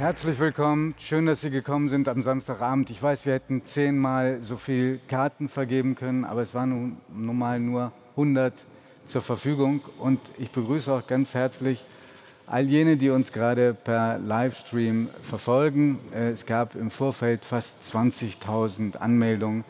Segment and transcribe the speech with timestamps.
[0.00, 0.94] Herzlich willkommen.
[0.98, 2.88] Schön, dass Sie gekommen sind am Samstagabend.
[2.88, 7.60] Ich weiß, wir hätten zehnmal so viel Karten vergeben können, aber es waren nun, mal
[7.60, 8.54] nur 100
[9.04, 9.82] zur Verfügung.
[9.98, 11.84] Und ich begrüße auch ganz herzlich
[12.46, 15.98] all jene, die uns gerade per Livestream verfolgen.
[16.14, 19.64] Äh, es gab im Vorfeld fast 20.000 Anmeldungen.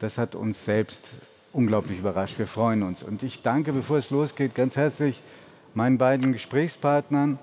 [0.00, 1.00] Das hat uns selbst
[1.52, 2.40] unglaublich überrascht.
[2.40, 3.04] Wir freuen uns.
[3.04, 5.22] Und ich danke, bevor es losgeht, ganz herzlich
[5.74, 7.38] meinen beiden Gesprächspartnern,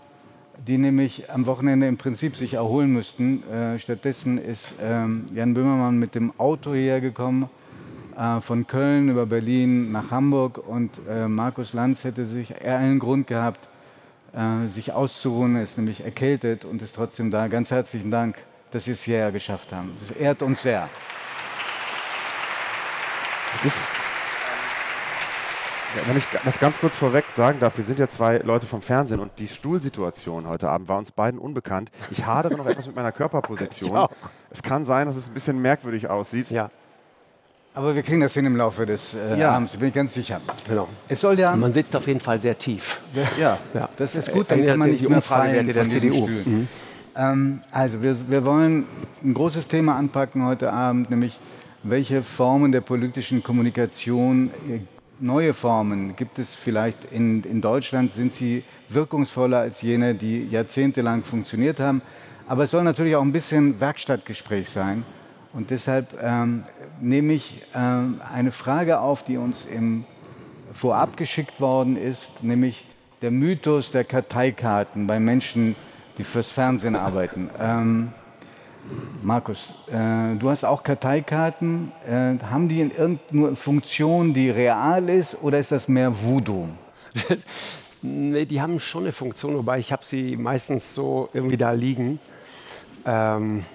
[0.66, 3.44] die nämlich am Wochenende im Prinzip sich erholen müssten.
[3.52, 7.50] Äh, stattdessen ist ähm, Jan Böhmermann mit dem Auto hierher gekommen,
[8.18, 13.00] äh, von Köln über Berlin nach Hamburg und äh, Markus Lanz hätte sich eher einen
[13.00, 13.68] Grund gehabt,
[14.34, 17.48] äh, sich auszuruhen, er ist nämlich erkältet und ist trotzdem da.
[17.48, 18.38] Ganz herzlichen Dank,
[18.72, 19.92] dass Sie es hierher geschafft haben.
[20.00, 20.90] Das ehrt uns sehr.
[23.54, 23.88] Es ist,
[26.06, 29.20] wenn ich das ganz kurz vorweg sagen darf, wir sind ja zwei Leute vom Fernsehen
[29.20, 31.92] und die Stuhlsituation heute Abend war uns beiden unbekannt.
[32.12, 34.08] Ich hadere noch etwas mit meiner Körperposition.
[34.50, 36.50] Es kann sein, dass es ein bisschen merkwürdig aussieht.
[36.52, 36.70] Ja.
[37.74, 39.52] Aber wir kriegen das hin im Laufe des äh, Ja.
[39.52, 40.42] Abends, bin ich ganz sicher.
[40.68, 40.88] Genau.
[41.08, 43.02] Es soll ja, Man sitzt auf jeden Fall sehr tief.
[43.40, 43.58] Ja.
[43.74, 43.90] Ja.
[43.98, 46.26] das ist gut, dann kann man die nicht mehr fallen der von diesen CDU.
[46.26, 46.68] Stühlen.
[47.16, 48.86] Ähm, also wir, wir wollen
[49.24, 51.40] ein großes Thema anpacken heute Abend, nämlich
[51.84, 54.80] welche Formen der politischen Kommunikation, äh,
[55.20, 61.24] neue Formen gibt es vielleicht in, in Deutschland, sind sie wirkungsvoller als jene, die jahrzehntelang
[61.24, 62.02] funktioniert haben.
[62.48, 65.04] Aber es soll natürlich auch ein bisschen Werkstattgespräch sein.
[65.54, 66.64] Und deshalb ähm,
[67.02, 70.06] nehme ich ähm, eine Frage auf, die uns im
[70.72, 72.86] vorab geschickt worden ist, nämlich
[73.22, 75.76] der Mythos der Karteikarten bei Menschen,
[76.18, 77.50] die fürs Fernsehen arbeiten.
[77.60, 78.12] Ähm,
[79.22, 81.92] Markus, äh, du hast auch Karteikarten.
[82.08, 86.68] Äh, haben die in irgendeiner Funktion, die real ist, oder ist das mehr Voodoo?
[88.04, 92.20] Nee, die haben schon eine Funktion, wobei ich habe sie meistens so irgendwie da liegen.
[93.06, 93.66] Ähm,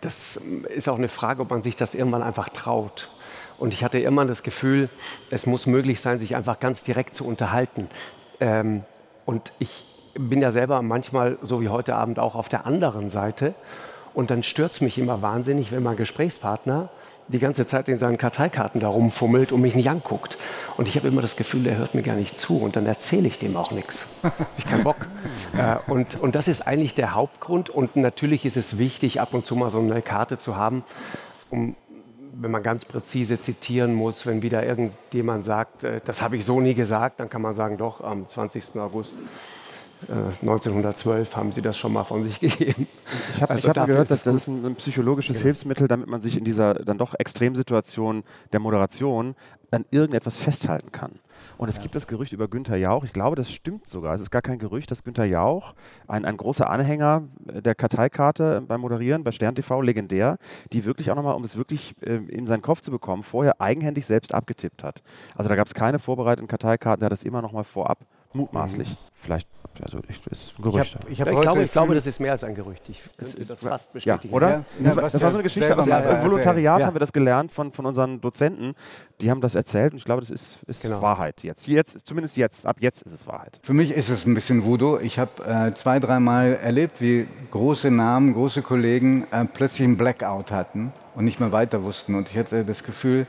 [0.00, 0.40] das
[0.74, 3.10] ist auch eine Frage, ob man sich das irgendwann einfach traut.
[3.58, 4.88] Und ich hatte immer das Gefühl,
[5.30, 7.88] es muss möglich sein, sich einfach ganz direkt zu unterhalten.
[8.40, 8.82] Ähm,
[9.26, 13.54] und ich bin ja selber manchmal, so wie heute Abend, auch auf der anderen Seite.
[14.14, 16.88] Und dann stört es mich immer wahnsinnig, wenn mein Gesprächspartner
[17.28, 20.36] die ganze Zeit in seinen Karteikarten da rumfummelt und mich nicht anguckt.
[20.76, 23.26] Und ich habe immer das Gefühl, der hört mir gar nicht zu und dann erzähle
[23.26, 24.06] ich dem auch nichts.
[24.58, 24.96] Ich keinen Bock.
[25.56, 27.70] Äh, und, und das ist eigentlich der Hauptgrund.
[27.70, 30.82] Und natürlich ist es wichtig, ab und zu mal so eine Karte zu haben,
[31.48, 31.76] um
[32.40, 36.60] wenn man ganz präzise zitieren muss, wenn wieder irgendjemand sagt, äh, das habe ich so
[36.60, 38.76] nie gesagt, dann kann man sagen, doch, am 20.
[38.76, 39.14] August
[40.10, 42.86] 1912 haben sie das schon mal von sich gegeben.
[43.30, 46.36] Ich habe Also hab gehört, dass das ist ein, ein psychologisches Hilfsmittel, damit man sich
[46.36, 49.34] in dieser dann doch Extremsituation der Moderation
[49.70, 51.18] an irgendetwas festhalten kann.
[51.56, 54.14] Und es gibt das Gerücht über Günther Jauch, ich glaube, das stimmt sogar.
[54.14, 55.74] Es ist gar kein Gerücht, dass Günther Jauch,
[56.08, 60.38] ein, ein großer Anhänger äh, der Karteikarte beim Moderieren, bei Stern TV, legendär,
[60.72, 64.06] die wirklich auch nochmal, um es wirklich äh, in seinen Kopf zu bekommen, vorher eigenhändig
[64.06, 65.02] selbst abgetippt hat.
[65.36, 67.98] Also da gab es keine vorbereiteten Karteikarten, der hat das immer nochmal vorab
[68.34, 68.96] mutmaßlich.
[69.14, 69.48] Vielleicht,
[69.82, 70.98] also ich, ist ein Gerücht.
[71.06, 72.86] Ich, Ich, hab glaube, heute ich glaube, das ist mehr als ein Gerücht.
[72.90, 74.34] Ich könnte ist- das fast Ja, bestätigen.
[74.34, 74.48] oder?
[74.48, 76.22] Ja, das, ja, war, das war so eine Geschichte, aus dem.
[76.24, 76.86] Volontariat Ja.
[76.86, 78.74] haben wir das gelernt von, von unseren Dozenten.
[79.22, 81.00] Die haben das erzählt und ich glaube, das ist, ist Genau.
[81.00, 81.66] Wahrheit jetzt.
[81.66, 82.06] jetzt.
[82.06, 83.58] Zumindest jetzt, ab jetzt ist es Wahrheit.
[83.62, 84.98] Für mich ist es ein bisschen Voodoo.
[84.98, 90.50] Ich habe äh, zwei, dreimal erlebt, wie große Namen, große Kollegen äh, plötzlich einen Blackout
[90.52, 92.14] hatten und nicht mehr weiter wussten.
[92.14, 93.26] Und ich hatte das Gefühl,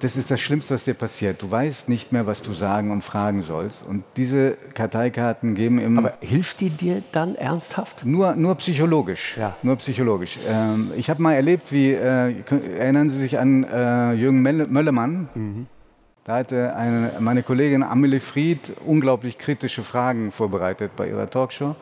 [0.00, 1.42] das ist das Schlimmste, was dir passiert.
[1.42, 3.82] Du weißt nicht mehr, was du sagen und fragen sollst.
[3.82, 8.04] Und diese Karteikarten geben immer Aber hilft die dir dann ernsthaft?
[8.04, 9.36] nur, nur psychologisch.
[9.38, 9.56] Ja.
[9.62, 10.38] Nur psychologisch.
[10.48, 12.34] Ähm, ich habe mal erlebt, wie, äh,
[12.78, 15.66] erinnern Sie sich an äh, Jürgen Melle, Möllemann?
[16.24, 21.76] Da hatte eine, meine Kollegin Amelie Fried unglaublich kritische Fragen vorbereitet bei ihrer Talkshow.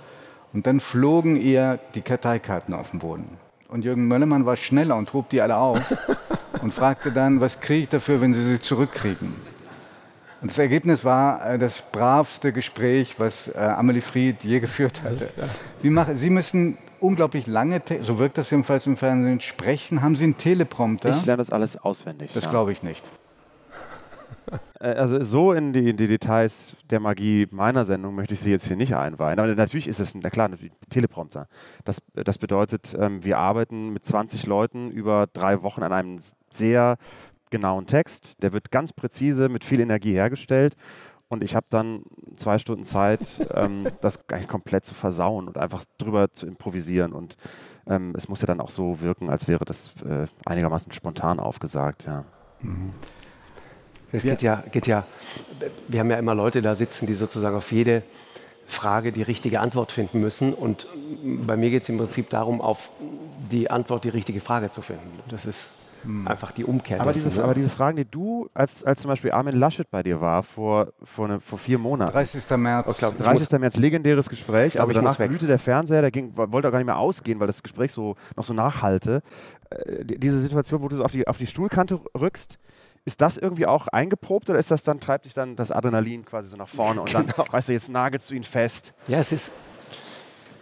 [0.53, 3.44] Und dann flogen ihr die Karteikarten auf den Boden.
[3.75, 5.81] Und Jürgen Möllemann war schneller und hob die alle auf
[6.62, 9.34] und fragte dann, was kriege ich dafür, wenn Sie sie zurückkriegen?
[10.41, 15.28] Und das Ergebnis war äh, das bravste Gespräch, was äh, Amelie Fried je geführt hatte.
[15.83, 20.03] Machen, Sie müssen unglaublich lange, so wirkt das jedenfalls im Fernsehen, sprechen.
[20.03, 21.10] Haben Sie einen Teleprompter?
[21.10, 22.31] Ich lerne das alles auswendig.
[22.33, 22.51] das ja.
[22.51, 23.03] glaube ich nicht.
[24.81, 28.51] Äh, Also so in die, in die Details der Magie meiner Sendung möchte ich Sie
[28.51, 29.39] jetzt hier nicht einweihen.
[29.39, 31.49] Aber natürlich ist es, na klar, natürlich Teleprompter.
[31.85, 36.19] Das, das bedeutet, ähm, wir arbeiten mit 20 Leuten über drei Wochen an einem
[36.51, 36.97] sehr
[37.51, 38.43] genauen Text.
[38.43, 40.75] Der wird ganz präzise mit viel Energie hergestellt.
[41.29, 42.03] Und ich habe dann
[42.37, 43.21] zwei Stunden Zeit,
[43.55, 47.13] ähm, das eigentlich komplett zu versauen und einfach drüber zu improvisieren.
[47.13, 47.37] Und
[47.87, 52.05] ähm, es muss ja dann auch so wirken, als wäre das äh, einigermaßen spontan aufgesagt.
[52.07, 52.25] Ja.
[54.15, 55.05] Es geht ja, geht ja,
[55.89, 58.05] wir haben ja immer Leute da sitzen, die sozusagen auf jede
[58.66, 60.55] Frage die richtige Antwort finden müssen.
[60.55, 60.87] Und
[61.22, 62.91] bei mir geht es im Prinzip darum, auf
[63.51, 65.11] die Antwort die richtige Frage zu finden.
[65.28, 65.69] Das ist
[66.05, 66.28] hm.
[66.28, 67.01] einfach die Umkehr.
[67.01, 67.43] Aber, diese, ne?
[67.43, 70.93] aber diese Fragen, die du, als, als zum Beispiel Armin Laschet bei dir war, vor,
[71.03, 72.13] vor, ne, vor vier Monaten.
[72.13, 72.49] 30.
[72.57, 72.91] März.
[72.93, 73.51] Ich glaub, 30.
[73.51, 74.81] Muss, März, legendäres Gespräch.
[74.81, 77.65] Also danach blühte der Fernseher, der ging, wollte auch gar nicht mehr ausgehen, weil das
[77.65, 79.22] Gespräch so noch so nachhalte.
[79.71, 82.60] Äh, diese Situation, wo du so auf die, auf die Stuhlkante rückst,
[83.04, 86.48] ist das irgendwie auch eingeprobt oder ist das dann, treibt dich dann das Adrenalin quasi
[86.48, 87.24] so nach vorne und genau.
[87.36, 88.95] dann, weißt du, jetzt nagelst du ihn fest?
[89.09, 89.51] Ja, es ist,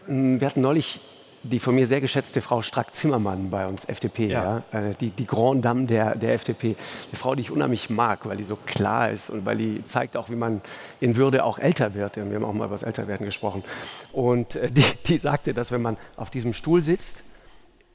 [0.06, 1.00] hm, wir hatten neulich
[1.44, 4.62] die von mir sehr geschätzte Frau Strack-Zimmermann bei uns, FDP, ja.
[4.72, 4.78] ja.
[4.78, 6.76] Äh, die, die Grand Dame der, der FDP.
[7.08, 10.16] Eine Frau, die ich unheimlich mag, weil die so klar ist und weil die zeigt
[10.16, 10.60] auch, wie man
[11.00, 12.16] in Würde auch älter wird.
[12.16, 13.64] Wir haben auch mal über das Älterwerden gesprochen.
[14.12, 17.24] Und äh, die, die sagte, dass wenn man auf diesem Stuhl sitzt,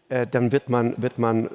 [0.09, 1.49] dann wird man, wird man,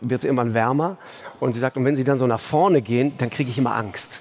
[0.00, 0.98] wird es irgendwann wärmer.
[1.40, 3.74] Und sie sagt, und wenn sie dann so nach vorne gehen, dann kriege ich immer
[3.74, 4.20] Angst.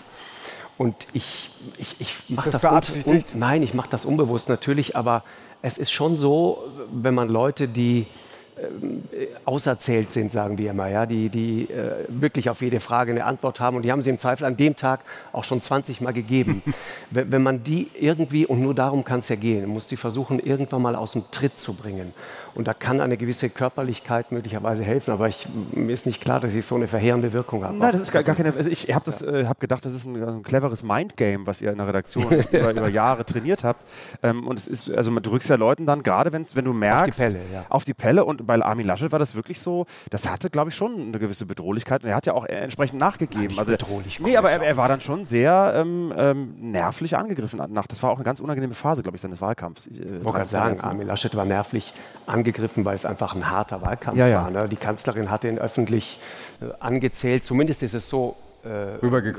[0.78, 5.24] Und ich, ich, ich mache das, das un, nein, ich mache das unbewusst natürlich, aber
[5.62, 8.08] es ist schon so, wenn man Leute, die
[8.56, 13.26] äh, auserzählt sind, sagen wir immer, ja, die, die äh, wirklich auf jede Frage eine
[13.26, 15.02] Antwort haben und die haben sie im Zweifel an dem Tag
[15.32, 16.62] auch schon 20 Mal gegeben.
[17.10, 20.82] wenn man die irgendwie, und nur darum kann es ja gehen, muss die versuchen, irgendwann
[20.82, 22.14] mal aus dem Tritt zu bringen.
[22.56, 26.54] Und da kann eine gewisse Körperlichkeit möglicherweise helfen, aber ich, mir ist nicht klar, dass
[26.54, 27.76] ich so eine verheerende Wirkung habe.
[27.76, 28.54] Nein, das ist gar, gar keine.
[28.56, 31.78] Also ich habe äh, hab gedacht, das ist ein, ein cleveres Mindgame, was ihr in
[31.78, 33.84] der Redaktion über, über, Jahre trainiert habt.
[34.22, 37.28] Ähm, und es ist, also man drückst ja Leuten dann gerade, wenn du merkst, auf
[37.28, 37.66] die Pelle, ja.
[37.70, 38.26] auf die Pelle.
[38.26, 41.46] Und bei Armin Laschet war das wirklich so, das hatte, glaube ich, schon eine gewisse
[41.46, 42.04] Bedrohlichkeit.
[42.04, 43.48] Und er hat ja auch entsprechend nachgegeben.
[43.48, 44.20] Nein, also bedrohlich.
[44.20, 47.62] Nee, aber er, er, war dann schon sehr ähm, ähm, nervlich angegriffen.
[47.70, 49.88] Nach, das war auch eine ganz unangenehme Phase, glaube ich, seines Wahlkampfs.
[49.88, 51.94] Ich äh, wollte sagen, Armin Laschet war nervlich
[52.26, 52.43] angegriffen,
[52.86, 54.44] weil es einfach einfach ein harter Wahlkampf ja, ja.
[54.44, 54.52] war.
[54.52, 54.70] Ne?
[54.70, 56.20] Die Kanzlerin hatte ihn öffentlich
[56.62, 57.46] äh, angezählt.
[57.46, 58.36] Zumindest ist es so
[58.66, 58.98] äh,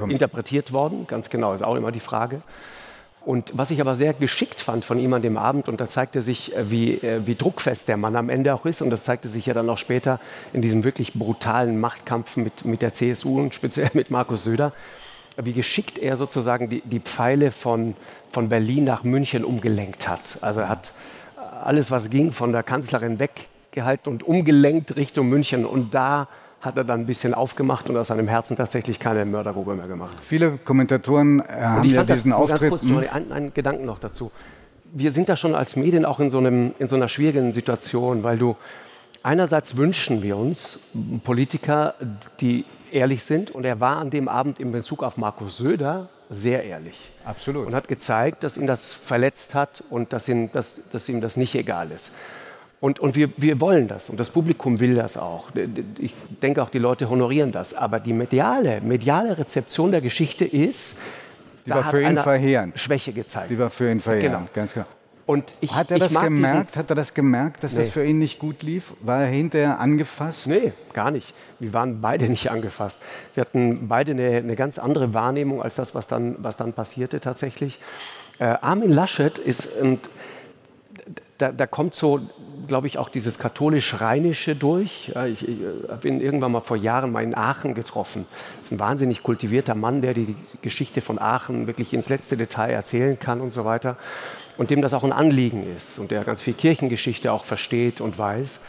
[0.08, 1.06] interpretiert worden.
[1.06, 2.42] Ganz genau, ist auch immer die Frage.
[3.24, 6.20] Und was ich aber sehr geschickt fand von ihm an dem Abend, und da zeigte
[6.20, 9.28] sich, äh, wie, äh, wie druckfest der Mann am Ende auch ist, und das zeigte
[9.28, 10.20] sich ja dann auch später
[10.52, 14.72] in diesem wirklich brutalen Machtkampf mit, mit der CSU und speziell mit Markus Söder,
[15.36, 17.96] wie geschickt er sozusagen die, die Pfeile von,
[18.30, 20.38] von Berlin nach München umgelenkt hat.
[20.42, 20.92] Also er hat
[21.64, 25.66] alles, was ging, von der Kanzlerin weg gehalten und umgelenkt Richtung München.
[25.66, 26.28] Und da
[26.60, 30.16] hat er dann ein bisschen aufgemacht und aus seinem Herzen tatsächlich keine Mördergrube mehr gemacht.
[30.20, 32.60] Viele Kommentatoren äh, haben ja diesen das, Auftritt...
[32.60, 34.30] Ganz kurz, Johnny, einen, einen Gedanken noch dazu.
[34.92, 38.22] Wir sind da schon als Medien auch in so, einem, in so einer schwierigen Situation,
[38.22, 38.56] weil du
[39.22, 40.78] einerseits wünschen wir uns
[41.24, 41.94] Politiker,
[42.40, 43.50] die ehrlich sind.
[43.50, 47.10] Und er war an dem Abend in Bezug auf Markus Söder sehr ehrlich.
[47.24, 47.66] Absolut.
[47.66, 51.36] Und hat gezeigt, dass ihn das verletzt hat und dass ihm, dass, dass ihm das
[51.36, 52.12] nicht egal ist.
[52.80, 55.48] Und, und wir, wir wollen das und das Publikum will das auch.
[55.98, 56.12] Ich
[56.42, 57.72] denke auch, die Leute honorieren das.
[57.72, 60.96] Aber die mediale, mediale Rezeption der Geschichte ist,
[61.64, 62.78] die da war für ihn verheerend.
[62.78, 63.50] Schwäche gezeigt.
[63.50, 64.48] Die war für ihn verheerend, genau.
[64.52, 64.86] ganz genau.
[65.26, 66.76] Und ich, hat er das gemerkt?
[66.76, 67.80] Hat er das gemerkt, dass nee.
[67.80, 68.92] das für ihn nicht gut lief?
[69.00, 70.46] War er hinterher angefasst?
[70.46, 71.34] Nee, gar nicht.
[71.58, 72.98] Wir waren beide nicht angefasst.
[73.34, 77.20] Wir hatten beide eine, eine ganz andere Wahrnehmung als das, was dann, was dann passierte
[77.20, 77.80] tatsächlich.
[78.38, 80.10] Äh, Armin Laschet ist, und
[81.38, 82.20] da, da kommt so
[82.66, 85.12] glaube ich, auch dieses katholisch-rheinische durch.
[85.28, 85.58] Ich, ich
[85.88, 88.26] habe ihn irgendwann mal vor Jahren mal in Aachen getroffen.
[88.56, 92.70] Das ist ein wahnsinnig kultivierter Mann, der die Geschichte von Aachen wirklich ins letzte Detail
[92.70, 93.96] erzählen kann und so weiter.
[94.56, 98.18] Und dem das auch ein Anliegen ist und der ganz viel Kirchengeschichte auch versteht und
[98.18, 98.60] weiß.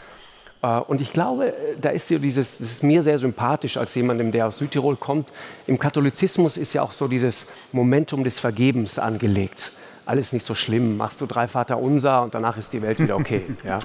[0.62, 4.32] Äh, und ich glaube, da ist so dieses, das ist mir sehr sympathisch als jemandem,
[4.32, 5.32] der aus Südtirol kommt.
[5.66, 9.72] Im Katholizismus ist ja auch so dieses Momentum des Vergebens angelegt
[10.06, 13.16] alles nicht so schlimm, machst du drei Vater unser und danach ist die Welt wieder
[13.16, 13.42] okay.
[13.64, 13.80] ja.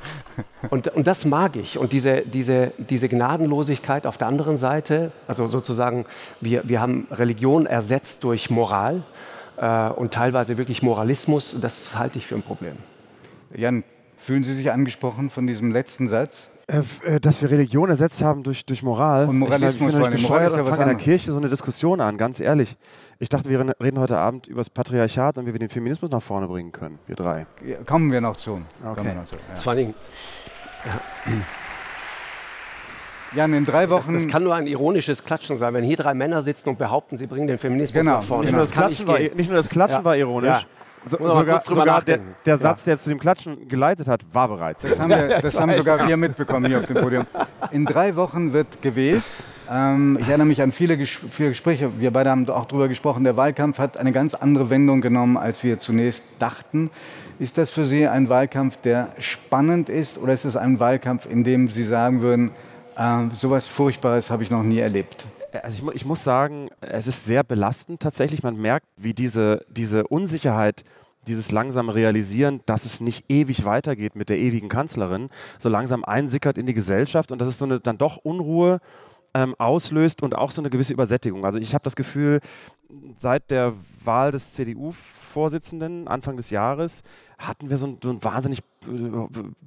[0.70, 1.78] und, und das mag ich.
[1.78, 6.06] Und diese, diese, diese Gnadenlosigkeit auf der anderen Seite, also sozusagen,
[6.40, 9.04] wir, wir haben Religion ersetzt durch Moral
[9.58, 12.78] äh, und teilweise wirklich Moralismus, das halte ich für ein Problem.
[13.56, 13.84] Jan,
[14.16, 16.50] fühlen Sie sich angesprochen von diesem letzten Satz?
[16.72, 19.28] Äh, äh, dass wir Religion ersetzt haben durch, durch Moral.
[19.28, 22.18] Und Moralismus ich, ich, ich bescheuert und fange in der Kirche so eine Diskussion an,
[22.18, 22.78] ganz ehrlich.
[23.20, 26.22] Ich dachte, wir reden heute Abend über das Patriarchat und wie wir den Feminismus nach
[26.22, 27.46] vorne bringen können, wir drei.
[27.66, 28.62] Ja, kommen wir noch zu.
[28.86, 29.04] Okay.
[29.04, 29.36] Wir noch zu.
[29.36, 29.56] Ja.
[29.62, 29.94] Vor allem,
[30.86, 31.02] ja.
[33.36, 34.14] Jan, in drei Wochen.
[34.14, 37.18] Das, das, kann nur ein ironisches Klatschen sein, wenn hier drei Männer sitzen und behaupten,
[37.18, 38.18] sie bringen den Feminismus genau.
[38.18, 38.44] nach vorne.
[38.46, 40.66] Nicht, nur das, Klatschen war, nicht nur das Klatschen war ironisch,
[41.06, 44.84] so, sogar, sogar der, der, Satz, der zu dem Klatschen geleitet hat, war bereits.
[44.84, 47.26] Das haben, wir, das haben sogar wir mitbekommen hier auf dem Podium.
[47.72, 49.24] In drei Wochen wird gewählt.
[49.70, 51.92] Ähm, ich erinnere mich an viele, Ges viele Gespräche.
[52.00, 53.24] Wir beide haben auch darüber gesprochen.
[53.24, 56.92] Der Wahlkampf hat eine ganz andere Wendung genommen, als wir zunächst dachten.
[57.40, 61.44] Ist das für Sie ein Wahlkampf, der spannend ist, oder ist es ein Wahlkampf, in
[61.44, 62.52] dem Sie sagen würden,
[62.96, 65.26] äh, sowas Furchtbares habe ich noch nie erlebt?
[65.64, 68.44] Also ich, ich, muss sagen, es ist sehr belastend tatsächlich.
[68.44, 70.84] Man merkt, wie diese, diese Unsicherheit
[71.28, 75.30] dieses langsame Realisieren, dass es nicht ewig weitergeht mit der ewigen Kanzlerin,
[75.60, 78.80] so langsam einsickert in die Gesellschaft und dass es so eine dann doch Unruhe
[79.34, 81.46] ähm, auslöst und auch so eine gewisse Übersättigung.
[81.46, 82.40] Also ich habe das Gefühl,
[83.18, 87.04] seit der Wahl des CDU-Vorsitzenden Anfang des Jahres
[87.38, 88.62] hatten wir so ein, so ein wahnsinnig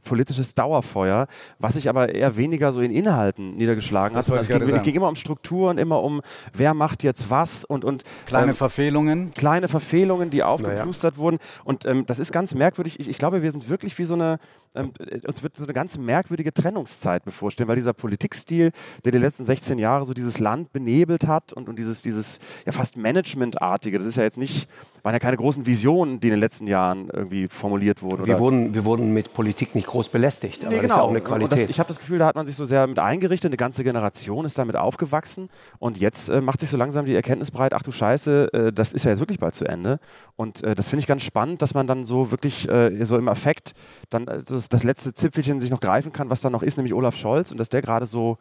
[0.04, 1.28] politisches Dauerfeuer,
[1.58, 4.28] was sich aber eher weniger so in Inhalten niedergeschlagen hat.
[4.28, 6.20] Es ging, ging, immer um Strukturen, immer um,
[6.52, 7.84] wer macht jetzt was und.
[7.84, 9.32] und kleine ähm, Verfehlungen.
[9.32, 11.22] Kleine Verfehlungen, die aufgeplustert naja.
[11.22, 11.38] wurden.
[11.64, 12.98] Und ähm, das ist ganz merkwürdig.
[12.98, 14.38] Ich, ich, glaube, wir sind wirklich wie so eine,
[14.74, 14.92] ähm,
[15.26, 18.72] uns wird so eine ganz merkwürdige Trennungszeit bevorstehen, weil dieser Politikstil,
[19.04, 22.72] der die letzten 16 Jahre so dieses Land benebelt hat und, und dieses, dieses ja
[22.72, 24.68] fast Managementartige, das ist ja jetzt nicht,
[25.04, 28.26] waren ja keine großen Visionen, die in den letzten Jahren irgendwie formuliert wurden.
[28.26, 30.82] Wir, wurden, wir wurden mit Politik nicht groß belästigt, aber nee, genau.
[30.82, 31.06] das ist ja genau.
[31.06, 31.64] auch eine Qualität.
[31.64, 33.84] Das, ich habe das Gefühl, da hat man sich so sehr mit eingerichtet, eine ganze
[33.84, 37.82] Generation ist damit aufgewachsen und jetzt äh, macht sich so langsam die Erkenntnis breit, ach
[37.82, 39.98] du Scheiße, äh, das ist ja jetzt wirklich bald zu Ende
[40.36, 43.28] und äh, das finde ich ganz spannend, dass man dann so wirklich äh, so im
[43.28, 43.74] Affekt
[44.10, 46.94] dann äh, das, das letzte Zipfelchen sich noch greifen kann, was da noch ist, nämlich
[46.94, 48.38] Olaf Scholz und dass der gerade so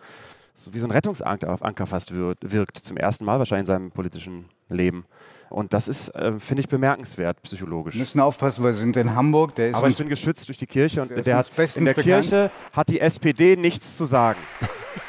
[0.55, 5.05] so wie so ein Rettungsanker fast wirkt, zum ersten Mal wahrscheinlich in seinem politischen Leben.
[5.53, 7.93] Und das ist, äh, finde ich, bemerkenswert psychologisch.
[7.93, 9.53] Wir müssen aufpassen, weil wir sind in Hamburg.
[9.73, 12.21] Aber ich bin geschützt durch die Kirche und der, der hat, in der bekannt.
[12.23, 14.39] Kirche hat die SPD nichts zu sagen.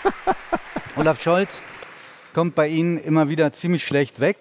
[0.97, 1.63] Olaf Scholz
[2.35, 4.37] kommt bei Ihnen immer wieder ziemlich schlecht weg.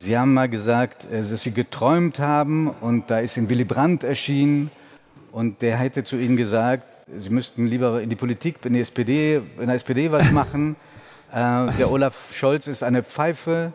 [0.00, 4.04] Sie haben mal gesagt, äh, dass Sie geträumt haben und da ist Ihnen Willy Brandt
[4.04, 4.70] erschienen
[5.30, 6.84] und der hätte zu Ihnen gesagt,
[7.16, 10.76] Sie müssten lieber in die Politik, in, die SPD, in der SPD was machen.
[11.32, 13.72] äh, der Olaf Scholz ist eine Pfeife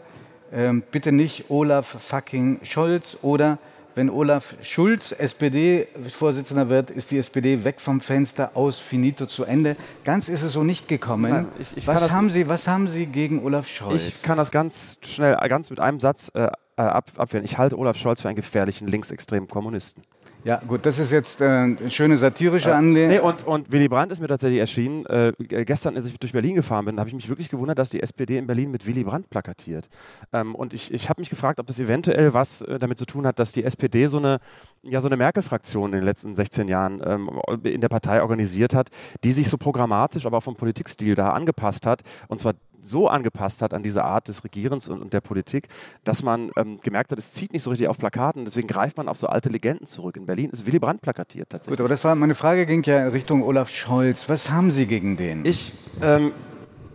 [0.51, 3.58] ähm, bitte nicht Olaf fucking Scholz oder
[3.98, 9.75] wenn Olaf Schulz SPD-Vorsitzender wird, ist die SPD weg vom Fenster, aus, finito, zu Ende.
[10.04, 11.32] Ganz ist es so nicht gekommen.
[11.32, 14.08] Nein, ich, ich was, haben Sie, was haben Sie gegen Olaf Scholz?
[14.08, 17.44] Ich kann das ganz schnell, ganz mit einem Satz äh, äh ab, abwehren.
[17.44, 20.04] Ich halte Olaf Scholz für einen gefährlichen linksextremen Kommunisten.
[20.48, 23.10] Ja, gut, das ist jetzt äh, eine schöne satirische Anlehnung.
[23.10, 25.06] Nee, und, und Willy Brandt ist mir tatsächlich erschienen.
[25.08, 28.01] Äh, gestern, als ich durch Berlin gefahren bin, habe ich mich wirklich gewundert, dass die
[28.01, 29.89] SPD in Berlin mit Willy Brandt plakatiert.
[30.32, 33.27] Ähm, und ich, ich habe mich gefragt, ob das eventuell was äh, damit zu tun
[33.27, 34.39] hat, dass die SPD so eine,
[34.84, 37.30] ja, so eine Merkel-Fraktion in den letzten 16 Jahren ähm,
[37.66, 38.88] in der Partei organisiert hat,
[39.25, 42.04] die sich so programmatisch, aber auch vom Politikstil da angepasst hat.
[42.30, 45.68] Und zwar so angepasst hat an diese Art des Regierens und, und der Politik,
[46.04, 48.46] dass man ähm, gemerkt hat, es zieht nicht so richtig auf Plakaten.
[48.46, 50.18] Deswegen greift man auf so alte Legenden zurück.
[50.18, 51.78] In Berlin ist Willy Brandt plakatiert tatsächlich.
[51.78, 54.30] Gut, aber das war meine Frage ging ja Richtung Olaf Scholz.
[54.30, 55.46] Was haben Sie gegen den?
[55.46, 56.32] Ich ähm,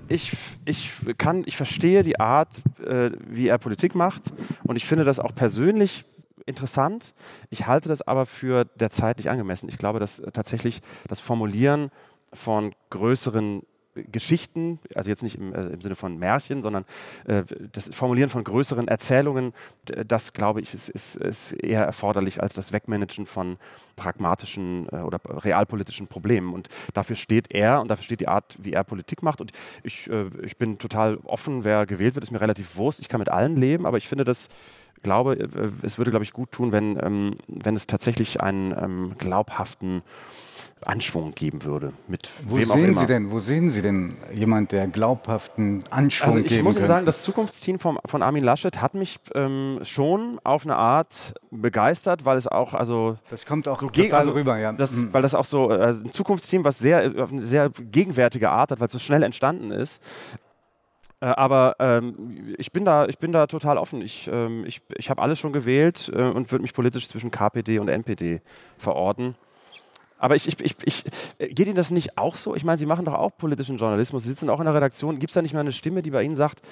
[0.09, 4.23] ich, ich, kann, ich verstehe die Art, äh, wie er Politik macht
[4.65, 6.05] und ich finde das auch persönlich
[6.45, 7.15] interessant.
[7.51, 9.69] Ich halte das aber für der Zeit nicht angemessen.
[9.69, 11.91] Ich glaube, dass tatsächlich das Formulieren
[12.33, 13.63] von größeren
[13.95, 16.85] Geschichten, also jetzt nicht im, äh, im Sinne von Märchen, sondern
[17.27, 19.53] äh, das Formulieren von größeren Erzählungen,
[20.07, 23.59] das glaube ich, ist, ist, ist, eher erforderlich als das Wegmanagen von
[23.97, 26.55] pragmatischen äh, oder realpolitischen Problemen.
[26.55, 29.41] Und dafür steht er und dafür steht die Art, wie er Politik macht.
[29.41, 33.01] Und ich, äh, ich bin total offen, wer gewählt wird, ist mir relativ wurscht.
[33.01, 34.49] Ich kann mit allen leben, aber ich finde das
[35.03, 39.15] glaube, äh, es würde, glaube ich, gut tun, wenn, ähm, wenn es tatsächlich einen ähm,
[39.19, 40.03] glaubhaften
[40.87, 41.93] Anschwung geben würde.
[42.09, 46.41] Mit wo wem sehen Sie denn, wo sehen Sie denn jemand, der glaubhaften Anschwung also
[46.41, 50.41] ich geben muss Ihnen sagen, das Zukunftsteam von, von Armin Laschet hat mich ähm, schon
[50.45, 54.59] auf eine Art begeistert, weil es auch also das kommt auch so total also, rüber,
[54.59, 54.73] ja.
[54.73, 55.13] Das, mhm.
[55.13, 58.81] Weil das auch so äh, ein Zukunftsteam, was sehr auf eine sehr gegenwärtige Art hat,
[58.81, 60.01] weil es so schnell entstanden ist.
[61.23, 64.03] Äh, aber ähm, ich, bin da, ich bin da total offen.
[64.03, 67.79] Ich, ähm, ich, ich habe alles schon gewählt äh, und würde mich politisch zwischen KPD
[67.79, 68.41] und NPD
[68.77, 69.37] verorten.
[70.23, 71.05] Aber ich, ich, ich, ich,
[71.39, 72.55] äh, geht Ihnen das nicht auch so?
[72.55, 74.23] Ich meine, Sie machen doch auch politischen Journalismus.
[74.23, 75.19] Sie sitzen auch in der Redaktion.
[75.19, 76.63] Gibt es da nicht mal eine Stimme, die bei Ihnen sagt,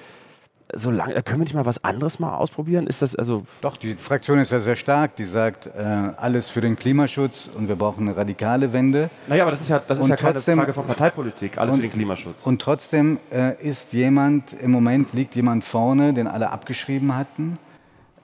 [0.73, 2.87] so lange, äh, können wir nicht mal was anderes mal ausprobieren?
[2.87, 5.17] Ist das also Doch, die Fraktion ist ja sehr stark.
[5.17, 9.09] Die sagt, äh, alles für den Klimaschutz und wir brauchen eine radikale Wende.
[9.27, 11.57] Naja, aber das ist ja, das ist ja trotzdem, keine Frage von Parteipolitik.
[11.57, 12.47] Alles und, für den Klimaschutz.
[12.47, 17.59] Und trotzdem äh, ist jemand, im Moment liegt jemand vorne, den alle abgeschrieben hatten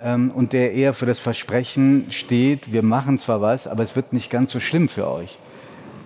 [0.02, 4.14] ähm, und der eher für das Versprechen steht, wir machen zwar was, aber es wird
[4.14, 5.38] nicht ganz so schlimm für euch.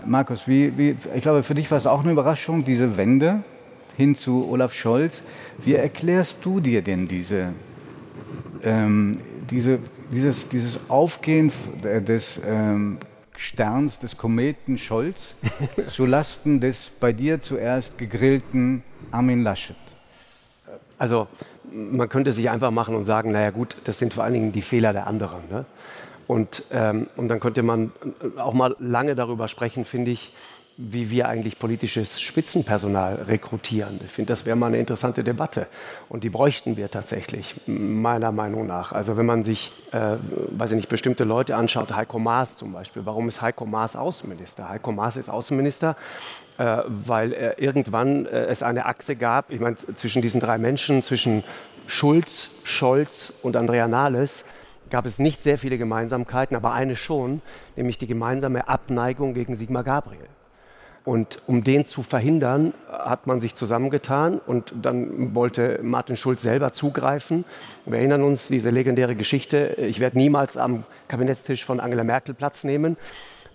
[0.05, 3.43] Markus, wie, wie, ich glaube, für dich war es auch eine Überraschung, diese Wende
[3.98, 5.21] hin zu Olaf Scholz.
[5.60, 7.53] Wie erklärst du dir denn diese,
[8.63, 9.12] ähm,
[9.50, 9.79] diese,
[10.12, 11.51] dieses, dieses Aufgehen
[11.83, 12.98] des ähm,
[13.38, 15.36] Sterns, des Kometen Scholz
[15.88, 19.75] zu Lasten des bei dir zuerst gegrillten Armin Laschet?
[20.98, 21.27] Also
[21.72, 24.62] man könnte sich einfach machen und sagen, naja gut, das sind vor allen Dingen die
[24.62, 25.42] Fehler der anderen.
[25.50, 25.66] Ne?
[26.28, 27.92] Und, ähm, und dann könnte man
[28.38, 30.32] auch mal lange darüber sprechen, finde ich,
[30.78, 34.00] wie wir eigentlich politisches Spitzenpersonal rekrutieren.
[34.04, 35.68] Ich finde, das wäre mal eine interessante Debatte.
[36.10, 38.92] Und die bräuchten wir tatsächlich, meiner Meinung nach.
[38.92, 40.16] Also wenn man sich, äh,
[40.51, 43.06] weiß ich nicht, bestimmte Leute anschaut, Heiko Maas zum Beispiel.
[43.06, 44.70] Warum ist Heiko Maas Außenminister?
[44.70, 45.96] Heiko Maas ist Außenminister,
[46.62, 51.44] äh, weil äh, irgendwann es eine Achse gab, ich meine, zwischen diesen drei Menschen, zwischen
[51.88, 54.46] Schulz, Scholz und Andrea Nahles,
[54.91, 57.41] gab es nicht sehr viele Gemeinsamkeiten, aber eine schon,
[57.75, 60.27] nämlich die gemeinsame Abneigung gegen Sigmar Gabriel.
[61.03, 66.74] Und um den zu verhindern, hat man sich zusammengetan und dann wollte Martin Schulz selber
[66.74, 67.44] zugreifen.
[67.88, 72.63] Wir erinnern uns diese legendäre Geschichte, ich werde niemals am Kabinettstisch von Angela Merkel Platz
[72.63, 72.98] nehmen.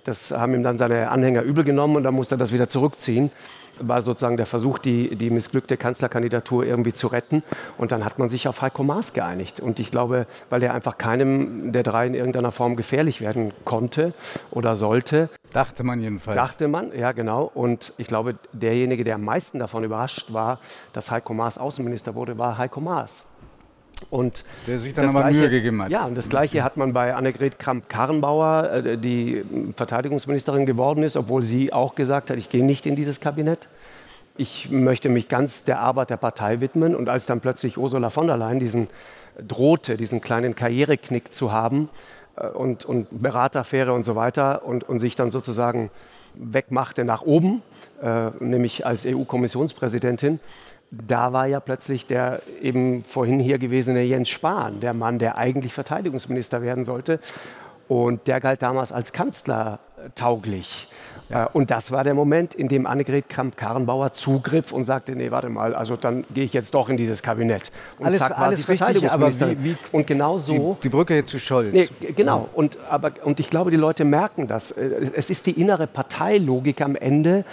[0.07, 3.31] Das haben ihm dann seine Anhänger übel genommen und dann musste er das wieder zurückziehen
[3.79, 7.43] war sozusagen der Versuch, die, die missglückte Kanzlerkandidatur irgendwie zu retten.
[7.79, 9.61] Und dann hat man sich auf Heiko Maas geeinigt.
[9.61, 14.13] Und ich glaube, weil er einfach keinem der drei in irgendeiner Form gefährlich werden konnte
[14.51, 15.29] oder sollte.
[15.53, 16.37] Dachte man jedenfalls.
[16.37, 17.51] Dachte man, ja genau.
[17.55, 20.61] Und ich glaube, derjenige, der am meisten davon überrascht war,
[20.93, 23.25] dass Heiko Maas Außenminister wurde, war Heiko Maas.
[24.11, 25.91] Und der sich dann aber Gleiche, Mühe gegeben hat.
[25.91, 29.43] Ja, und das Gleiche hat man bei Annegret Kramp-Karrenbauer, äh, die
[29.75, 33.69] Verteidigungsministerin geworden ist, obwohl sie auch gesagt hat, ich gehe nicht in dieses Kabinett.
[34.37, 36.95] Ich möchte mich ganz der Arbeit der Partei widmen.
[36.95, 38.89] Und als dann plötzlich Ursula von der Leyen diesen
[39.39, 41.89] drohte, diesen kleinen Karriereknick zu haben
[42.37, 45.91] äh, und, und Beraterfähre und so weiter und, und sich dann sozusagen
[46.35, 47.63] wegmachte nach oben,
[48.03, 50.41] äh, nämlich als EU-Kommissionspräsidentin,
[50.91, 55.73] da war ja plötzlich der eben vorhin hier gewesene Jens Spahn, der Mann, der eigentlich
[55.73, 57.21] Verteidigungsminister werden sollte.
[57.89, 59.79] Und der galt damals als Kanzler
[60.17, 60.89] tauglich.
[61.29, 61.45] Ja.
[61.45, 65.49] Äh, und das war der Moment, in dem Annegret Kramp-Karrenbauer zugriff und sagte, nee, warte
[65.49, 67.71] mal, also dann gehe ich jetzt doch in dieses Kabinett.
[67.99, 70.77] Und alles, zack, alles richtig, aber wie, wie, und genau so...
[70.81, 71.73] Die, die Brücke jetzt zu Scholz.
[71.73, 74.71] Nee, genau, und, aber, und ich glaube, die Leute merken das.
[74.73, 77.45] Äh, es ist die innere Parteilogik am Ende,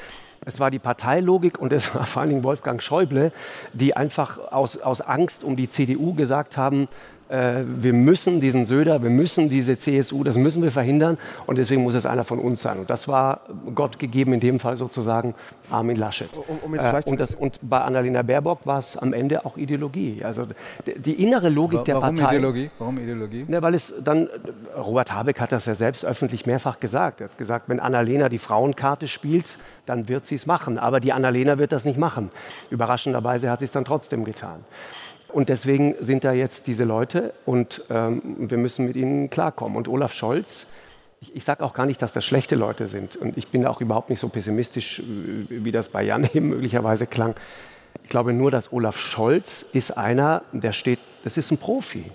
[0.45, 3.31] es war die Parteilogik und es war vor allen Dingen Wolfgang Schäuble,
[3.73, 6.87] die einfach aus, aus Angst um die CDU gesagt haben,
[7.33, 11.17] äh, wir müssen diesen Söder, wir müssen diese CSU, das müssen wir verhindern
[11.47, 12.79] und deswegen muss es einer von uns sein.
[12.79, 13.41] Und das war
[13.73, 15.33] Gott gegeben, in dem Fall sozusagen
[15.71, 16.29] Armin Laschet.
[16.47, 20.23] Um, um äh, und, das, und, bei Annalena Baerbock war es am Ende auch Ideologie.
[20.23, 20.45] Also
[20.85, 22.21] die innere Logik Warum der Partei.
[22.21, 22.71] Warum Ideologie?
[22.77, 23.45] Warum Ideologie?
[23.47, 24.29] Ne, weil es dann,
[24.77, 27.21] Robert Habeck hat das ja selbst öffentlich mehrfach gesagt.
[27.21, 30.77] Er hat gesagt, wenn Annalena die Frauenkarte spielt, dann wird sie es machen.
[30.77, 32.29] Aber die Annalena wird das nicht machen.
[32.69, 34.63] Überraschenderweise hat sie es dann trotzdem getan.
[35.33, 39.75] Und deswegen sind da jetzt diese Leute und ähm, wir müssen mit ihnen klarkommen.
[39.75, 40.67] Und Olaf Scholz,
[41.21, 43.15] ich, ich sage auch gar nicht, dass das schlechte Leute sind.
[43.15, 45.01] Und ich bin auch überhaupt nicht so pessimistisch,
[45.49, 47.33] wie das bei Jan eben möglicherweise klang.
[48.03, 52.11] Ich glaube nur, dass Olaf Scholz ist einer, der steht, das ist ein Profi.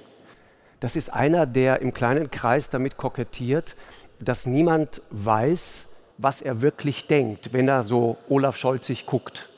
[0.79, 3.75] Das ist einer, der im kleinen Kreis damit kokettiert,
[4.21, 5.87] dass niemand weiß,
[6.19, 9.49] was er wirklich denkt, wenn er so Olaf Scholz sich guckt.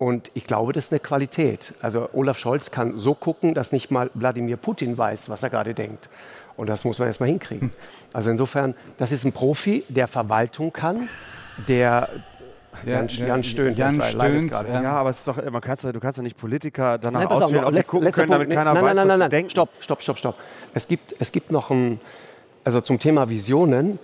[0.00, 1.74] Und ich glaube, das ist eine Qualität.
[1.82, 5.74] Also Olaf Scholz kann so gucken, dass nicht mal Wladimir Putin weiß, was er gerade
[5.74, 6.08] denkt.
[6.56, 7.70] Und das muss man erstmal hinkriegen.
[8.14, 11.10] Also insofern, das ist ein Profi, der Verwaltung kann,
[11.68, 12.08] der
[12.86, 14.70] Jan, Jan stöhnt, Jan stöhnt gerade.
[14.70, 14.82] Ja.
[14.82, 14.92] ja.
[14.92, 17.74] aber es ist doch, man kannst, du kannst ja nicht Politiker danach nein, auswählen, ob
[17.74, 19.50] die gucken können, damit keiner nein, weiß, nein, nein, was nein, denken.
[19.50, 20.34] Stopp, stopp, stopp, stopp.
[20.72, 22.00] Es gibt, es gibt noch ein,
[22.64, 23.98] also zum Thema Visionen,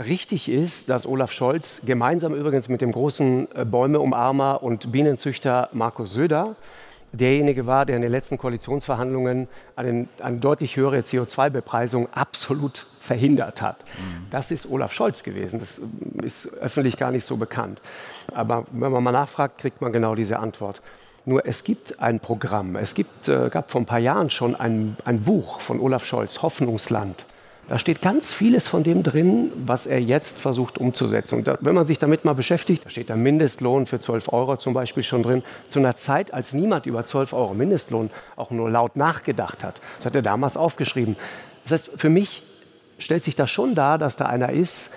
[0.00, 6.12] richtig ist, dass Olaf Scholz gemeinsam übrigens mit dem großen äh, Bäumeumarmer und Bienenzüchter Markus
[6.12, 6.56] Söder
[7.12, 13.78] derjenige war, der in den letzten Koalitionsverhandlungen eine, eine deutlich höhere CO2-Bepreisung absolut verhindert hat.
[13.82, 14.26] Mhm.
[14.30, 15.60] Das ist Olaf Scholz gewesen.
[15.60, 17.80] Das äh, ist öffentlich gar nicht so bekannt.
[18.32, 20.82] Aber wenn man mal nachfragt, kriegt man genau diese Antwort.
[21.26, 22.76] Nur es gibt ein Programm.
[22.76, 26.42] Es gibt, äh, gab vor ein paar Jahren schon ein, ein Buch von Olaf Scholz,
[26.42, 27.24] Hoffnungsland.
[27.70, 31.36] Da steht ganz vieles von dem drin, was er jetzt versucht umzusetzen.
[31.36, 34.56] Und da, wenn man sich damit mal beschäftigt, da steht der Mindestlohn für 12 Euro
[34.56, 35.44] zum Beispiel schon drin.
[35.68, 39.80] Zu einer Zeit, als niemand über 12 Euro Mindestlohn auch nur laut nachgedacht hat.
[39.98, 41.16] Das hat er damals aufgeschrieben.
[41.62, 42.42] Das heißt, für mich
[42.98, 44.90] stellt sich das schon dar, dass da einer ist,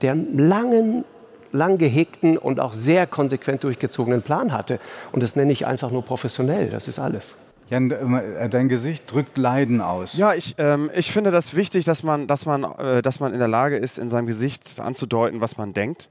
[0.00, 1.04] der einen langen,
[1.50, 4.78] lang gehegten und auch sehr konsequent durchgezogenen Plan hatte.
[5.10, 6.70] Und das nenne ich einfach nur professionell.
[6.70, 7.34] Das ist alles.
[7.70, 10.16] Jan, äh, dein Gesicht drückt Leiden aus.
[10.16, 13.38] Ja, ich, ähm, ich finde das wichtig, dass man, dass, man, äh, dass man in
[13.38, 16.10] der Lage ist, in seinem Gesicht anzudeuten, was man denkt.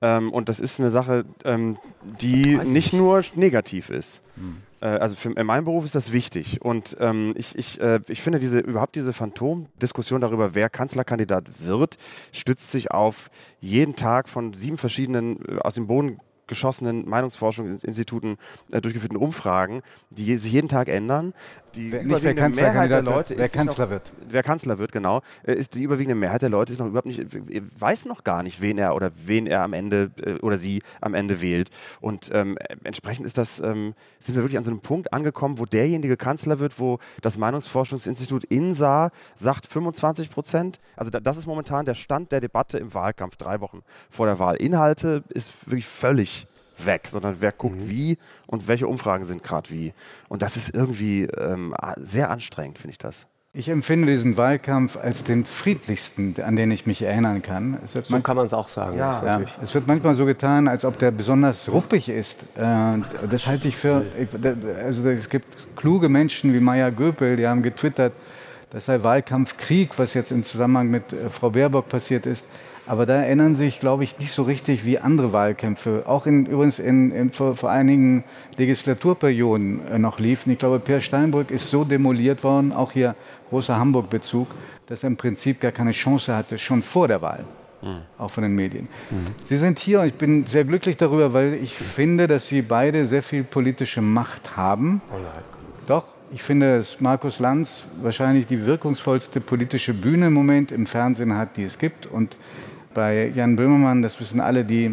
[0.00, 1.78] Ähm, und das ist eine Sache, ähm,
[2.20, 4.22] die nicht nur negativ ist.
[4.34, 4.58] Hm.
[4.80, 6.62] Äh, also für, in meinem Beruf ist das wichtig.
[6.62, 11.96] Und ähm, ich, ich, äh, ich finde diese, überhaupt diese Phantomdiskussion darüber, wer Kanzlerkandidat wird,
[12.32, 13.30] stützt sich auf
[13.60, 18.36] jeden Tag von sieben verschiedenen äh, aus dem Boden geschossenen Meinungsforschungsinstituten
[18.72, 21.34] äh, durchgeführten Umfragen, die sich jeden Tag ändern.
[21.74, 24.12] Die wer, nicht wer Mehrheit der Leute wer Kanzler noch, wird.
[24.28, 27.24] Wer Kanzler wird, genau, äh, ist die überwiegende Mehrheit der Leute ist noch überhaupt nicht,
[27.78, 31.14] weiß noch gar nicht, wen er oder wen er am Ende äh, oder sie am
[31.14, 31.70] Ende wählt.
[32.00, 35.66] Und ähm, entsprechend ist das, ähm, sind wir wirklich an so einem Punkt angekommen, wo
[35.66, 40.80] derjenige Kanzler wird, wo das Meinungsforschungsinstitut INSA sagt 25 Prozent.
[40.96, 44.38] Also da, das ist momentan der Stand der Debatte im Wahlkampf, drei Wochen vor der
[44.38, 44.56] Wahl.
[44.56, 46.37] Inhalte ist wirklich völlig
[46.84, 47.88] weg, sondern wer guckt mhm.
[47.88, 49.92] wie und welche Umfragen sind gerade wie.
[50.28, 53.28] Und das ist irgendwie ähm, sehr anstrengend, finde ich das.
[53.54, 57.78] Ich empfinde diesen Wahlkampf als den friedlichsten, an den ich mich erinnern kann.
[57.86, 58.98] so kann man es auch sagen.
[58.98, 62.42] Ja, ja, es wird manchmal so getan, als ob der besonders ruppig ist.
[62.56, 64.04] Äh, das halte ich für.
[64.84, 68.12] Also es gibt kluge Menschen wie Maya Göpel, die haben getwittert,
[68.70, 72.44] das sei Wahlkampfkrieg, was jetzt im Zusammenhang mit äh, Frau Baerbock passiert ist.
[72.88, 76.04] Aber da erinnern sich, glaube ich, nicht so richtig wie andere Wahlkämpfe.
[76.06, 78.24] Auch in, übrigens in, in vor, vor, einigen
[78.56, 80.50] Legislaturperioden äh, noch liefen.
[80.52, 83.14] Ich glaube, Per Steinbrück ist so demoliert worden, auch hier
[83.50, 84.48] großer Hamburg-Bezug,
[84.86, 87.44] dass er im Prinzip gar keine Chance hatte, schon vor der Wahl.
[87.82, 87.98] Mhm.
[88.16, 88.88] Auch von den Medien.
[89.10, 89.26] Mhm.
[89.44, 93.06] Sie sind hier und ich bin sehr glücklich darüber, weil ich finde, dass Sie beide
[93.06, 95.02] sehr viel politische Macht haben.
[95.86, 101.36] Doch, ich finde, dass Markus Lanz wahrscheinlich die wirkungsvollste politische Bühne im Moment im Fernsehen
[101.36, 102.06] hat, die es gibt.
[102.06, 102.38] Und
[102.98, 104.92] bei Jan Böhmermann, das wissen alle, die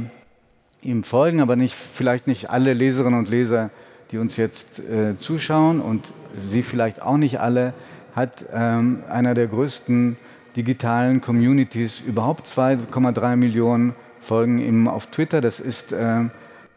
[0.84, 3.72] ihm folgen, aber nicht, vielleicht nicht alle Leserinnen und Leser,
[4.12, 6.14] die uns jetzt äh, zuschauen und
[6.46, 7.74] Sie vielleicht auch nicht alle,
[8.16, 10.18] hat ähm, einer der größten
[10.56, 15.42] digitalen Communities überhaupt 2,3 Millionen Folgen ihm auf Twitter.
[15.42, 16.26] Das ist äh,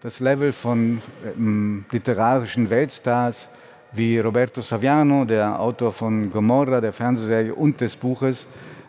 [0.01, 1.03] das Level von
[1.37, 3.51] ähm, literarischen Weltstars
[3.93, 8.47] wie Roberto Saviano, der Autor von Gomorra, der Fernsehserie und des Buches.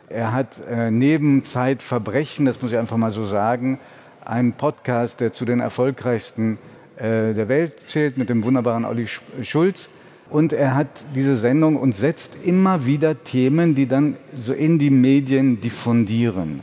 [0.10, 3.80] Er hat äh, neben Zeitverbrechen, das muss ich einfach mal so sagen,
[4.26, 6.58] einen Podcast, der zu den erfolgreichsten
[6.98, 9.08] äh, der Welt zählt, mit dem wunderbaren Olli
[9.41, 9.89] Schulz.
[10.30, 14.89] Und er hat diese Sendung und setzt immer wieder Themen, die dann so in die
[14.89, 16.62] Medien diffundieren.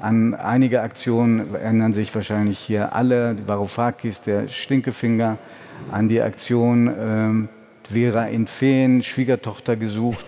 [0.00, 5.38] An einige Aktionen erinnern sich wahrscheinlich hier alle, Varoufakis, der Stinkefinger,
[5.90, 10.24] an die Aktion äh, Vera in Feen, Schwiegertochter gesucht.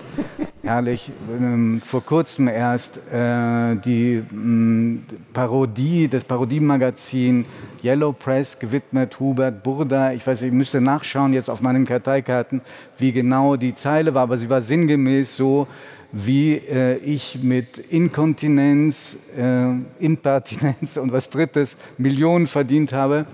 [0.70, 1.10] Herrlich.
[1.28, 7.44] Ähm, vor kurzem erst äh, die mh, mm, Parodie, das Parodiemagazin
[7.82, 10.12] Yellow Press gewidmet Hubert Burda.
[10.12, 12.60] Ich weiß, ich müsste nachschauen jetzt auf meinen Karteikarten,
[12.98, 15.66] wie genau die Zeile war, aber sie war sinngemäß so,
[16.12, 23.26] wie äh, ich mit Inkontinenz, äh, Impertinenz und was Drittes Millionen verdient habe.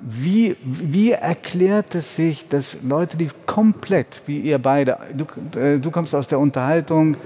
[0.00, 5.90] Wie, wie erklärt es sich, dass Leute, die komplett, wie ihr beide, du, äh, du
[5.90, 7.16] kommst aus der Unterhaltung,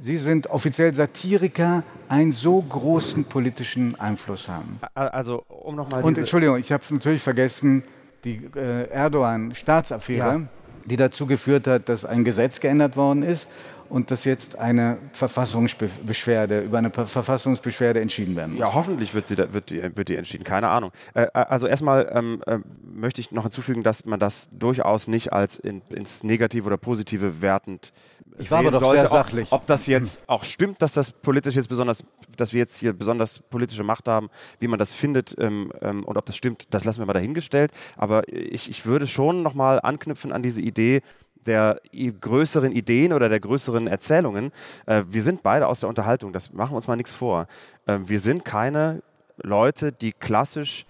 [0.00, 4.78] Sie sind offiziell Satiriker, einen so großen politischen Einfluss haben?
[4.94, 6.04] Also, um nochmal.
[6.04, 7.82] Und Entschuldigung, ich habe natürlich vergessen,
[8.24, 10.40] die äh, Erdogan-Staatsaffäre, ja.
[10.84, 13.48] die dazu geführt hat, dass ein Gesetz geändert worden ist
[13.88, 18.60] und dass jetzt eine Verfassungsbeschwerde, über eine Verfassungsbeschwerde entschieden werden muss.
[18.60, 20.92] Ja, hoffentlich wird, sie da, wird, die, wird die entschieden, keine Ahnung.
[21.14, 25.32] Äh, äh also erstmal ähm, äh, möchte ich noch hinzufügen, dass man das durchaus nicht
[25.32, 27.92] als in, ins Negative oder Positive wertend
[28.38, 29.52] ich war aber doch sollte, sehr sachlich.
[29.52, 32.04] Ob, ob das jetzt auch stimmt, dass das politisch jetzt besonders,
[32.36, 34.28] dass wir jetzt hier besonders politische Macht haben,
[34.60, 37.72] wie man das findet ähm, ähm, und ob das stimmt, das lassen wir mal dahingestellt.
[37.96, 41.02] Aber ich, ich würde schon nochmal anknüpfen an diese Idee,
[41.46, 44.52] der größeren Ideen oder der größeren Erzählungen.
[44.86, 47.46] Äh, wir sind beide aus der Unterhaltung, das machen wir uns mal nichts vor.
[47.86, 49.02] Äh, wir sind keine
[49.36, 50.86] Leute, die klassisch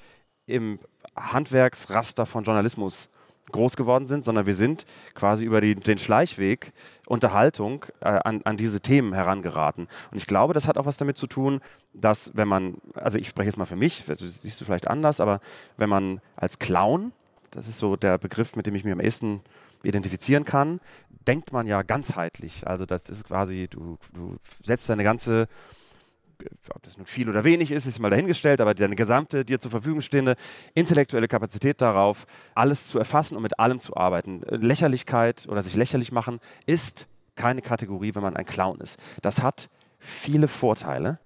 [0.46, 0.78] im
[1.16, 3.10] Handwerksraster von Journalismus
[3.52, 4.84] groß geworden sind, sondern wir sind
[5.14, 6.72] quasi über die, den Schleichweg
[7.06, 9.88] Unterhaltung äh, an, an, diese Themen herangeraten.
[10.10, 11.60] Und ich glaube, das hat auch was damit zu tun,
[11.94, 15.20] dass wenn man, also ich spreche jetzt mal für mich, das siehst du vielleicht anders,
[15.20, 15.40] aber
[15.76, 17.12] wenn man als Clown,
[17.50, 19.40] das ist so der Begriff, mit dem ich mich am ehesten
[19.82, 20.80] identifizieren kann,
[21.26, 22.66] denkt man ja ganzheitlich.
[22.66, 25.46] Also das ist quasi, du, du setzt deine ganze,
[26.74, 29.70] ob das nun viel oder wenig ist, ist mal dahingestellt, aber deine gesamte dir zur
[29.70, 30.36] Verfügung stehende
[30.74, 34.42] intellektuelle Kapazität darauf, alles zu erfassen und mit allem zu arbeiten.
[34.48, 38.98] Lächerlichkeit oder sich lächerlich machen ist keine Kategorie, wenn man ein Clown ist.
[39.22, 41.18] Das hat viele Vorteile.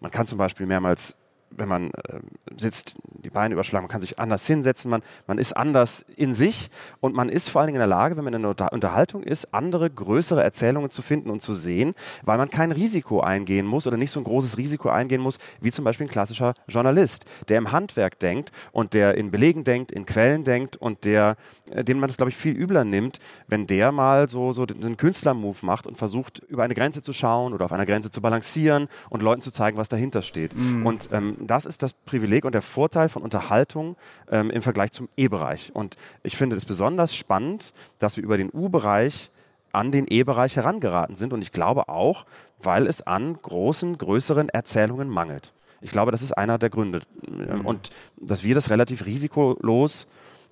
[0.00, 1.16] Man kann zum Beispiel mehrmals
[1.50, 2.20] wenn man äh,
[2.56, 6.70] sitzt, die Beine überschlagen, man kann sich anders hinsetzen, man, man ist anders in sich
[7.00, 9.52] und man ist vor allen Dingen in der Lage, wenn man in einer Unterhaltung ist,
[9.52, 13.96] andere, größere Erzählungen zu finden und zu sehen, weil man kein Risiko eingehen muss oder
[13.96, 17.72] nicht so ein großes Risiko eingehen muss, wie zum Beispiel ein klassischer Journalist, der im
[17.72, 21.36] Handwerk denkt und der in Belegen denkt, in Quellen denkt und der
[21.74, 25.58] dem man es, glaube ich, viel übler nimmt, wenn der mal so, so einen Künstler-Move
[25.62, 29.22] macht und versucht, über eine Grenze zu schauen oder auf einer Grenze zu balancieren und
[29.22, 30.56] Leuten zu zeigen, was dahinter steht.
[30.56, 30.86] Mhm.
[30.86, 33.96] Und ähm, das ist das Privileg und der Vorteil von Unterhaltung
[34.30, 35.70] ähm, im Vergleich zum E-Bereich.
[35.74, 39.30] Und ich finde es besonders spannend, dass wir über den U-Bereich
[39.72, 41.32] an den E-Bereich herangeraten sind.
[41.32, 42.24] Und ich glaube auch,
[42.60, 45.52] weil es an großen, größeren Erzählungen mangelt.
[45.80, 47.02] Ich glaube, das ist einer der Gründe.
[47.28, 47.64] Mhm.
[47.64, 50.08] Und dass wir das relativ risikolos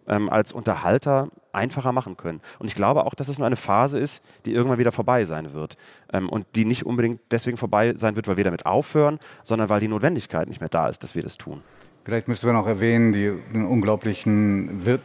[0.08, 2.40] ähm, als Unterhalter einfacher machen können.
[2.58, 5.52] Und ich glaube auch, dass es nur eine Phase ist, die irgendwann wieder vorbei sein
[5.52, 5.76] wird.
[6.12, 9.80] Ähm, und die nicht unbedingt deswegen vorbei sein wird, weil wir damit aufhören, sondern weil
[9.80, 11.62] die Notwendigkeit nicht mehr da ist, dass wir das tun.
[12.04, 13.58] Vielleicht müssen wir noch erwähnen, die, die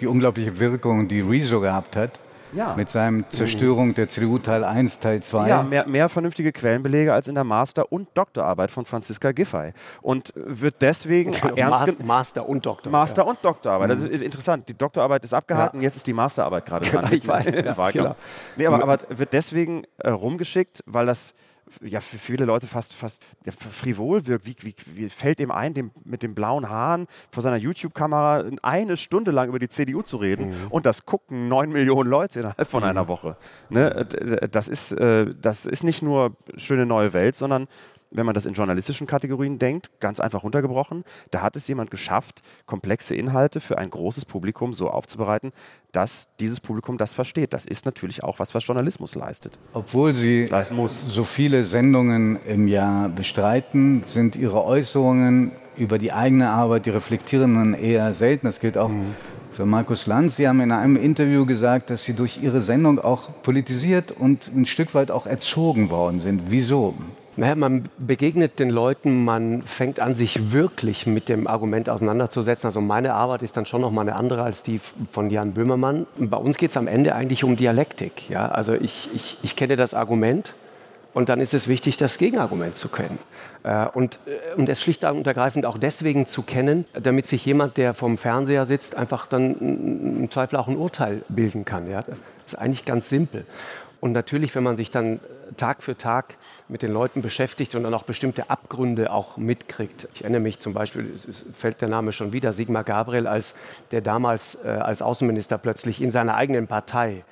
[0.08, 2.20] unglaubliche Wirkung, die Rezo gehabt hat
[2.54, 2.76] ja.
[2.76, 5.48] Mit seinem Zerstörung der CDU Teil 1, Teil 2.
[5.48, 9.74] Ja, mehr, mehr vernünftige Quellenbelege als in der Master- und Doktorarbeit von Franziska Giffey.
[10.02, 12.08] Und wird deswegen genau, ernst genommen.
[12.08, 12.92] Master und Doktor.
[12.92, 13.30] Master ja.
[13.30, 13.90] und Doktorarbeit.
[13.90, 13.94] Mhm.
[13.94, 14.68] Das ist interessant.
[14.70, 15.84] Die Doktorarbeit ist abgehalten, ja.
[15.84, 17.12] jetzt ist die Masterarbeit gerade dran.
[17.12, 17.52] ich weiß.
[17.72, 18.16] Ja, genau.
[18.56, 21.34] nee, aber, aber wird deswegen äh, rumgeschickt, weil das
[21.82, 24.46] ja, für viele Leute fast, fast ja, frivol wirkt.
[24.46, 28.98] Wie, wie, wie, fällt ihm ein, dem, mit den blauen Haaren vor seiner YouTube-Kamera eine
[28.98, 30.50] Stunde lang über die CDU zu reden?
[30.50, 30.68] Mhm.
[30.70, 32.90] Und das gucken neun Millionen Leute innerhalb von mhm.
[32.90, 33.38] einer Woche.
[33.70, 34.08] Ne?
[34.52, 37.68] Das, ist, äh, das ist nicht nur schöne neue Welt, sondern
[38.12, 42.42] wenn man das in journalistischen Kategorien denkt, ganz einfach runtergebrochen, da hat es jemand geschafft,
[42.66, 45.52] komplexe Inhalte für ein großes Publikum so aufzubereiten,
[45.92, 47.54] dass dieses Publikum das versteht.
[47.54, 49.58] Das ist natürlich auch was, was Journalismus leistet.
[49.74, 50.50] Obwohl Sie
[50.86, 57.74] so viele Sendungen im Jahr bestreiten, sind Ihre Äußerungen über die eigene Arbeit, die reflektierenden
[57.74, 58.46] eher selten.
[58.46, 59.16] Das gilt auch mhm.
[59.52, 60.36] für Markus Lanz.
[60.36, 64.66] Sie haben in einem Interview gesagt, dass Sie durch Ihre Sendung auch politisiert und ein
[64.66, 66.44] Stück weit auch erzogen worden sind.
[66.50, 66.94] Wieso?
[67.38, 72.68] Naja, man begegnet den Leuten, man fängt an, sich wirklich mit dem Argument auseinanderzusetzen.
[72.68, 76.08] Also meine Arbeit ist dann schon noch mal eine andere als die von Jan Böhmermann.
[76.18, 78.30] Bei uns geht es am Ende eigentlich um Dialektik.
[78.30, 78.50] Ja?
[78.50, 80.54] Also ich, ich, ich kenne das Argument
[81.14, 83.20] und dann ist es wichtig, das Gegenargument zu kennen.
[83.64, 87.78] Äh, und, äh, und es schlicht und ergreifend auch deswegen zu kennen, damit sich jemand,
[87.78, 89.56] der vom Fernseher sitzt, einfach dann
[90.22, 91.90] im Zweifel auch ein Urteil bilden kann.
[91.90, 92.02] Ja?
[92.02, 93.46] Das ist eigentlich ganz simpel.
[94.02, 95.20] Und natürlich, wenn man sich dann
[95.58, 96.36] Tag für Tag
[96.68, 100.08] mit den Leuten beschäftigt und dann auch bestimmte Abgründe auch mitkriegt.
[100.16, 103.54] Ich erinnere mich zum Beispiel, es fällt der Name schon wieder, Sigmar Gabriel, als
[103.92, 107.24] der damals äh, als Außenminister plötzlich in seiner eigenen Partei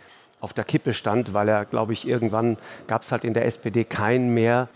[0.41, 3.83] auf der Kippe stand, weil er, glaube ich, irgendwann gab es halt in der SPD
[3.83, 4.67] keinen mehr,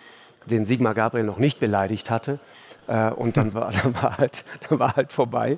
[0.48, 2.40] den Sigmar Gabriel noch nicht beleidigt hatte.
[2.88, 5.58] Äh, und dann war, dann, war halt, dann war halt vorbei.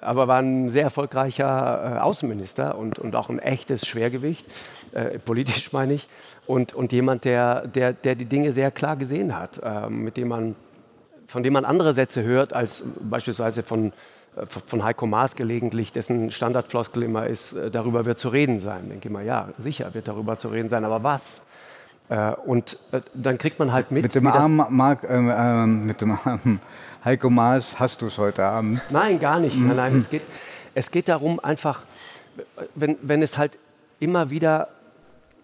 [0.00, 4.46] Aber war ein sehr erfolgreicher äh, Außenminister und, und auch ein echtes Schwergewicht,
[4.92, 6.08] äh, politisch meine ich.
[6.46, 10.28] Und, und jemand, der, der, der die Dinge sehr klar gesehen hat, äh, mit dem
[10.28, 10.56] man,
[11.26, 13.92] von dem man andere Sätze hört, als beispielsweise von,
[14.36, 18.88] äh, von Heiko Maas gelegentlich, dessen Standardfloskel immer ist, darüber wird zu reden sein.
[18.88, 21.42] Denke ich mal, ja, sicher wird darüber zu reden sein, aber was?
[22.08, 24.04] Äh, und äh, dann kriegt man halt mit.
[24.04, 26.60] Mit dem armen Mark, äh, mit dem armen
[27.04, 28.80] Heiko Maas hast du es heute Abend.
[28.90, 29.56] Nein, gar nicht.
[29.58, 30.22] Nein, nein, es geht,
[30.74, 31.82] es geht darum, einfach,
[32.74, 33.58] wenn, wenn es halt
[34.00, 34.68] immer wieder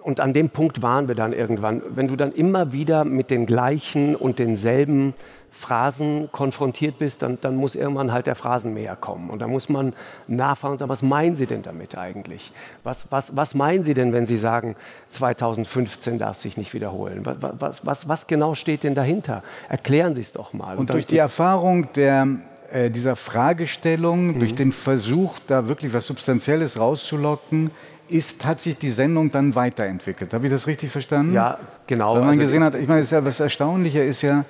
[0.00, 3.46] und an dem Punkt waren wir dann irgendwann, wenn du dann immer wieder mit den
[3.46, 5.14] gleichen und denselben
[5.52, 9.28] Phrasen konfrontiert bist, dann, dann muss irgendwann halt der Phrasenmäher kommen.
[9.28, 9.92] Und da muss man
[10.26, 12.52] nachfragen und sagen, was meinen Sie denn damit eigentlich?
[12.84, 14.76] Was, was, was meinen Sie denn, wenn Sie sagen,
[15.08, 17.20] 2015 darf sich nicht wiederholen?
[17.24, 19.42] Was, was, was, was genau steht denn dahinter?
[19.68, 20.72] Erklären Sie es doch mal.
[20.72, 22.26] Und, und durch die Erfahrung der,
[22.72, 24.40] äh, dieser Fragestellung, mhm.
[24.40, 27.70] durch den Versuch, da wirklich was Substanzielles rauszulocken,
[28.08, 30.32] ist, hat sich die Sendung dann weiterentwickelt.
[30.32, 31.34] Habe ich das richtig verstanden?
[31.34, 32.14] Ja, genau.
[32.14, 34.44] Weil man also gesehen hat, ich meine, das Erstaunliche ist ja,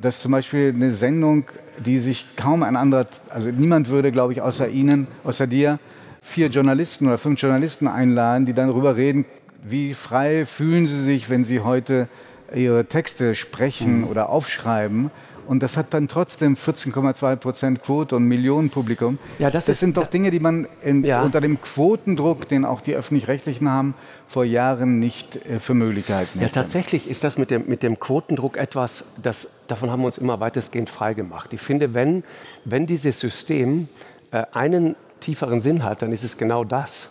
[0.00, 1.46] dass zum Beispiel eine Sendung,
[1.84, 5.80] die sich kaum ein anderer, also niemand würde, glaube ich, außer Ihnen, außer dir,
[6.20, 9.24] vier Journalisten oder fünf Journalisten einladen, die dann darüber reden,
[9.60, 12.06] wie frei fühlen sie sich, wenn sie heute
[12.54, 14.06] ihre Texte sprechen mhm.
[14.06, 15.10] oder aufschreiben.
[15.48, 19.18] Und das hat dann trotzdem 14,2 Prozent Quote und Millionenpublikum.
[19.40, 21.22] Ja, das, das sind doch Dinge, die man in, ja.
[21.22, 23.94] unter dem Quotendruck, den auch die Öffentlich-Rechtlichen haben,
[24.28, 28.58] vor Jahren nicht äh, für Möglichkeiten Ja, tatsächlich ist das mit dem, mit dem Quotendruck
[28.58, 31.52] etwas, das, davon haben wir uns immer weitestgehend frei gemacht.
[31.52, 32.24] Ich finde, wenn,
[32.64, 33.88] wenn dieses System
[34.30, 37.10] äh, einen tieferen Sinn hat, dann ist es genau das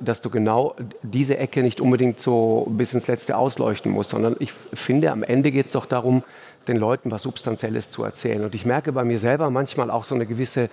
[0.00, 4.52] dass du genau diese Ecke nicht unbedingt so bis ins Letzte ausleuchten musst, sondern ich
[4.72, 6.24] finde, am Ende geht es doch darum,
[6.66, 8.42] den Leuten was Substanzielles zu erzählen.
[8.44, 10.70] Und ich merke bei mir selber manchmal auch so eine gewisse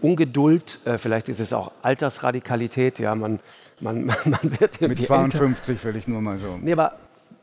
[0.00, 3.40] Ungeduld, äh, vielleicht ist es auch Altersradikalität, ja, man,
[3.80, 5.84] man, man wird Mit 52 älter.
[5.84, 6.58] will ich nur mal so.
[6.60, 6.96] Nee, aber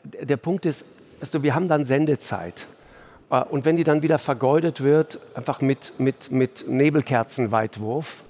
[0.03, 0.85] der Punkt ist,
[1.21, 2.65] also wir haben dann Sendezeit.
[3.29, 8.23] Äh, und wenn die dann wieder vergeudet wird, einfach mit, mit, mit Nebelkerzenweitwurf,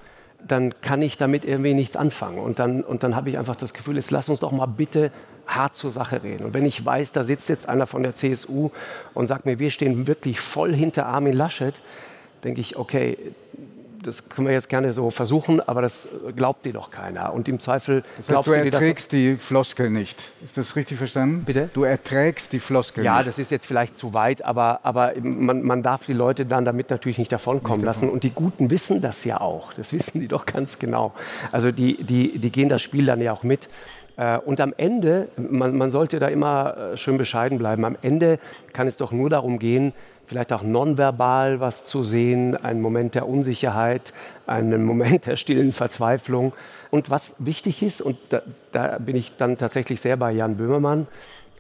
[0.46, 2.40] dann kann ich damit irgendwie nichts anfangen.
[2.40, 5.12] Und dann, und dann habe ich einfach das Gefühl, jetzt lass uns doch mal bitte
[5.48, 6.46] hart zur Sache reden.
[6.46, 8.70] Und wenn ich weiß, da sitzt jetzt einer von der CSU
[9.14, 11.82] und sagt mir, wir stehen wirklich voll hinter Armin Laschet,
[12.44, 13.18] denke ich, okay,
[14.04, 17.34] das können wir jetzt gerne so versuchen, aber das glaubt dir doch keiner.
[17.34, 20.22] Und im Zweifel das heißt, du erträgst die Floskel nicht.
[20.44, 21.44] Ist das richtig verstanden?
[21.46, 21.70] Bitte?
[21.74, 23.20] Du erträgst die Floskel ja, nicht.
[23.20, 26.66] Ja, das ist jetzt vielleicht zu weit, aber, aber man, man darf die Leute dann
[26.66, 28.08] damit natürlich nicht davonkommen nicht davon.
[28.08, 28.14] lassen.
[28.14, 29.74] Und die Guten wissen das ja auch.
[29.74, 31.14] Das wissen die doch ganz genau.
[31.52, 33.68] Also die, die, die gehen das Spiel dann ja auch mit.
[34.20, 38.40] Äh, und am Ende, man, man sollte da immer äh, schön bescheiden bleiben, am Ende
[38.74, 39.94] kann es doch nur darum gehen,
[40.30, 44.14] vielleicht auch nonverbal was zu sehen, einen Moment der Unsicherheit,
[44.46, 46.54] einen Moment der stillen Verzweiflung.
[46.92, 51.08] Und was wichtig ist, und da, da bin ich dann tatsächlich sehr bei Jan Böhmermann,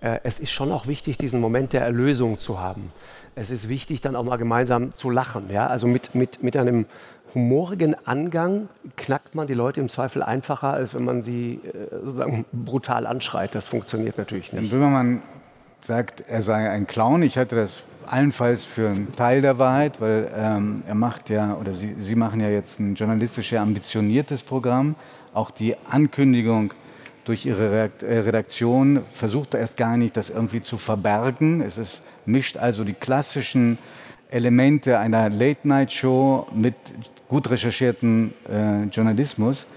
[0.01, 2.93] äh, es ist schon auch wichtig, diesen Moment der Erlösung zu haben.
[3.33, 5.49] Es ist wichtig, dann auch mal gemeinsam zu lachen.
[5.51, 5.65] Ja?
[5.65, 6.85] Also mit, mit, mit einem
[7.33, 12.45] humorigen Angang knackt man die Leute im Zweifel einfacher, als wenn man sie äh, sozusagen
[12.51, 13.55] brutal anschreit.
[13.55, 14.61] Das funktioniert natürlich nicht.
[14.61, 15.21] Jan Böhmermann
[15.81, 17.23] sagt, er sei ein Clown.
[17.23, 21.73] Ich hatte das allenfalls für einen Teil der Wahrheit, weil ähm, er macht ja, oder
[21.73, 24.95] Sie, Sie machen ja jetzt ein journalistisch ambitioniertes Programm.
[25.33, 26.73] Auch die Ankündigung
[27.25, 31.61] durch Ihre äh, Redaktion versucht erst gar nicht, das irgendwie zu verbergen.
[31.61, 33.77] Es ist, mischt also die klassischen
[34.29, 36.75] Elemente einer Late-Night-Show mit
[37.27, 39.67] gut recherchierten äh, Journalismus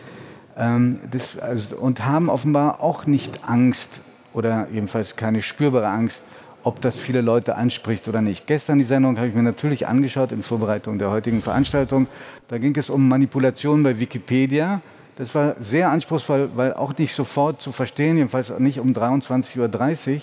[0.57, 4.01] ähm, das, also, und haben offenbar auch nicht Angst
[4.35, 6.23] oder jedenfalls keine spürbare Angst
[6.65, 8.47] ob das viele Leute anspricht oder nicht.
[8.47, 12.07] Gestern die Sendung habe ich mir natürlich angeschaut in Vorbereitung der heutigen Veranstaltung.
[12.49, 14.81] Da ging es um Manipulation bei Wikipedia.
[15.17, 20.21] Das war sehr anspruchsvoll, weil auch nicht sofort zu verstehen, jedenfalls nicht um 23.30 Uhr.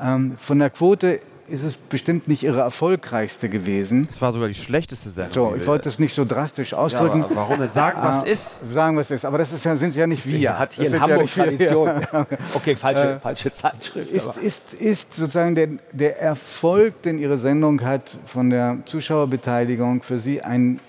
[0.00, 4.06] Ähm, von der Quote ist es bestimmt nicht ihre erfolgreichste gewesen.
[4.10, 5.32] Es war sogar die schlechteste Sendung.
[5.32, 7.20] So, ich wollte es nicht so drastisch ausdrücken.
[7.22, 8.60] Ja, warum denn sagen, was äh, ist?
[8.72, 9.24] Sagen, was ist.
[9.24, 10.58] Aber das ist ja, sind ja nicht wir.
[10.58, 11.90] Hat hier das in Hamburg ja Tradition.
[12.54, 14.10] okay, falsche, äh, falsche Zeitschrift.
[14.10, 20.18] Ist, ist, ist, sozusagen der, der Erfolg, den Ihre Sendung hat von der Zuschauerbeteiligung für
[20.18, 20.80] Sie ein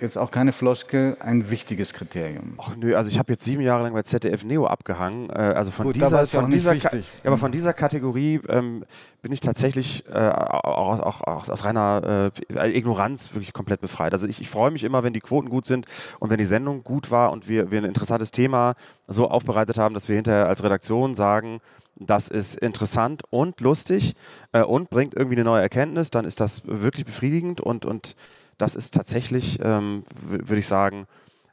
[0.00, 2.54] jetzt auch keine Floskel, ein wichtiges Kriterium.
[2.58, 5.30] Ach nö, also ich habe jetzt sieben Jahre lang bei ZDF Neo abgehangen.
[5.30, 6.90] Äh, also von Gut, dieser, von dieser, ja,
[7.24, 8.84] aber von dieser Kategorie ähm,
[9.22, 14.12] bin ich tatsächlich äh, auch, auch, auch, aus reiner äh, Ignoranz wirklich komplett befreit.
[14.12, 15.86] Also ich, ich freue mich immer, wenn die Quoten gut sind
[16.18, 18.74] und wenn die Sendung gut war und wir, wir ein interessantes Thema
[19.06, 21.60] so aufbereitet haben, dass wir hinterher als Redaktion sagen,
[21.96, 24.14] das ist interessant und lustig
[24.52, 28.16] äh, und bringt irgendwie eine neue Erkenntnis, dann ist das wirklich befriedigend und, und
[28.60, 31.06] das ist tatsächlich, ähm, würde ich sagen,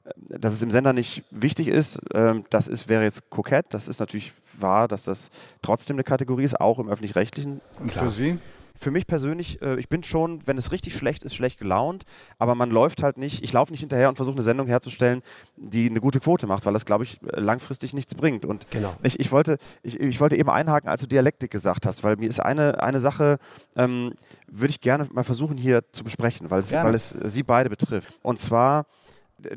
[0.03, 3.67] äh, dass es im Sender nicht wichtig ist, ähm, das ist, wäre jetzt kokett.
[3.69, 7.61] Das ist natürlich wahr, dass das trotzdem eine Kategorie ist, auch im öffentlich-rechtlichen.
[7.79, 8.39] Und für Sie?
[8.77, 12.03] Für mich persönlich, äh, ich bin schon, wenn es richtig schlecht ist, schlecht gelaunt,
[12.37, 15.21] aber man läuft halt nicht, ich laufe nicht hinterher und versuche eine Sendung herzustellen,
[15.55, 18.45] die eine gute Quote macht, weil das, glaube ich, langfristig nichts bringt.
[18.45, 18.95] Und genau.
[19.03, 22.29] ich, ich, wollte, ich, ich wollte eben einhaken, als du Dialektik gesagt hast, weil mir
[22.29, 23.39] ist eine, eine Sache,
[23.75, 24.13] ähm,
[24.47, 28.13] würde ich gerne mal versuchen hier zu besprechen, weil es, weil es Sie beide betrifft.
[28.21, 28.85] Und zwar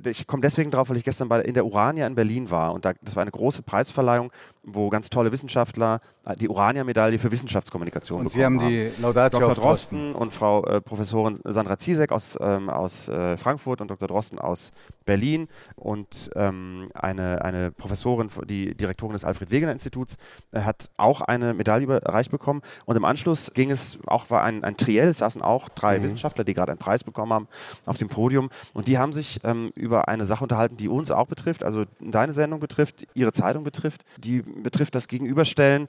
[0.04, 2.85] ich komme deswegen drauf, weil ich gestern bei, in der Urania in Berlin war und
[2.85, 4.30] da, das war eine große Preisverleihung,
[4.62, 8.94] wo ganz tolle Wissenschaftler äh, die Urania-Medaille für Wissenschaftskommunikation und bekommen Sie haben.
[8.96, 9.55] Die Laudatio Dr.
[9.55, 14.09] Drosten und Frau äh, Professorin Sandra Ziesek aus, ähm, aus äh, Frankfurt und Dr.
[14.09, 14.73] Drosten aus
[15.05, 20.16] Berlin und ähm, eine, eine Professorin, die Direktorin des Alfred-Wegener-Instituts,
[20.53, 22.61] äh, hat auch eine Medaille überreicht bekommen.
[22.85, 26.03] Und im Anschluss ging es auch, war ein, ein Triell, es saßen auch drei mhm.
[26.03, 27.49] Wissenschaftler, die gerade einen Preis bekommen haben,
[27.87, 28.51] auf dem Podium.
[28.75, 32.33] Und die haben sich ähm, über eine Sache unterhalten, die uns auch betrifft, also deine
[32.33, 35.88] Sendung betrifft, ihre Zeitung betrifft, die betrifft das Gegenüberstellen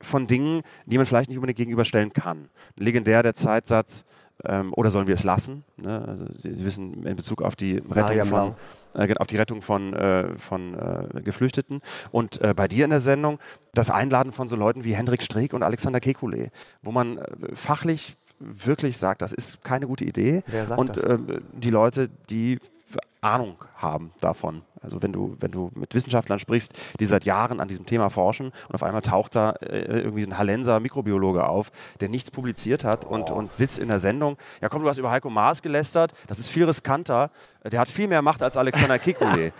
[0.00, 2.48] von Dingen, die man vielleicht nicht unbedingt gegenüberstellen kann.
[2.76, 4.04] Legendär der Zeitsatz,
[4.44, 5.64] ähm, oder sollen wir es lassen?
[5.76, 6.02] Ne?
[6.06, 8.54] Also Sie, Sie, wissen in Bezug auf die Rettung von,
[8.94, 11.80] äh, auf die Rettung von, äh, von äh, Geflüchteten.
[12.10, 13.38] Und äh, bei dir in der Sendung
[13.74, 16.50] das Einladen von so Leuten wie Hendrik Streeck und Alexander Kekulé,
[16.82, 20.42] wo man äh, fachlich wirklich sagt, das ist keine gute Idee.
[20.76, 22.58] und ähm, die Leute, die
[23.20, 24.62] Ahnung haben davon.
[24.82, 28.52] Also wenn du, wenn du mit Wissenschaftlern sprichst, die seit Jahren an diesem Thema forschen
[28.68, 33.04] und auf einmal taucht da äh, irgendwie ein Hallenser Mikrobiologe auf, der nichts publiziert hat
[33.04, 34.38] und, und sitzt in der Sendung.
[34.62, 37.30] Ja komm, du hast über Heiko Maas gelästert, das ist viel riskanter,
[37.62, 39.52] der hat viel mehr Macht als Alexander Kekulé.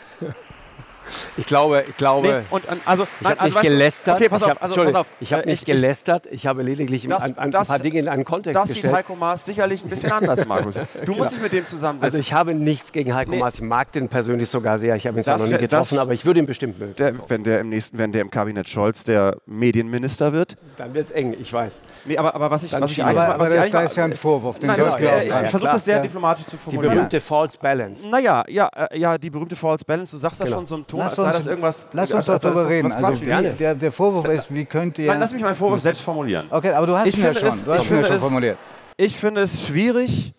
[1.37, 2.29] Ich glaube, ich glaube.
[2.29, 4.17] Nee, und, also, ich habe also, nicht gelästert.
[4.17, 5.07] Okay, pass auf, also, pass auf.
[5.21, 6.27] Ich habe äh, nicht gelästert.
[6.31, 8.85] Ich habe lediglich das, ein, ein das, paar Dinge in einen Kontext das gestellt.
[8.85, 10.81] Das sieht Heiko Maas sicherlich ein bisschen anders, Markus.
[11.05, 12.05] Du musst dich mit dem zusammensetzen.
[12.05, 13.39] Also ich habe nichts gegen Heiko nee.
[13.39, 13.57] Maas.
[13.57, 14.97] Ich mag den persönlich sogar sehr.
[14.97, 16.95] Ich habe ihn zwar noch nie getroffen, aber ich würde ihn bestimmt mögen.
[16.97, 17.21] Der, so.
[17.29, 21.13] Wenn der im nächsten, wenn der im Kabinett Scholz der Medienminister wird, dann wird es
[21.13, 21.35] eng.
[21.39, 21.81] Ich weiß.
[22.05, 24.59] Nee, aber, aber was ich, was ich aber, aber das, da ist ja ein Vorwurf.
[24.59, 26.91] Den Nein, äh, ich versuche das sehr diplomatisch zu formulieren.
[26.91, 28.09] Die berühmte False Balance.
[28.09, 30.13] Naja, ja, äh, ja, die berühmte False Balance.
[30.13, 30.51] Du sagst genau.
[30.51, 31.91] da schon so einen Ton, als sei das irgendwas.
[31.93, 32.93] Lass uns darüber reden.
[32.93, 35.07] Also, der, der Vorwurf ist, wie könnt ihr.
[35.07, 36.47] Nein, lass mich meinen Vorwurf selbst formulieren.
[36.51, 37.65] Okay, aber du hast ihn ja schon.
[37.65, 38.59] Du hast ihn ja schon formuliert.
[38.97, 40.35] Ich finde es schwierig,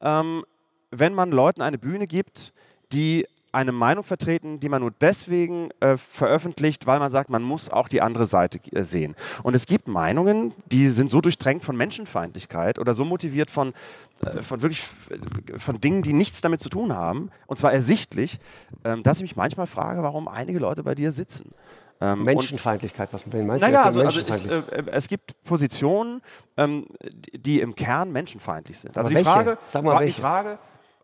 [0.00, 0.44] ähm,
[0.90, 2.52] wenn man Leuten eine Bühne gibt,
[2.92, 3.26] die
[3.56, 7.88] eine Meinung vertreten, die man nur deswegen äh, veröffentlicht, weil man sagt, man muss auch
[7.88, 9.16] die andere Seite äh, sehen.
[9.42, 13.72] Und es gibt Meinungen, die sind so durchtränkt von Menschenfeindlichkeit oder so motiviert von,
[14.26, 18.38] äh, von wirklich äh, von Dingen, die nichts damit zu tun haben, und zwar ersichtlich,
[18.84, 21.52] ähm, dass ich mich manchmal frage, warum einige Leute bei dir sitzen.
[21.98, 24.00] Ähm, Menschenfeindlichkeit, was meinst naja, du?
[24.02, 26.20] Also, also es, äh, es, gibt Positionen,
[26.58, 26.86] ähm,
[27.32, 28.98] die im Kern menschenfeindlich sind.
[28.98, 30.58] Also Aber die Frage, Sag mal, die Frage,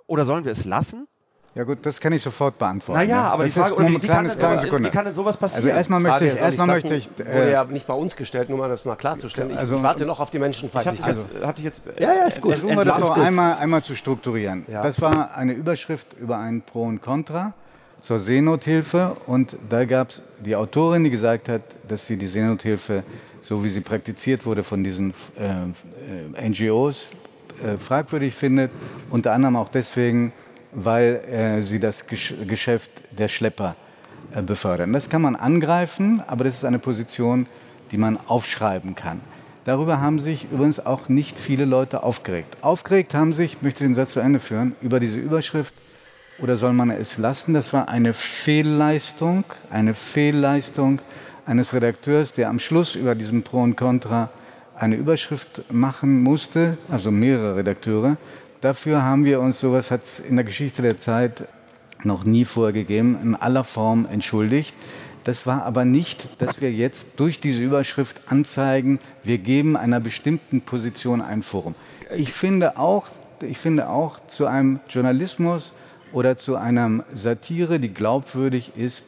[0.07, 1.09] oder sollen wir es lassen?
[1.55, 3.01] Ja gut, das kann ich sofort beantworten.
[3.01, 5.67] Naja, aber das die Frage, ist wie, wie, kann sowas, wie, kann denn sowas passieren?
[5.67, 8.59] Also erstmal möchte ich, erstmal möchte ich, äh, wurde ja nicht bei uns gestellt, nur
[8.59, 9.51] mal das mal klarzustellen.
[9.51, 11.17] Ich, also, ich warte noch auf die Menschenfeindlichkeit.
[11.17, 12.53] Ich habe dich jetzt, hab jetzt ja, ja, ist gut.
[12.53, 14.65] Versuchen wir das noch einmal, einmal zu strukturieren.
[14.67, 14.81] Ja.
[14.81, 17.53] Das war eine Überschrift über ein Pro und Contra
[18.01, 23.05] zur Seenothilfe und da gab es die Autorin, die gesagt hat, dass sie die Seenothilfe,
[23.43, 27.11] so wie sie praktiziert wurde von diesen äh NGOs,
[27.63, 28.71] äh, fragwürdig findet,
[29.11, 30.33] unter anderem auch deswegen,
[30.73, 33.77] weil äh, sie das Gesch Geschäft der Schlepper
[34.35, 34.93] äh, befördern.
[34.93, 37.47] Das kann man angreifen, aber das ist eine Position,
[37.91, 39.21] die man aufschreiben kann.
[39.65, 42.57] Darüber haben sich übrigens auch nicht viele Leute aufgeregt.
[42.63, 45.75] Aufgeregt haben sich, ich möchte den Satz zu Ende führen, über diese Überschrift
[46.41, 47.55] oder soll man es lassen?
[47.55, 51.01] Das war eine Fehlleistung, eine Fehlleistung
[51.47, 54.31] eines Redakteurs, der am Schluss über diesem Pro und Contra
[54.75, 58.17] eine Überschrift machen musste, also mehrere Redakteure,
[58.63, 61.49] Dafür haben wir uns, sowas hat es in der Geschichte der Zeit
[62.05, 64.73] noch nie vorgegeben, in aller Form entschuldigt.
[65.25, 70.61] Das war aber nicht, dass wir jetzt durch diese Überschrift anzeigen, wir geben einer bestimmten
[70.61, 71.75] Position ein Forum.
[72.15, 73.09] Ich finde auch,
[73.41, 75.73] ich finde auch zu einem Journalismus
[76.13, 79.07] oder zu einer Satire, die glaubwürdig ist,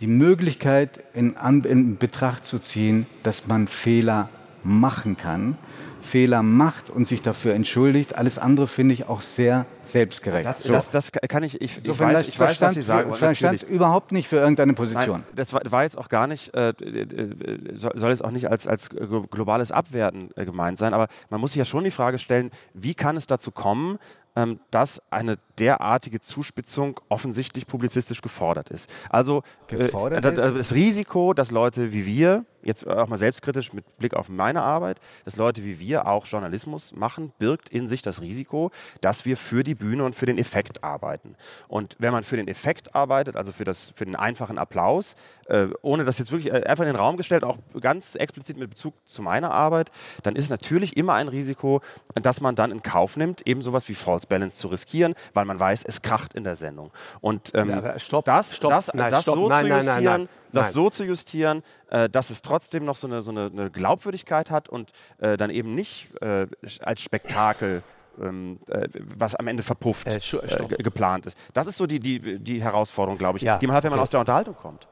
[0.00, 4.30] die Möglichkeit in, in Betracht zu ziehen, dass man Fehler
[4.64, 5.58] machen kann
[6.00, 8.16] Fehler macht und sich dafür entschuldigt.
[8.16, 10.46] Alles andere finde ich auch sehr selbstgerecht.
[10.46, 10.72] Das, so.
[10.72, 13.34] das, das kann ich, ich, so, ich weiß, ich weiß, was Sie sagen wollen.
[13.34, 15.20] stand überhaupt nicht für irgendeine Position.
[15.20, 18.66] Nein, das war, war, jetzt auch gar nicht, äh, äh soll jetzt auch nicht als,
[18.66, 18.88] als
[19.30, 22.94] globales Abwerten äh, gemeint sein, aber man muss sich ja schon die Frage stellen, wie
[22.94, 23.98] kann es dazu kommen,
[24.36, 28.88] ähm, dass eine derartige Zuspitzung offensichtlich publizistisch gefordert ist.
[29.08, 34.14] Also gefordert äh, das Risiko, dass Leute wie wir, jetzt auch mal selbstkritisch mit Blick
[34.14, 38.70] auf meine Arbeit, dass Leute wie wir auch Journalismus machen, birgt in sich das Risiko,
[39.00, 41.36] dass wir für die Bühne und für den Effekt arbeiten.
[41.68, 45.68] Und wenn man für den Effekt arbeitet, also für, das, für den einfachen Applaus, äh,
[45.82, 48.94] ohne das jetzt wirklich äh, einfach in den Raum gestellt, auch ganz explizit mit Bezug
[49.04, 49.90] zu meiner Arbeit,
[50.22, 51.80] dann ist natürlich immer ein Risiko,
[52.14, 55.58] dass man dann in Kauf nimmt, eben sowas wie False Balance zu riskieren, weil man
[55.58, 56.90] weiß, es kracht in der Sendung.
[57.20, 60.28] Und ähm, ja, stopp, das, stopp, das, nein, das stopp, so nein, zu justieren, nein,
[60.52, 64.50] das so zu justieren, äh, dass es trotzdem noch so eine, so eine, eine Glaubwürdigkeit
[64.50, 66.46] hat und äh, dann eben nicht äh,
[66.82, 67.82] als Spektakel
[68.20, 71.36] ähm, äh, was am Ende verpufft äh, äh, geplant ist.
[71.54, 73.98] Das ist so die, die, die Herausforderung, glaube ich, ja, die man hat, wenn man
[73.98, 74.02] okay.
[74.04, 74.88] aus der Unterhaltung kommt.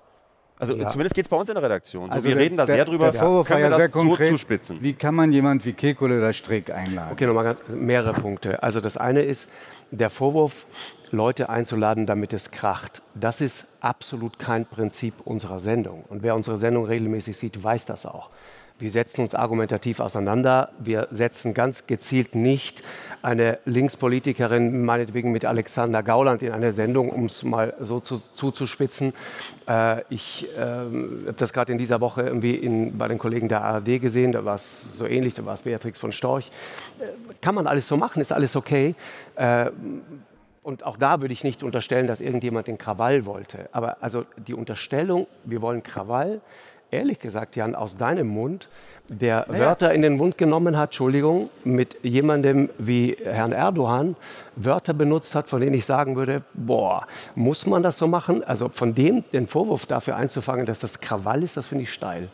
[0.59, 0.87] Also ja.
[0.89, 2.07] zumindest geht es bei uns in der Redaktion.
[2.07, 4.35] So, also wir der, reden da sehr drüber, der Vorwurf können wir das konkret, so
[4.35, 4.79] zuspitzen.
[4.81, 7.13] Wie kann man jemand wie Kekule oder Strick einladen?
[7.13, 8.63] Okay, nochmal mehrere Punkte.
[8.63, 9.49] Also das eine ist
[9.91, 10.67] der Vorwurf,
[11.11, 13.03] Leute einzuladen, damit es kracht.
[13.15, 16.05] Das ist absolut kein Prinzip unserer Sendung.
[16.09, 18.31] Und wer unsere Sendung regelmäßig sieht, weiß das auch.
[18.79, 20.71] Wir setzen uns argumentativ auseinander.
[20.79, 22.85] Wir setzen ganz gezielt nicht
[23.23, 29.15] eine Linkspolitikerin, meinetwegen mit Alexander Gauland, in eine Sendung, um es mal so zu, zuzuspitzen.
[29.67, 33.63] Äh, ich äh, habe das gerade in dieser Woche irgendwie in, bei den Kollegen der
[33.63, 34.31] ARD gesehen.
[34.31, 36.53] Da war es so ähnlich, da war es Beatrix von Storch.
[37.01, 37.07] Äh,
[37.41, 38.95] kann man alles so machen, ist alles okay.
[39.35, 39.71] Äh,
[40.63, 43.69] und auch da würde ich nicht unterstellen, dass irgendjemand den Krawall wollte.
[43.73, 46.43] Aber also die Unterstellung, wir wollen Krawall,
[46.91, 48.69] ehrlich gesagt, Jan, aus deinem Mund,
[49.09, 49.61] der naja.
[49.61, 54.17] Wörter in den Mund genommen hat, Entschuldigung, mit jemandem wie Herrn Erdogan
[54.57, 58.45] Wörter benutzt hat, von denen ich sagen würde, boah, muss man das so machen?
[58.45, 62.29] Also von dem den Vorwurf dafür einzufangen, dass das Krawall ist, das finde ich steil.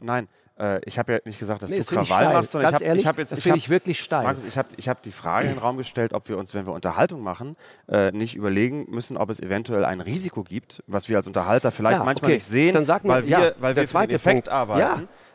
[0.00, 0.28] Nein,
[0.60, 2.82] äh, ich habe ja nicht gesagt, dass Nee, du das ich Krawall machst, sondern Ganz
[2.82, 4.22] ich habe ich hab jetzt, das ich finde hab- ich wirklich steil.
[4.24, 6.66] Markus, ich habe ich hab die Frage in den Raum gestellt, ob wir uns, wenn
[6.66, 7.56] wir Unterhaltung machen,
[7.88, 11.98] äh, nicht überlegen müssen, ob es eventuell ein Risiko gibt, was wir als Unterhalter vielleicht
[11.98, 12.36] Ja, manchmal okay.
[12.36, 14.48] nicht sehen, Dann sag mir- weil wir, ja, weil der wir zweite Effekt Punkt.
[14.48, 14.80] arbeiten.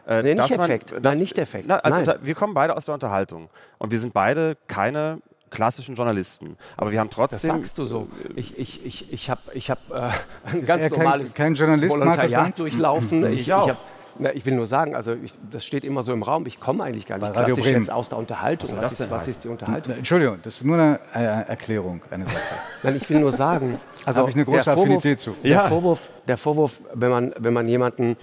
[0.07, 0.17] Ja.
[0.19, 0.91] äh, Nee, nicht dass man- Effekt.
[0.91, 1.65] Nein, dass- nicht Effekt.
[1.67, 2.07] Na, also Nein.
[2.07, 3.49] unter, wir kommen beide aus der Unterhaltung
[3.80, 5.19] und wir sind beide keine
[5.49, 8.07] klassischen Journalisten, aber wir haben Das trotzdem sagst du so.
[8.36, 10.09] Ich, ich, ich, ich habe ich hab, äh,
[10.51, 13.26] ein ganz er kein- normales kein Journalist, Volontariat durchlaufen.
[13.32, 13.69] Ich, ich, auch.
[13.69, 13.78] hab,
[14.18, 16.84] na, ich will nur sagen, also ich, das steht immer so im Raum, ich komme
[16.84, 17.82] eigentlich gar nicht Bei Radio Bremen.
[17.82, 18.70] jetzt aus der Unterhaltung.
[18.70, 19.30] das was, ist, was heißt?
[19.30, 19.95] ist die Unterhaltung?
[19.95, 20.99] Entschuldigung, das ist nur eine
[21.47, 22.38] Erklärung, eine Sache.
[22.84, 25.36] Nein, ich will nur sagen, also Habe ich eine große der Vorwurf, Affinität zu.
[25.43, 25.61] Der, Ja.
[25.63, 28.18] Vorwurf, der Vorwurf, wenn man, wenn man jemanden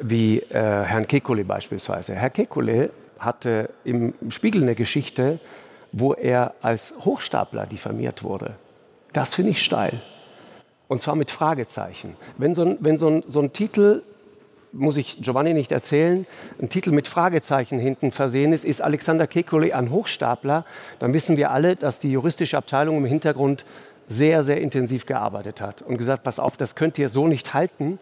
[0.00, 2.14] wie äh, Herrn Kekulé beispielsweise.
[2.14, 5.38] Herr Kekulé hatte im Spiegel eine Geschichte,
[5.92, 8.54] wo er als Hochstapler diffamiert wurde.
[9.12, 10.00] Das finde ich steil.
[10.88, 12.16] Und zwar mit Fragezeichen.
[12.38, 14.02] Wenn so ein, wenn so ein, so ein Titel,
[14.72, 16.26] muss ich Giovanni nicht erzählen,
[16.60, 20.64] ein Titel mit Fragezeichen hinten versehen ist, ist Alexander Kekulé ein Hochstapler,
[20.98, 23.64] dann wissen wir alle, dass die juristische Abteilung im Hintergrund
[24.08, 27.98] sehr, sehr intensiv gearbeitet hat und gesagt, pass auf, das könnt ihr so nicht halten.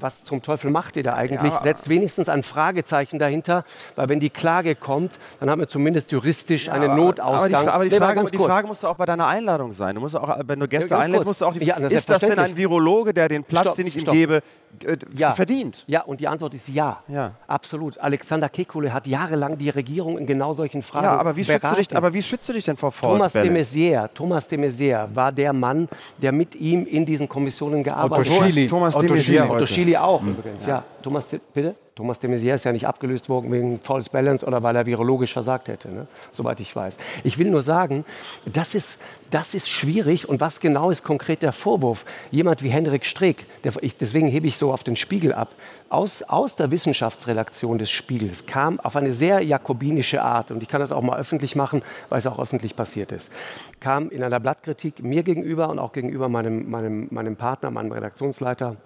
[0.00, 1.52] Was zum Teufel macht ihr da eigentlich?
[1.52, 1.60] Ja.
[1.60, 3.64] Setzt wenigstens ein Fragezeichen dahinter,
[3.96, 7.54] weil wenn die Klage kommt, dann haben wir zumindest juristisch einen aber, Notausgang.
[7.54, 8.38] Aber die, aber die, Nee, Frage, ganz die.
[8.38, 9.96] Frage musst du auch bei deiner Einladung sein.
[9.96, 12.08] Du musst auch, wenn du Gäste Ja, einlädst, musst du auch die Ja, na, Ist
[12.08, 12.56] das denn ein.
[12.56, 14.14] Virologe, der den Platz, Stopp, den ich ihm stopp.
[14.14, 14.42] gebe,
[14.84, 15.32] äh, Ja.
[15.32, 15.82] verdient?
[15.88, 17.02] Ja, und die Antwort ist ja.
[17.08, 17.32] Ja.
[17.48, 17.98] Absolut.
[17.98, 21.74] Alexander Kekulé hat jahrelang die Regierung in genau solchen Fragen Ja, aber wie, schützt du
[21.76, 21.96] dich, beraten.
[21.96, 23.50] aber wie schützt du dich denn vor Thomas de?
[23.50, 25.88] Maizière, Thomas de Maizière war der Mann,
[26.18, 28.68] der mit ihm in diesen Kommissionen gearbeitet hat.
[28.68, 29.66] Thomas de Maizière heute.
[29.88, 30.84] Schily auch übrigens, ja.
[31.02, 31.74] Thomas de, bitte?
[31.94, 35.32] Thomas de Maizière ist ja nicht abgelöst worden wegen False Balance oder weil er virologisch
[35.32, 36.06] versagt hätte, ne?
[36.30, 36.96] soweit ich weiß.
[37.24, 38.04] Ich will nur sagen,
[38.44, 42.04] das ist, das ist schwierig und was genau ist konkret der Vorwurf?
[42.30, 45.48] Jemand wie Henrik Streeck, der, ich, deswegen hebe ich so auf den Spiegel ab,
[45.88, 50.80] aus, aus der Wissenschaftsredaktion des Spiegels kam auf eine sehr jakobinische Art, und ich kann
[50.80, 53.32] das auch mal öffentlich machen, weil es auch öffentlich passiert ist,
[53.80, 58.76] kam in einer Blattkritik mir gegenüber und auch gegenüber meinem, meinem, meinem Partner, meinem Redaktionsleiter,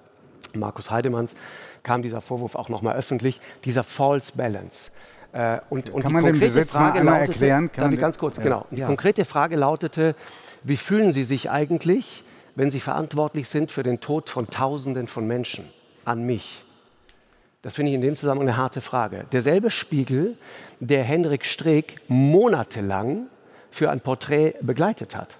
[0.54, 1.34] Markus Heidemanns,
[1.82, 4.90] kam dieser Vorwurf auch nochmal öffentlich, dieser False Balance.
[5.32, 7.72] Äh, und, und Kann die konkrete Frage lautete, erklären?
[7.72, 8.42] Kann darf ich ganz kurz, Ja.
[8.42, 8.66] genau.
[8.70, 8.86] Die Ja.
[8.86, 10.14] konkrete Frage lautete,
[10.62, 12.22] wie fühlen Sie sich eigentlich,
[12.54, 15.64] wenn Sie verantwortlich sind für den Tod von Tausenden von Menschen
[16.04, 16.64] an mich?
[17.62, 19.24] Das finde ich in dem Zusammenhang eine harte Frage.
[19.32, 20.36] Derselbe Spiegel,
[20.80, 23.26] der Henrik Streeck monatelang
[23.70, 25.38] für ein Porträt begleitet hat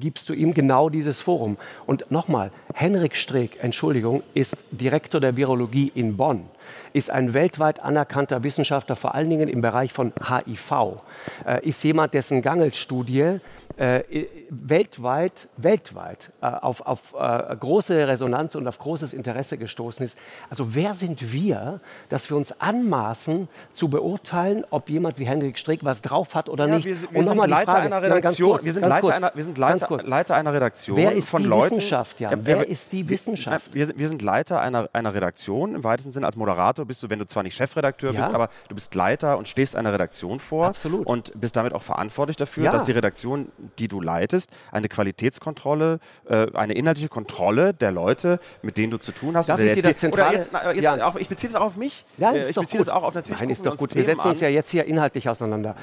[0.00, 1.56] gibst du ihm genau dieses Forum.
[1.86, 6.46] Und nochmal, Henrik Streeck, Entschuldigung, ist Direktor der Virologie in Bonn,
[6.92, 11.02] ist ein weltweit anerkannter Wissenschaftler, vor allen Dingen im Bereich von HIV,
[11.46, 13.38] äh, ist jemand, dessen Gangelstudie
[13.76, 14.02] äh,
[14.50, 20.18] weltweit, weltweit äh, auf, auf äh, große Resonanz und auf großes Interesse gestoßen ist.
[20.48, 25.84] Also wer sind wir, dass wir uns anmaßen zu beurteilen, ob jemand wie Henrik Streeck
[25.84, 26.84] was drauf hat oder Ja, nicht?
[26.86, 28.50] wir, sind- Und wir nochmal die Leiter Frage- einer Redaktion.
[28.50, 30.02] kurz, wir sind Leiter kurz, einer, wir sind Leiter.
[30.04, 31.76] Leiter einer Redaktion Wer ist von die Leuten.
[31.76, 32.32] Wissenschaft, Jan?
[32.32, 33.72] Ja, Wer ist die wir- Wissenschaft?
[33.74, 36.26] Wir sind, wir sind Leiter einer, einer Redaktion im weitesten Sinne.
[36.26, 36.49] Als Moderator
[36.86, 38.20] bist du, wenn du zwar nicht Chefredakteur Ja.
[38.20, 40.66] bist, aber du bist Leiter und stehst einer Redaktion vor.
[40.66, 41.06] Absolut.
[41.06, 42.72] Und bist damit auch verantwortlich dafür, Ja.
[42.72, 45.98] dass die Redaktion, die du leitest, eine Qualitätskontrolle,
[46.28, 49.48] äh, eine inhaltliche Kontrolle der Leute, mit denen du zu tun hast.
[49.48, 51.00] Darf ich dir das zentrale- jetzt, na, jetzt Jan.
[51.00, 52.04] auch, ich beziehe es auch auf mich.
[52.18, 52.88] Ja, Äh, ist ich doch beziehe gut.
[52.88, 53.40] es auch auf natürlich.
[53.40, 53.94] Nein, ist doch uns gut.
[53.94, 54.42] Wir setzen uns an.
[54.44, 55.74] ja jetzt hier inhaltlich auseinander.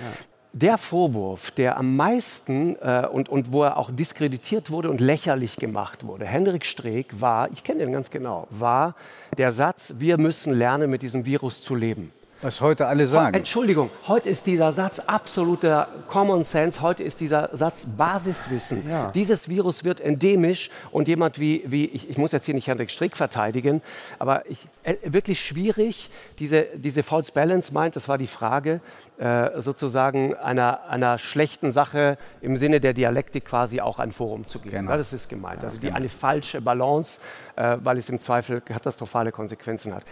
[0.60, 5.58] Der Vorwurf, der am meisten äh, und, und wo er auch diskreditiert wurde und lächerlich
[5.58, 8.96] gemacht wurde, Henrik Streeck war, ich kenne den ganz genau, war
[9.38, 12.12] der Satz, wir müssen lernen, mit diesem Virus zu leben.
[12.44, 13.36] Was heute alle sagen.
[13.36, 18.88] Entschuldigung, heute ist dieser Satz absoluter Common Sense, heute ist dieser Satz Basiswissen.
[18.88, 19.10] Ja.
[19.12, 22.92] Dieses Virus wird endemisch und jemand wie, wie ich, ich muss jetzt hier nicht Henrik
[22.92, 23.82] Strick verteidigen,
[24.20, 28.82] aber ich, äh, wirklich schwierig, diese, diese False Balance meint, das war die Frage,
[29.18, 34.60] äh, sozusagen einer, einer schlechten Sache im Sinne der Dialektik quasi auch ein Forum zu
[34.60, 34.78] geben.
[34.78, 34.92] Genau.
[34.92, 35.64] Ja, das ist gemeint.
[35.64, 37.20] Also die, eine falsche Balance,
[37.56, 40.04] äh, weil es im Zweifel katastrophale Konsequenzen hat.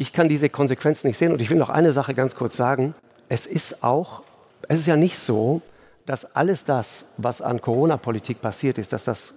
[0.00, 2.94] Ich kann diese Konsequenzen nicht sehen und ich will noch eine Sache ganz kurz sagen.
[3.28, 4.22] Es ist auch,
[4.68, 5.60] es ist ja nicht so,
[6.06, 9.34] dass alles das, was an Corona-Politik passiert ist, dass das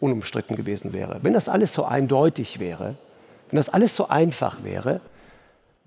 [0.00, 1.20] unumstritten gewesen wäre.
[1.22, 2.96] Wenn das alles so eindeutig wäre,
[3.50, 5.00] wenn das alles so einfach wäre,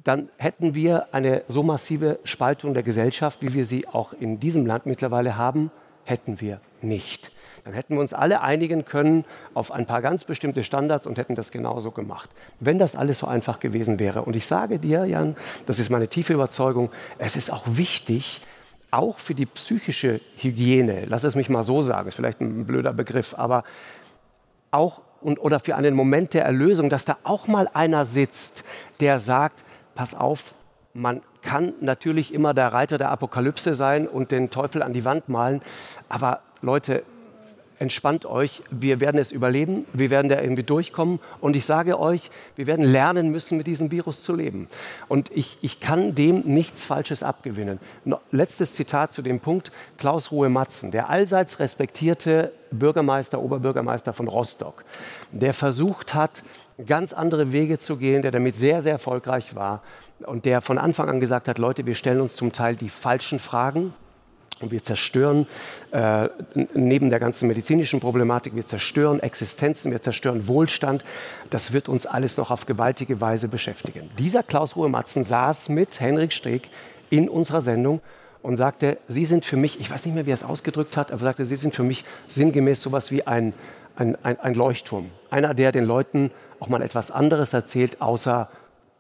[0.06, 4.66] dann hätten wir eine so massive Spaltung der Gesellschaft, wie wir sie auch in diesem
[4.66, 5.70] Land mittlerweile haben,
[6.06, 7.30] hätten wir nicht.
[7.68, 11.36] Dann hätten wir uns alle einigen können auf ein paar ganz bestimmte Standards und hätten
[11.36, 12.30] das genauso gemacht.
[12.62, 14.22] Wenn das alles so einfach gewesen wäre.
[14.22, 18.40] Und ich sage dir, Jan, das ist meine tiefe Überzeugung, es ist auch wichtig,
[18.90, 22.94] auch für die psychische Hygiene, lass es mich mal so sagen, ist vielleicht ein blöder
[22.94, 23.66] Begriff, aber
[24.72, 28.64] auch und, oder für einen Moment der Erlösung, dass da auch mal einer sitzt,
[29.02, 30.56] der sagt, pass auf,
[30.94, 35.28] man kann natürlich immer der Reiter der Apokalypse sein und den Teufel an die Wand
[35.28, 35.62] malen,
[36.08, 37.04] aber Leute,
[37.80, 41.20] entspannt euch, wir werden es überleben, wir werden da irgendwie durchkommen.
[41.42, 44.68] Und ich sage euch, wir werden lernen müssen, mit diesem Virus zu leben.
[45.08, 47.80] Und ich, ich kann dem nichts Falsches abgewinnen.
[48.32, 54.84] Letztes Zitat zu dem Punkt, Klaus Ruhe Matzen, der allseits respektierte Bürgermeister, Oberbürgermeister von Rostock,
[55.32, 56.44] der versucht hat,
[56.86, 59.82] ganz andere Wege zu gehen, der damit sehr, sehr erfolgreich war
[60.20, 63.40] und der von Anfang an gesagt hat, Leute, wir stellen uns zum Teil die falschen
[63.40, 63.94] Fragen,
[64.60, 65.48] und wir zerstören,
[65.92, 66.30] äh,
[66.74, 71.04] neben der ganzen medizinischen Problematik, wir zerstören Existenzen, wir zerstören Wohlstand.
[71.50, 74.10] Das wird uns alles noch auf gewaltige Weise beschäftigen.
[74.18, 76.70] Dieser Klaus Ruhe-Matzen saß mit Henrik Streeck
[77.10, 78.02] in unserer Sendung
[78.42, 81.12] und sagte, Sie sind für mich, ich weiß nicht mehr, wie er es ausgedrückt hat,
[81.12, 83.54] aber sagte, Sie sind für mich sinngemäß sowas wie ein,
[83.96, 85.10] ein, ein, ein Leuchtturm.
[85.30, 88.50] Einer, der den Leuten auch mal etwas anderes erzählt, außer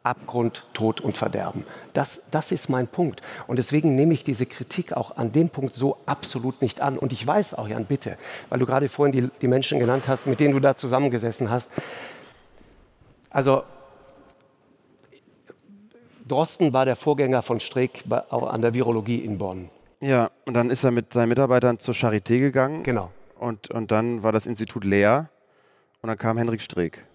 [0.07, 1.65] Abgrund, Tod und Verderben.
[1.93, 3.21] Das, das ist mein Punkt.
[3.47, 6.97] Und deswegen nehme ich diese Kritik auch an dem Punkt so absolut nicht an.
[6.97, 8.17] Und ich weiß auch, Jan, bitte,
[8.49, 11.71] weil du gerade vorhin die, die Menschen genannt hast, mit denen du da zusammengesessen hast.
[13.29, 13.63] Also
[16.27, 19.69] Drosten war der Vorgänger von Streeck an der Virologie in Bonn.
[19.99, 22.83] Ja, und dann ist er mit seinen Mitarbeitern zur Charité gegangen.
[22.83, 23.11] Genau.
[23.39, 25.29] Und, und dann war das Institut leer
[26.01, 27.05] und dann kam Henrik Streeck.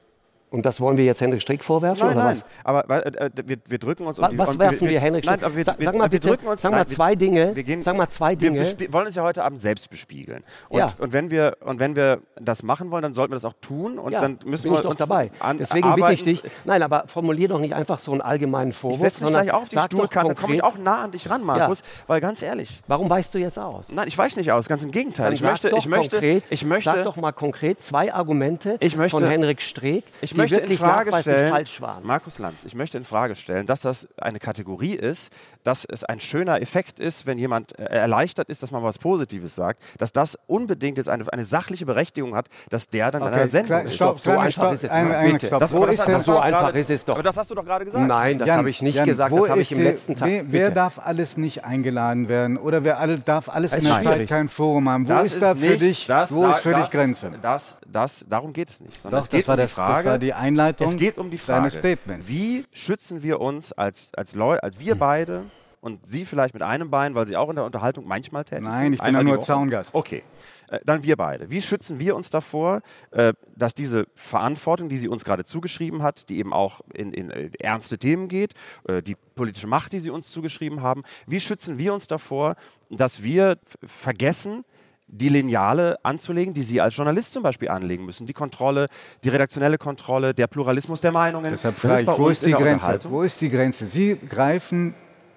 [0.53, 2.07] Und das wollen wir jetzt Henrik Strick vorwerfen?
[2.09, 2.37] Nein, oder nein.
[2.37, 2.45] Was?
[2.63, 4.21] Aber äh, wir, wir, drücken uns.
[4.21, 5.41] Was, um was werfen wir, wir Henrik Strick?
[5.41, 7.57] Nein, wir, sag, sag mal bitte, drücken uns, sag mal zwei Dinge.
[7.57, 8.61] Wir gehen, sag mal zwei Dinge.
[8.77, 10.45] Wir, wollen es ja heute Abend selbst bespiegeln.
[10.69, 10.93] Und, ja.
[10.99, 13.99] und, wenn wir, und wenn wir das machen wollen, dann sollten wir das auch tun.
[13.99, 15.31] Und ja, dann müssen bin wir ich doch uns dabei.
[15.41, 16.43] An, Deswegen bitte ich dich.
[16.67, 18.99] Nein, aber formulier doch nicht einfach so einen allgemeinen Vorwurf.
[18.99, 20.35] Ich setze mich gleich auf die Stuhlkante.
[20.35, 21.81] Dann komme ich auch nah an dich ran, Markus.
[21.81, 21.87] Ja.
[22.09, 22.83] Weil ganz ehrlich.
[22.89, 23.91] Warum weichst du jetzt aus?
[23.91, 24.69] Nein, ich weiche nicht aus.
[24.69, 25.29] Ganz im Gegenteil.
[25.29, 26.91] Dann ich möchte, ich möchte, konkret, ich möchte.
[26.91, 28.79] Sag doch mal konkret zwei Argumente
[29.09, 32.07] von Henrik Streeck, ich möchte in Frage stellen, falsch waren.
[32.07, 35.33] Markus Lanz, ich möchte in Frage stellen, dass das eine Kategorie ist,
[35.65, 39.55] dass es ein schöner Effekt ist, wenn jemand äh, erleichtert ist, dass man was Positives
[39.55, 43.39] sagt, dass das unbedingt jetzt eine, eine sachliche Berechtigung hat, dass der dann okay, in
[43.39, 43.95] einer Sendung klar, ist.
[43.95, 44.91] Stopp, so einfach stopp, ist es.
[44.91, 45.49] Ein, ein, bitte.
[45.51, 47.15] Das, wo das, ist das so einfach ist es doch.
[47.15, 48.07] Aber das hast du doch gerade gesagt.
[48.07, 49.33] Nein, das habe ich nicht Jan, gesagt.
[49.33, 50.29] Das habe ich im die, letzten Tag.
[50.29, 52.57] Wer, wer darf alles nicht eingeladen werden?
[52.57, 54.05] Oder wer alle, darf alles in der schwierig.
[54.05, 55.09] Zeit kein Forum haben?
[55.09, 57.33] Wo Das ist da für dich, das, wo ist für das, dich Grenze?
[57.41, 59.01] Das, das, darum geht es nicht.
[59.01, 61.19] Sondern es geht das, war um die das, Frage, das war die Einleitung es geht
[61.19, 62.29] um die Frage, Statements.
[62.29, 65.45] wie schützen wir uns als, als Leute, als wir beide
[65.81, 68.73] und Sie vielleicht mit einem Bein, weil Sie auch in der Unterhaltung manchmal tätig sind?
[68.73, 69.41] Nein, ich bin ja nur?
[69.41, 69.95] Zaungast.
[69.95, 70.23] Okay,
[70.69, 71.51] äh, dann wir beide.
[71.51, 72.81] Wie schützen wir uns davor,
[73.11, 77.31] äh, dass diese Verantwortung, die sie uns gerade zugeschrieben hat, die eben auch in, in
[77.31, 78.55] äh, ernste Themen geht,
[79.05, 82.57] die politische Macht, die sie uns zugeschrieben haben, wie schützen wir uns davor,
[82.91, 84.65] dass wir vergessen,
[85.13, 88.27] die Lineale anzulegen, die Sie als Journalist zum Beispiel anlegen müssen.
[88.27, 88.89] Die Kontrolle,
[89.23, 91.51] die redaktionelle Kontrolle, der Pluralismus der Meinungen.
[91.51, 92.99] Deshalb frage ich, wo ist die Grenze?
[93.05, 93.87] Wo ist die Grenze?
[93.87, 94.95] Sie greifen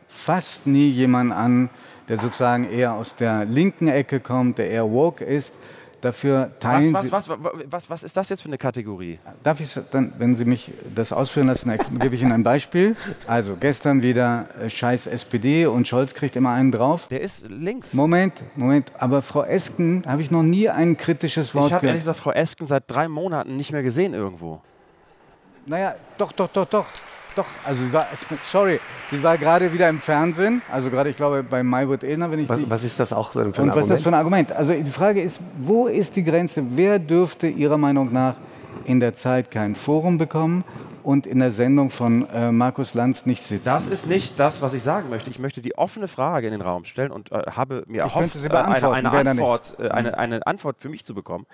[0.07, 1.69] fast nie jemanden an,
[2.07, 5.53] der sozusagen eher aus der linken Ecke kommt, der eher woke ist.
[6.05, 9.17] Dafür Was, teilen was, was, was, was, was ist das jetzt für eine Kategorie?
[9.41, 12.95] Darf ich dann, wenn Sie mich das ausführen lassen, gebe ich Ihnen ein Beispiel.
[13.25, 17.07] Also gestern wieder äh, Scheiß SPD und Scholz kriegt immer einen drauf.
[17.07, 17.95] Der ist links.
[17.95, 21.93] Moment, Moment, aber Frau Esken habe ich noch nie ein kritisches Wort Ich habe gehört.
[21.95, 24.61] ehrlich gesagt Frau Esken seit drei Monaten nicht mehr gesehen irgendwo.
[25.65, 26.85] Naja, doch, doch, doch, doch.
[27.35, 28.07] Doch, also sie war,
[28.45, 28.79] sorry,
[29.11, 32.47] sie war gerade wieder im Fernsehen, also gerade, ich glaube, bei Maybrit Illner, wenn ich
[32.47, 34.03] Was, die, was ist das auch so für ein Und was ist das Argument?
[34.03, 34.51] für ein Argument?
[34.53, 36.63] Also die Frage ist, wo ist die Grenze?
[36.69, 38.35] Wer dürfte Ihrer Meinung nach
[38.85, 40.63] in der Zeit kein Forum bekommen
[41.03, 43.65] und in der Sendung von äh, Markus Lanz nicht sitzen?
[43.65, 45.29] Das ist nicht das, was ich sagen möchte.
[45.29, 48.49] Ich möchte die offene Frage in den Raum stellen und äh, habe mir erhofft, äh,
[48.49, 49.29] eine, eine.
[49.31, 51.45] Antwort, äh, eine, eine Antwort für mich zu bekommen.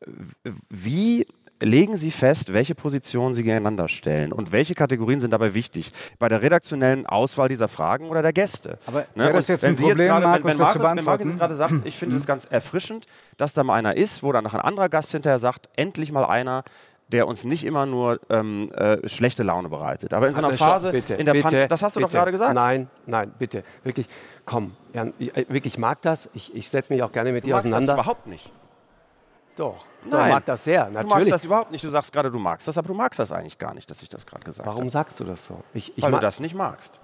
[0.00, 1.26] Äh, Wie
[1.64, 6.28] legen Sie fest, welche Positionen Sie gegeneinander stellen und welche Kategorien sind dabei wichtig bei
[6.28, 8.78] der redaktionellen Auswahl dieser Fragen oder der Gäste?
[8.86, 9.32] Aber Ne?
[9.32, 11.54] das jetzt wenn Sie jetzt Problem, gerade, Markus, wenn, wenn Markus, wenn Markus jetzt gerade
[11.54, 13.06] sagt, ich finde es ganz erfrischend,
[13.36, 16.24] dass da mal einer ist, wo dann noch ein anderer Gast hinterher sagt, endlich mal
[16.24, 16.64] einer,
[17.08, 20.14] der uns nicht immer nur ähm, äh, schlechte Laune bereitet.
[20.14, 22.12] Aber in so einer Phase, bitte, in der bitte, Pan das hast du bitte.
[22.12, 22.54] doch gerade gesagt.
[22.54, 23.62] Nein, nein, bitte.
[23.84, 24.06] Wirklich,
[24.46, 26.30] komm, Jan, ich, äh, wirklich mag das.
[26.32, 27.94] Ich, ich setze mich auch gerne mit Du dir magst das auseinander.
[28.02, 28.50] überhaupt nicht.
[29.56, 30.32] Doch, Nein.
[30.32, 31.30] mag das sehr, Du magst natürlich.
[31.30, 31.84] das überhaupt nicht.
[31.84, 34.08] Du sagst gerade, du magst das, aber du magst das eigentlich gar nicht, dass ich
[34.08, 34.90] das gerade gesagt Warum habe.
[34.90, 35.62] sagst du das so?
[35.72, 36.98] Ich, ich Weil du das nicht magst.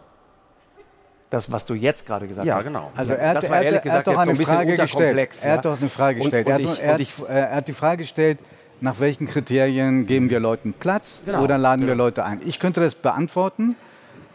[1.30, 2.64] das, was du jetzt gerade gesagt Ja, hast.
[2.64, 2.90] genau.
[2.96, 4.36] Also er hat, das war ehrlich hat, er hat gesagt doch jetzt so eine ein
[4.38, 5.38] bisschen Frage gestellt.
[5.42, 5.70] Er hat ja.
[5.70, 6.46] doch eine Frage Und- gestellt.
[6.46, 8.38] und er, ich- hat, er, und ich- hat, äh, er hat die Frage gestellt,
[8.80, 12.04] nach welchen Kriterien geben wir Leuten Platz Genau, oder laden wir genau.
[12.04, 12.40] Leute ein?
[12.44, 13.76] Ich könnte das beantworten.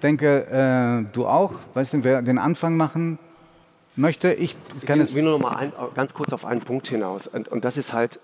[0.04, 0.46] Denke,
[1.08, 1.52] äh, du auch.
[1.74, 3.18] Weißt du, wer den Anfang machen?
[3.96, 4.34] Möchte.
[4.34, 7.28] Ich kann ich will, nur noch mal ein, ganz kurz auf einen Punkt hinaus.
[7.28, 8.20] Und, und, das, ist halt,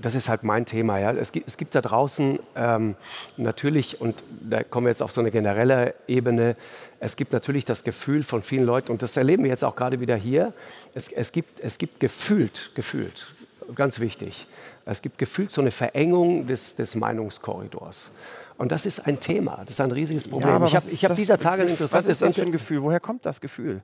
[0.00, 0.98] das ist halt mein Thema.
[0.98, 1.12] Ja.
[1.12, 2.96] Es, gibt, es gibt da draußen ähm,
[3.36, 6.56] natürlich, und da kommen wir jetzt auf so eine generelle Ebene,
[7.00, 10.00] es gibt natürlich das Gefühl von vielen Leuten, und das erleben wir jetzt auch gerade
[10.00, 10.52] wieder hier,
[10.94, 13.28] es, es, gibt, es gibt gefühlt, gefühlt,
[13.74, 14.46] ganz wichtig,
[14.84, 18.10] es gibt gefühlt so eine Verengung des, des Meinungskorridors.
[18.58, 20.48] Und das ist ein Thema, das ist ein riesiges Problem.
[20.48, 22.06] Ja, ich habe hab dieser Tage ein interessantes...
[22.06, 22.82] Was ist das für ein Gefühl?
[22.82, 23.82] Woher kommt das Gefühl?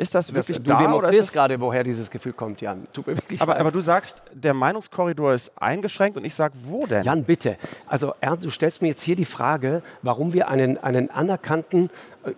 [0.00, 0.78] Ist das wirklich das, du da?
[0.78, 2.86] Du demonstrierst gerade, woher dieses Gefühl kommt, Jan.
[2.94, 6.86] Tut mir wirklich aber, aber du sagst, der Meinungskorridor ist eingeschränkt und ich sage, wo
[6.86, 7.04] denn?
[7.04, 7.58] Jan, bitte.
[7.86, 11.90] Also Ernst, du stellst mir jetzt hier die Frage, warum wir einen, einen anerkannten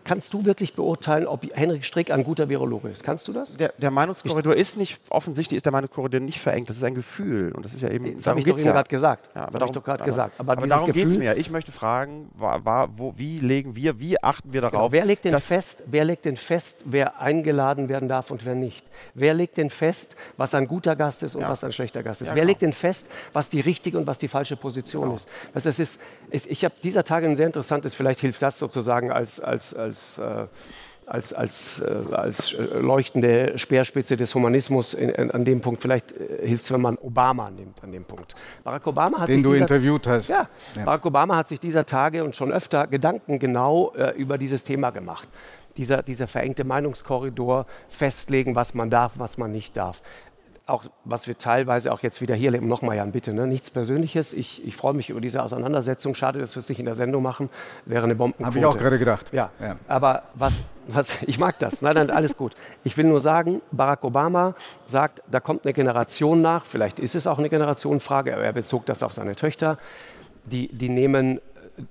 [0.04, 3.02] Kannst du wirklich beurteilen, ob Henrik Strick ein guter Virologe ist?
[3.02, 3.56] Kannst du das?
[3.56, 6.70] Der, der Meinungskorridor ich, ist nicht, offensichtlich ist der Meinungskorridor nicht verengt.
[6.70, 7.52] Das ist ein Gefühl.
[7.52, 8.16] Und das ist ja eben.
[8.16, 8.72] Das habe ich doch ja.
[8.72, 9.28] gerade gesagt.
[9.34, 10.38] Ja, aber darum, gerade gesagt.
[10.38, 11.36] Aber, aber darum geht es mir.
[11.36, 14.90] Ich möchte fragen, war, war, wo, wie legen wir, wie achten wir darauf?
[14.90, 14.92] Genau.
[14.92, 18.84] Wer, legt denn fest, wer legt denn fest, wer eingeladen werden darf und wer nicht?
[19.14, 21.48] Wer legt denn fest, was ein guter Gast ist und ja.
[21.48, 22.28] was ein schlechter Gast ist?
[22.28, 22.46] Wer genau.
[22.46, 25.16] legt denn fest, was die richtige und was die falsche Position genau.
[25.16, 25.28] ist?
[25.54, 29.40] Das ist, ist ich habe dieser Tage ein sehr interessantes, vielleicht hilft das sozusagen als,
[29.40, 30.46] als, als äh,
[31.06, 35.82] als, als, äh, als äh, leuchtende Speerspitze des Humanismus in, in, an dem Punkt.
[35.82, 38.34] Vielleicht äh, hilft es, wenn man Obama nimmt an dem Punkt.
[38.62, 40.28] Barack Obama hat Den sich du dieser, interviewt hast.
[40.28, 44.38] Ja, ja, Barack Obama hat sich dieser Tage und schon öfter Gedanken genau äh, über
[44.38, 45.28] dieses Thema gemacht
[45.76, 50.02] dieser, dieser verengte Meinungskorridor festlegen, was man darf, was man nicht darf.
[50.66, 53.46] Auch was wir teilweise auch jetzt wieder hier leben, nochmal Jan, bitte, ne?
[53.48, 54.32] nichts Persönliches.
[54.32, 56.14] Ich, ich freue mich über diese Auseinandersetzung.
[56.14, 57.50] Schade, dass wir es nicht in der Sendung machen.
[57.84, 58.46] Wäre eine Bombenquote.
[58.46, 59.32] Habe ich auch gerade gedacht.
[59.32, 59.76] Ja, ja.
[59.88, 61.82] aber was, was, ich mag das.
[61.82, 62.54] Nein, nein, alles gut.
[62.84, 64.54] Ich will nur sagen, Barack Obama
[64.86, 66.64] sagt, da kommt eine Generation nach.
[66.64, 69.78] Vielleicht ist es auch eine Generationenfrage, aber er bezog das auf seine Töchter.
[70.44, 71.40] Die, die nehmen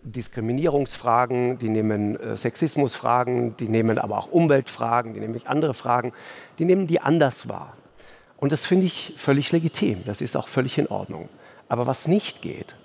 [0.03, 6.13] Diskriminierungsfragen, die nehmen äh, Sexismusfragen, die nehmen aber auch Umweltfragen, die nehmen andere Fragen,
[6.59, 7.73] die nehmen die anders wahr.
[8.41, 11.29] Und das finde ich völlig legitim, das ist auch völlig in Ordnung.
[11.69, 12.75] Aber was nicht geht,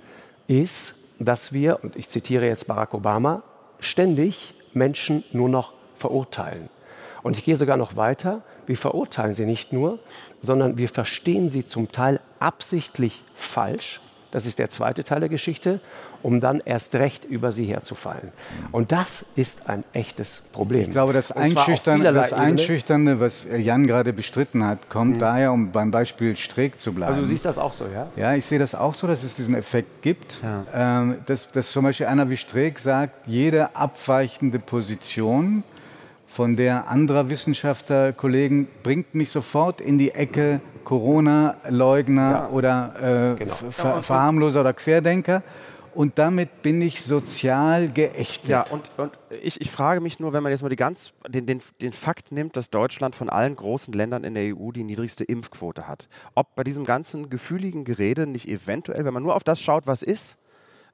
[0.46, 3.42] ist, dass wir, und ich zitiere jetzt Barack Obama,
[3.80, 6.68] ständig Menschen nur noch verurteilen.
[7.22, 9.98] Und ich gehe sogar noch weiter, wir verurteilen sie nicht nur,
[10.42, 14.00] sondern wir verstehen sie zum Teil absichtlich falsch
[14.36, 15.80] das ist der zweite Teil der Geschichte,
[16.22, 18.32] um dann erst recht über sie herzufallen.
[18.70, 20.82] Und das ist ein echtes Problem.
[20.82, 25.20] Ich glaube, das, Einschüchternde, das Einschüchternde, was Jan gerade bestritten hat, kommt mhm.
[25.20, 27.12] daher, um beim Beispiel Streeck zu bleiben.
[27.12, 28.08] Also du siehst das auch so, ja?
[28.14, 30.36] Ja, ich sehe das auch so, dass es diesen Effekt gibt.
[30.42, 31.00] Ja.
[31.00, 35.64] Ähm, dass, dass zum Beispiel einer wie Streeck sagt, jede abweichende Position
[36.26, 42.48] von der anderer Wissenschaftler, Kollegen, bringt mich sofort in die Ecke Corona-Leugner ja.
[42.50, 43.54] oder äh, genau.
[43.54, 45.42] Ver Verharmloser oder Querdenker.
[45.96, 48.50] Und damit bin ich sozial geächtet.
[48.50, 49.12] Ja, und, und
[49.42, 52.54] ich, ich, frage mich nur, wenn man jetzt mal ganz, den, den, den Fakt nimmt,
[52.54, 56.62] dass Deutschland von allen großen Ländern in der EU die niedrigste Impfquote hat, ob bei
[56.62, 60.36] diesem ganzen gefühligen Gerede nicht eventuell, wenn man nur auf das schaut, was ist,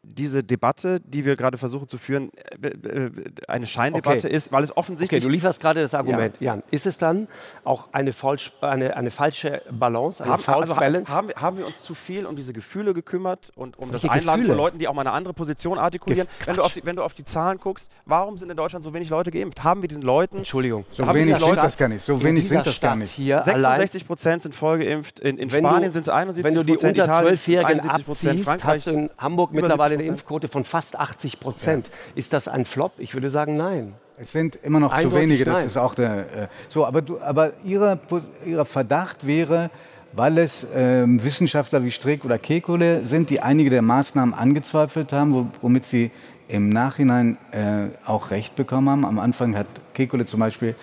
[0.04, 3.10] diese Debatte, die wir gerade versuchen zu führen, äh, äh,
[3.46, 4.36] eine Scheindebatte okay.
[4.36, 5.22] ist, weil es offensichtlich.
[5.22, 6.54] Okay, du lieferst gerade das Argument, ja.
[6.54, 6.62] Jan.
[6.72, 7.28] Ist es dann
[7.62, 11.12] auch eine, falsch, eine, eine falsche Balance, eine haben, false also Balance?
[11.12, 14.16] Haben wir, haben wir uns zu viel um diese Gefühle gekümmert und um Welche das
[14.16, 14.56] Einladen Gefühle?
[14.56, 16.26] von Leuten, die auch mal eine andere Position artikulieren?
[16.46, 19.08] Wenn du, die, wenn du, auf die, Zahlen guckst, warum sind in Deutschland so wenig
[19.08, 19.62] Leute geimpft?
[19.62, 20.38] Haben wir diesen Leuten.
[20.38, 22.04] Entschuldigung, so wenig sind das gar nicht.
[22.04, 23.12] So wenig sind das gar nicht.
[23.12, 25.20] Hier 66 Prozent sind vollgeimpft.
[25.20, 26.66] In, in Spanien sind es 71 Prozent.
[26.66, 30.98] Wenn du die unter 12-Jährigen abziehst, hast du in Hamburg mittlerweile eine Impfquote von fast
[30.98, 31.88] 80 Prozent.
[31.88, 31.92] Ja.
[32.16, 32.92] Ist das ein Flop?
[32.98, 33.94] Ich würde sagen, nein.
[34.18, 35.66] Es sind immer noch Eindeutig zu wenige, das nein.
[35.66, 36.86] ist auch der, äh, so.
[36.86, 37.98] Aber, du, aber ihre,
[38.44, 39.70] ihre Verdacht wäre,
[40.12, 45.50] weil es äh, Wissenschaftler wie Streeck oder Kekulé sind, die einige der Maßnahmen angezweifelt haben,
[45.60, 46.10] womit sie
[46.48, 49.04] im Nachhinein äh, auch recht bekommen haben.
[49.06, 49.66] Am Anfang hat
[49.96, 50.74] Kekulé zum Beispiel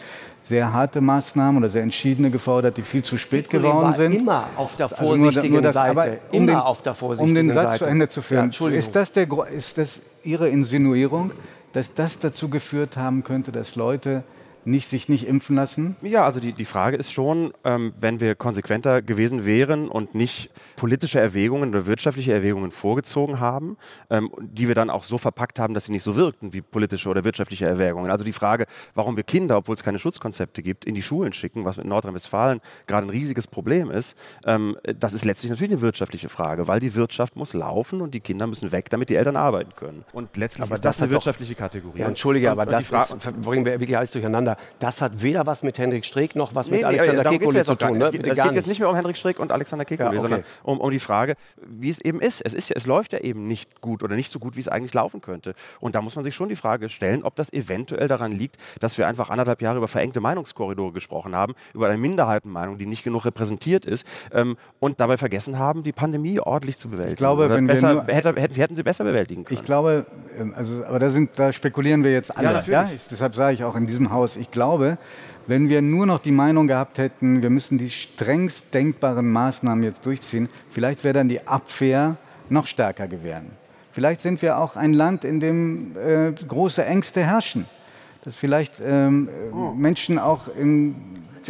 [0.43, 4.13] sehr harte Maßnahmen oder sehr entschiedene gefordert, die viel zu spät geworden sind.
[4.13, 6.19] Immer auf der vorsichtigen also nur, nur das, Seite.
[6.31, 7.77] Um immer den, auf der vorsichtigen Um den Satz Seite.
[7.83, 11.31] zu Ende zu führen, ja, ist, das der, ist das Ihre Insinuierung,
[11.73, 14.23] dass das dazu geführt haben könnte, dass Leute
[14.65, 15.95] nicht, sich nicht impfen lassen?
[16.01, 20.51] Ja, also die, die Frage ist schon, ähm, wenn wir konsequenter gewesen wären und nicht
[20.75, 23.77] politische Erwägungen oder wirtschaftliche Erwägungen vorgezogen haben,
[24.09, 27.09] ähm, die wir dann auch so verpackt haben, dass sie nicht so wirkten wie politische
[27.09, 28.11] oder wirtschaftliche Erwägungen.
[28.11, 31.65] Also die Frage, warum wir Kinder, obwohl es keine Schutzkonzepte gibt, in die Schulen schicken,
[31.65, 36.29] was mit Nordrhein-Westfalen gerade ein riesiges Problem ist, ähm, das ist letztlich natürlich eine wirtschaftliche
[36.29, 39.71] Frage, weil die Wirtschaft muss laufen und die Kinder müssen weg, damit die Eltern arbeiten
[39.75, 40.05] können.
[40.11, 41.99] Und letztlich aber ist das, das eine wirtschaftliche Kategorie.
[41.99, 44.79] Ja, Entschuldige, und, aber und das bringen wir wirklich alles durcheinander durcheinander.
[44.79, 47.75] Das hat weder was mit Hendrik Streeck noch was nee, mit Alexander nee, Kekulé zu
[47.75, 47.97] tun.
[47.97, 48.05] Ne?
[48.05, 50.19] Es geht, es geht jetzt nicht mehr um Hendrik Streeck und Alexander Kekulé, ja, okay.
[50.19, 51.35] sondern um, um die Frage,
[51.65, 52.41] wie es eben ist.
[52.41, 52.71] Es, ist.
[52.71, 55.53] es läuft ja eben nicht gut oder nicht so gut, wie es eigentlich laufen könnte.
[55.79, 58.97] Und da muss man sich schon die Frage stellen, ob das eventuell daran liegt, dass
[58.97, 63.25] wir einfach anderthalb Jahre über verengte Meinungskorridore gesprochen haben, über eine Minderheitenmeinung, die nicht genug
[63.25, 67.13] repräsentiert ist ähm, und dabei vergessen haben, die Pandemie ordentlich zu bewältigen.
[67.13, 69.59] Ich glaube, wenn besser, wir, hätte, hätten, hätten sie besser bewältigen können.
[69.59, 70.05] Ich glaube,
[70.39, 72.49] ähm, also, aber da, sind, da spekulieren wir jetzt alle.
[72.49, 72.89] Ja, ja?
[72.93, 74.97] Ich, deshalb sage ich auch in diesem Haus, ich glaube,
[75.47, 80.05] wenn wir nur noch die Meinung gehabt hätten, wir müssen die strengst denkbaren Maßnahmen jetzt
[80.05, 82.17] durchziehen, vielleicht wäre dann die Abwehr
[82.49, 83.51] noch stärker gewesen.
[83.91, 87.65] Vielleicht sind wir auch ein Land, in dem äh, große Ängste herrschen.
[88.23, 89.71] Dass vielleicht ähm, oh.
[89.75, 90.95] Menschen auch in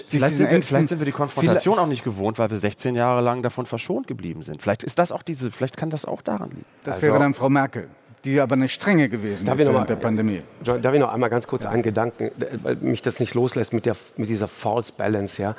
[0.08, 3.22] Vielleicht sind, wir, vielleicht sind, wir, die Konfrontation auch nicht gewohnt, weil wir 16 Jahre
[3.22, 4.62] lang davon verschont geblieben sind.
[4.62, 6.66] Vielleicht ist das auch diese, vielleicht kann das auch daran liegen.
[6.84, 7.90] Das also wäre dann Frau Merkel
[8.26, 10.42] die aber eine strenge gewesen darf ist während mal, der Pandemie.
[10.64, 11.70] Darf ich noch einmal ganz kurz ja.
[11.70, 12.32] einen Gedanken,
[12.64, 15.42] weil mich das nicht loslässt mit, der, mit dieser False Balance.
[15.42, 15.56] Ja?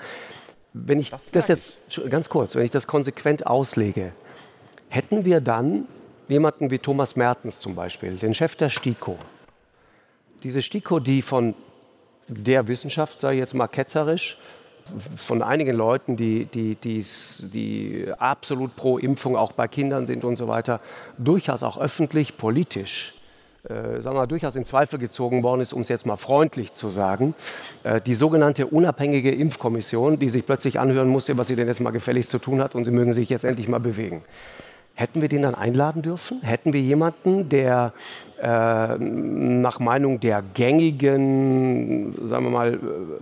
[0.73, 1.73] Wenn ich das, das jetzt,
[2.09, 4.13] ganz kurz, wenn ich das konsequent auslege,
[4.89, 5.87] hätten wir dann
[6.29, 9.19] jemanden wie Thomas Mertens zum Beispiel, den Chef der STIKO.
[10.43, 11.55] Diese STIKO, die von
[12.29, 14.39] der Wissenschaft, sage ich jetzt mal ketzerisch,
[15.17, 20.49] von einigen Leuten, die, die, die, absolut pro Impfung auch bei Kindern sind und so
[20.49, 20.81] weiter,
[21.19, 23.15] durchaus auch öffentlich, politisch,
[23.69, 26.91] äh, sagen wir, durchaus in Zweifel gezogen worden ist, um es jetzt mal freundlich zu
[26.91, 27.35] sagen.
[27.85, 31.91] Äh, die sogenannte unabhängige Impfkommission, die sich plötzlich anhören musste, was sie denn jetzt mal
[31.91, 34.23] gefälligst zu tun hat und sie mögen sich jetzt endlich mal bewegen.
[35.01, 36.43] Hätten wir den dann einladen dürfen?
[36.43, 37.95] Hätten wir jemanden, der
[38.43, 42.79] äh, nach Meinung der gängigen, sagen wir mal,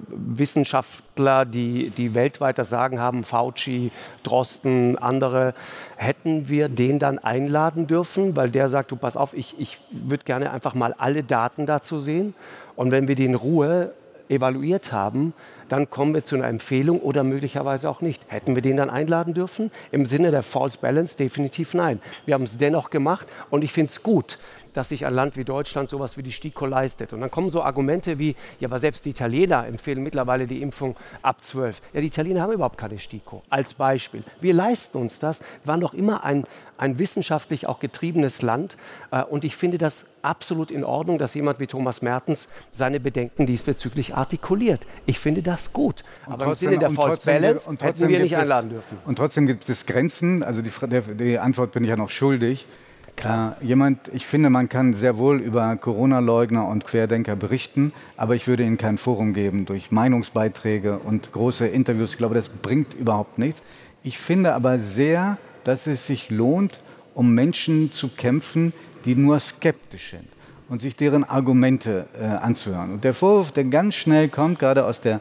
[0.09, 3.93] Wissenschaftler, die, die weltweit das Sagen haben, Fauci,
[4.25, 5.55] Drosten, andere,
[5.95, 10.25] hätten wir den dann einladen dürfen, weil der sagt, du pass auf, ich, ich würde
[10.25, 12.35] gerne einfach mal alle Daten dazu sehen.
[12.75, 13.93] Und wenn wir die in Ruhe
[14.29, 15.33] evaluiert haben,
[15.69, 18.23] dann kommen wir zu einer Empfehlung oder möglicherweise auch nicht.
[18.29, 19.71] Hätten wir den dann einladen dürfen?
[19.91, 22.01] Im Sinne der False Balance definitiv nein.
[22.27, 24.39] Wir haben es dennoch gemacht und ich finde es gut,
[24.79, 27.13] dass sich ein Land wie Deutschland sowas wie die STIKO leistet.
[27.13, 30.95] Und dann kommen so Argumente wie, ja, aber selbst die Italiener empfehlen mittlerweile die Impfung
[31.21, 31.83] ab 12.
[31.93, 33.43] Ja, die Italiener haben überhaupt keine STIKO.
[33.51, 34.23] Als Beispiel.
[34.41, 35.41] Wir leisten uns das.
[35.41, 36.45] Wir waren doch immer ein,
[36.77, 38.77] ein wissenschaftlich auch getriebenes Land.
[39.11, 43.47] Äh, und ich finde das absolut in Ordnung, dass jemand wie Thomas Mertens seine Bedenken
[43.47, 44.87] diesbezüglich artikuliert.
[45.07, 46.05] Ich finde das gut.
[46.27, 48.99] Und Aber trotzdem, im Sinne der False Balance hätten wir nicht einladen dürfen.
[49.07, 50.45] Und trotzdem gibt es Grenzen.
[50.45, 50.71] Also die,
[51.17, 52.65] die Antwort bin ich ja noch schuldig.
[53.19, 53.57] Klar.
[53.61, 58.47] Äh, jemand, ich finde, man kann sehr wohl über Corona-Leugner und Querdenker berichten, aber ich
[58.47, 62.13] würde ihnen kein Forum geben durch Meinungsbeiträge und große Interviews.
[62.13, 63.63] Ich glaube, das bringt überhaupt nichts.
[64.05, 66.81] Ich finde aber sehr, dass es sich lohnt,
[67.15, 68.73] um Menschen zu kämpfen,
[69.05, 70.29] die nur skeptisch sind
[70.69, 72.93] und sich deren Argumente äh, anzuhören.
[72.93, 75.21] Und der Vorwurf, der ganz schnell kommt, gerade aus der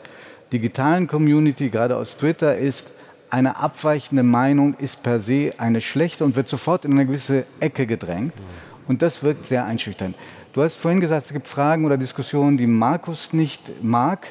[0.54, 2.92] digitalen Community, gerade aus Twitter, ist,
[3.30, 7.86] eine abweichende Meinung ist per se eine schlechte und wird sofort in eine gewisse Ecke
[7.88, 8.34] gedrängt.
[8.88, 10.16] Und das wirkt sehr einschüchternd.
[10.54, 14.28] Du hast vorhin gesagt, es gibt Fragen oder Diskussionen, die Markus nicht mag.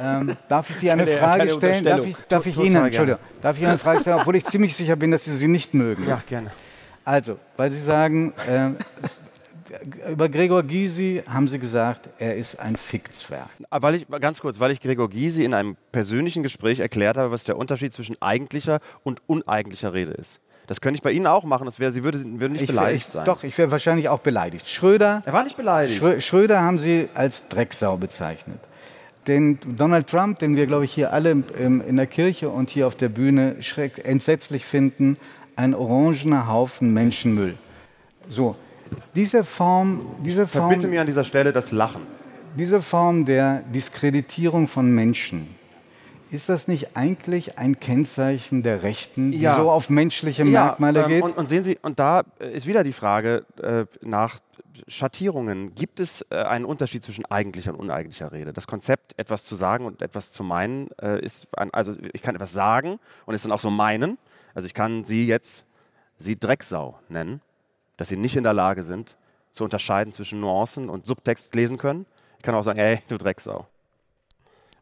[0.00, 1.84] Ähm, darf ich dir eine Frage stellen?
[1.84, 4.96] Darf ich, darf ich Ihnen, Entschuldigung, darf ich eine Frage stellen, obwohl ich ziemlich sicher
[4.96, 6.06] bin, dass Sie sie nicht mögen?
[6.06, 6.50] Ja, gerne.
[7.04, 8.70] Also, weil Sie sagen, äh,
[10.10, 13.48] über Gregor Gysi haben Sie gesagt, er ist ein Fickzwerg.
[13.70, 17.30] Ah, weil ich, ganz kurz, weil ich Gregor Gysi in einem persönlichen Gespräch erklärt habe,
[17.30, 20.40] was der Unterschied zwischen eigentlicher und uneigentlicher Rede ist.
[20.66, 23.06] Das könnte ich bei Ihnen auch machen, das wäre, Sie würde, würde nicht ich, beleidigt
[23.08, 23.24] ich, sein.
[23.26, 24.68] Doch, ich wäre wahrscheinlich auch beleidigt.
[24.68, 25.22] Schröder.
[25.26, 25.98] Er war nicht beleidigt.
[25.98, 28.58] Schrö Schröder haben Sie als Drecksau bezeichnet.
[29.26, 32.94] Den Donald Trump, den wir, glaube ich, hier alle in der Kirche und hier auf
[32.94, 35.16] der Bühne schreck, entsetzlich finden,
[35.56, 37.56] ein orangener Haufen Menschenmüll.
[38.28, 38.56] So,
[39.14, 42.02] diese Form, diese Form, Verbitte mir an dieser Stelle das Lachen.
[42.56, 45.54] Diese Form der Diskreditierung von Menschen,
[46.30, 49.54] ist das nicht eigentlich ein Kennzeichen der Rechten, die ja.
[49.56, 51.22] so auf menschliche Merkmale ja, ähm, geht?
[51.22, 54.40] Und, und, sehen Sie, und da ist wieder die Frage äh, nach
[54.88, 55.74] Schattierungen.
[55.74, 58.52] Gibt es äh, einen Unterschied zwischen eigentlicher und uneigentlicher Rede?
[58.52, 62.34] Das Konzept, etwas zu sagen und etwas zu meinen, äh, ist, ein, also ich kann
[62.34, 64.18] etwas sagen und es dann auch so meinen.
[64.54, 65.66] Also ich kann Sie jetzt
[66.18, 67.40] Sie Drecksau nennen
[67.96, 69.16] dass sie nicht in der Lage sind,
[69.50, 72.06] zu unterscheiden zwischen Nuancen und Subtext lesen können.
[72.38, 73.66] Ich kann auch sagen, ey, du Drecksau.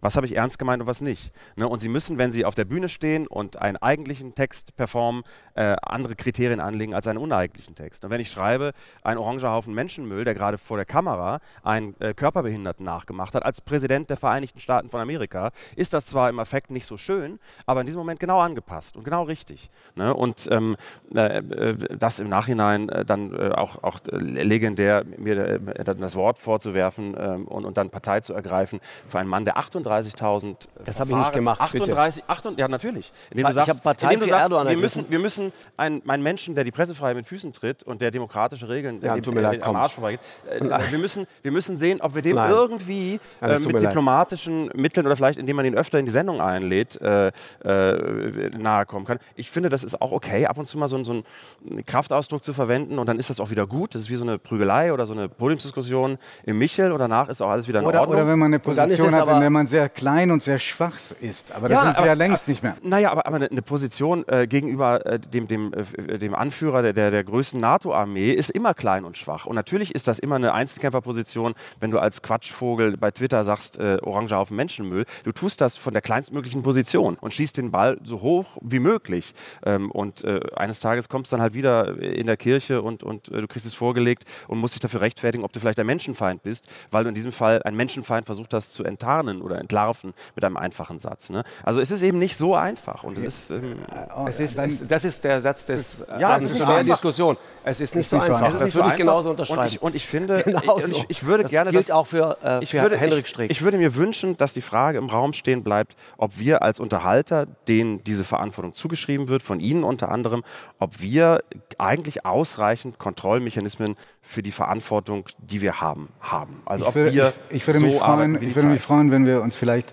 [0.02, 1.32] Was habe ich ernst gemeint und was nicht?
[1.54, 1.66] Ne?
[1.68, 5.22] Und Sie müssen, wenn Sie auf der Bühne stehen und einen eigentlichen Text performen,
[5.54, 8.04] äh, andere Kriterien anlegen als einen uneigentlichen Text.
[8.04, 8.72] Und wenn ich schreibe,
[9.04, 13.60] ein oranger Haufen Menschenmüll, der gerade vor der Kamera einen äh, Körperbehinderten nachgemacht hat, als
[13.60, 17.80] Präsident der Vereinigten Staaten von Amerika, ist das zwar im Effekt nicht so schön, aber
[17.80, 19.70] in diesem Moment genau angepasst und genau richtig.
[19.94, 20.12] Ne?
[20.12, 20.76] Und ähm,
[21.14, 27.14] äh, äh das im Nachhinein äh, dann äh, auch, auch legendär, mir das Wort vorzuwerfen
[27.16, 29.56] ähm, und, und dann Partei zu ergreifen für einen Mann, der
[30.00, 33.12] 38.000 Das habe ich nicht gemacht, 38, 38 ja natürlich.
[33.30, 36.70] Indem du sagst, indem du sagst wir müssen, wir müssen einen, einen Menschen, der die
[36.70, 40.60] Pressefreiheit mit Füßen tritt und der demokratische Regeln ja, dem, leid, am Arsch vorbeigeht, äh,
[40.90, 42.50] wir, müssen, wir müssen sehen, ob wir dem Nein.
[42.50, 44.76] irgendwie äh, mit diplomatischen leid.
[44.76, 47.32] Mitteln oder vielleicht indem man ihn öfter in die Sendung einlädt, äh,
[47.64, 49.18] äh, nahe kommen kann.
[49.36, 52.52] Ich finde, das ist auch okay, ab und zu mal so, so einen Kraftausdruck zu
[52.52, 53.94] verwenden und dann ist das auch wieder gut.
[53.94, 57.40] Das ist wie so eine Prügelei oder so eine Podiumsdiskussion im Michel und danach ist
[57.40, 58.18] auch alles wieder in oder, Ordnung.
[58.18, 61.52] Oder wenn man eine Position hat, in der man sehr klein und sehr schwach ist.
[61.52, 62.76] Aber das ja, sind sie ja längst nicht mehr.
[62.82, 67.10] Naja, aber, aber eine Position äh, gegenüber äh, dem, dem, äh, dem Anführer der, der,
[67.10, 69.46] der größten NATO-Armee ist immer klein und schwach.
[69.46, 73.98] Und natürlich ist das immer eine Einzelkämpferposition, wenn du als Quatschvogel bei Twitter sagst, äh,
[74.02, 75.04] Orange auf Menschenmüll.
[75.24, 79.34] Du tust das von der kleinstmöglichen Position und schießt den Ball so hoch wie möglich.
[79.64, 83.28] Ähm, und äh, eines Tages kommst du dann halt wieder in der Kirche und, und
[83.28, 86.42] äh, du kriegst es vorgelegt und musst dich dafür rechtfertigen, ob du vielleicht ein Menschenfeind
[86.42, 90.44] bist, weil du in diesem Fall ein Menschenfeind versucht hast zu enttarnen oder entlarven mit
[90.44, 91.30] einem einfachen Satz.
[91.30, 91.44] Ne?
[91.64, 93.04] Also es ist eben nicht so einfach.
[93.04, 93.78] Und es ist, ähm,
[94.26, 97.36] es ist, es, das ist der Satz des ja, es ist nicht so Diskussion.
[97.64, 98.50] Es ist nicht so einfach.
[98.50, 99.60] So das würde ich genauso unterschreiben.
[99.60, 100.86] Und ich, und ich finde, genauso.
[100.88, 101.70] ich, ich, würde das gerne...
[101.70, 103.50] gilt das, auch für, äh, für würde, Henrik Strick.
[103.50, 107.46] Ich, würde mir wünschen, dass die Frage im Raum stehen bleibt, ob wir als Unterhalter,
[107.68, 110.42] denen diese Verantwortung zugeschrieben wird, von Ihnen unter anderem,
[110.78, 111.42] ob wir
[111.78, 116.62] eigentlich ausreichend Kontrollmechanismen für die Verantwortung, die wir haben, haben.
[116.64, 119.26] Also ich würde, wir ich, ich würde, so mich, freuen, ich würde mich freuen, wenn
[119.26, 119.92] wir uns vielleicht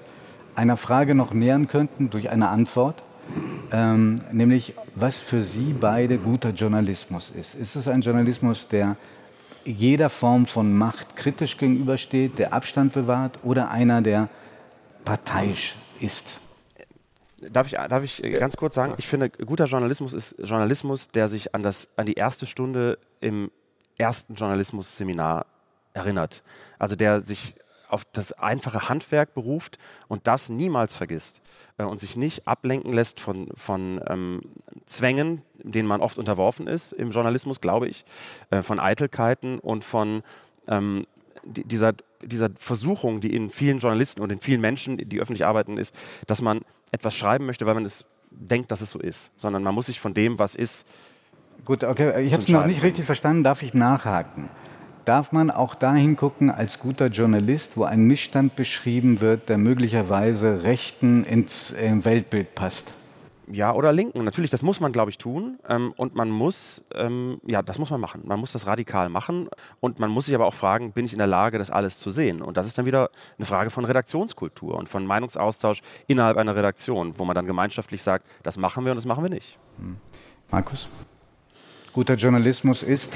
[0.55, 3.03] einer Frage noch nähern könnten durch eine Antwort.
[3.71, 7.53] Ähm, nämlich, was für Sie beide guter Journalismus ist.
[7.53, 8.95] Ist es ein Journalismus, der
[9.65, 14.29] jeder Form von Macht kritisch gegenübersteht, der Abstand bewahrt oder einer, der
[15.05, 16.39] parteiisch ist?
[17.51, 21.53] Darf ich, darf ich ganz kurz sagen, ich finde, guter Journalismus ist Journalismus, der sich
[21.53, 23.51] an, das, an die erste Stunde im
[23.99, 25.45] ersten Journalismus-Seminar
[25.93, 26.43] erinnert.
[26.77, 27.55] Also der sich
[27.89, 31.41] auf das einfache Handwerk beruft und das niemals vergisst
[31.77, 34.41] äh, und sich nicht ablenken lässt von, von ähm,
[34.85, 38.05] Zwängen, denen man oft unterworfen ist im Journalismus, glaube ich,
[38.51, 40.21] äh, von Eitelkeiten und von
[40.67, 41.07] ähm,
[41.43, 45.93] dieser, dieser Versuchung, die in vielen Journalisten und in vielen Menschen, die öffentlich arbeiten, ist,
[46.27, 49.73] dass man etwas schreiben möchte, weil man es denkt, dass es so ist, sondern man
[49.73, 50.85] muss sich von dem, was ist,
[51.65, 53.43] Gut, okay, ich habe es noch nicht richtig verstanden.
[53.43, 54.49] Darf ich nachhaken?
[55.09, 60.61] darf man auch dahin gucken als guter Journalist, wo ein Missstand beschrieben wird, der möglicherweise
[60.61, 62.93] Rechten ins äh, Weltbild passt?
[63.51, 64.23] Ja, oder Linken.
[64.23, 65.57] Natürlich, das muss man, glaube ich, tun.
[65.67, 68.21] Ähm, und man muss, ähm, ja, das muss man machen.
[68.23, 69.49] Man muss das radikal machen.
[69.79, 72.11] Und man muss sich aber auch fragen, bin ich in der Lage, das alles zu
[72.11, 72.43] sehen?
[72.43, 77.15] Und das ist dann wieder eine Frage von Redaktionskultur und von Meinungsaustausch innerhalb einer Redaktion,
[77.17, 79.57] wo man dann gemeinschaftlich sagt, das machen wir und das machen wir nicht.
[79.79, 79.97] Hm.
[80.51, 80.87] Markus?
[81.93, 83.11] Guter Journalismus ist?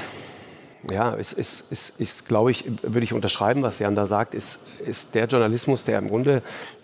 [0.90, 4.60] Ja, es ist, ist, ist glaube ich, würde ich unterschreiben, was Jan da sagt, ist,
[4.84, 6.42] ist der Journalismus, der im Grunde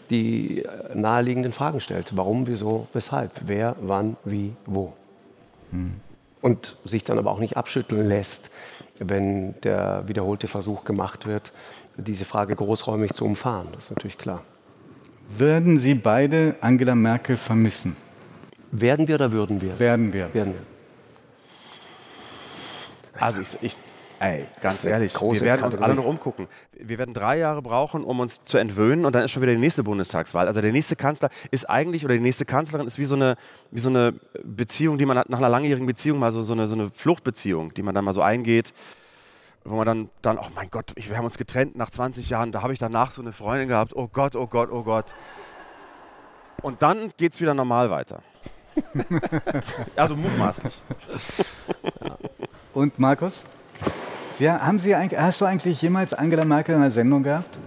[0.09, 2.16] die äh, naheliegenden Fragen stellt.
[2.16, 4.95] Warum, wieso, weshalb, wer, wann, wie, wo.
[5.70, 5.95] Hm.
[6.41, 8.51] Und sich dann aber auch nicht abschütteln lässt,
[8.99, 11.53] wenn der wiederholte Versuch gemacht wird,
[11.97, 13.68] diese Frage großräumig zu umfahren.
[13.72, 14.43] Das ist natürlich klar.
[15.28, 17.97] Würden Sie beide Angela Merkel vermissen?
[18.72, 19.78] Werden wir oder würden wir?
[19.78, 20.32] Werden wir.
[20.32, 20.70] Werden wir.
[23.21, 23.77] Also ich, ich
[24.18, 26.49] ey, ganz ehrlich, wir werden uns alle noch umgucken.
[26.73, 29.59] Wir werden drei Jahre brauchen, um uns zu entwöhnen und dann ist schon wieder die
[29.59, 30.47] nächste Bundestagswahl.
[30.47, 33.37] Also der nächste Kanzler ist eigentlich, oder die nächste Kanzlerin ist wie so eine,
[33.71, 36.66] wie so eine Beziehung, die man hat, nach einer langjährigen Beziehung mal so, so, eine,
[36.66, 38.73] so eine Fluchtbeziehung, die man dann mal so eingeht
[39.64, 42.62] wo man dann, dann, oh mein Gott, wir haben uns getrennt nach 20 Jahren, da
[42.62, 45.07] habe ich danach so eine Freundin gehabt, oh Gott, oh Gott, oh Gott.
[46.62, 48.23] Und dann geht es wieder normal weiter.
[49.97, 50.83] also mutmaßlich.
[52.05, 52.16] Ja.
[52.73, 53.45] Und Markus?
[54.35, 57.59] Sie, haben Sie, hast du eigentlich jemals Angela Merkel in einer Sendung gehabt?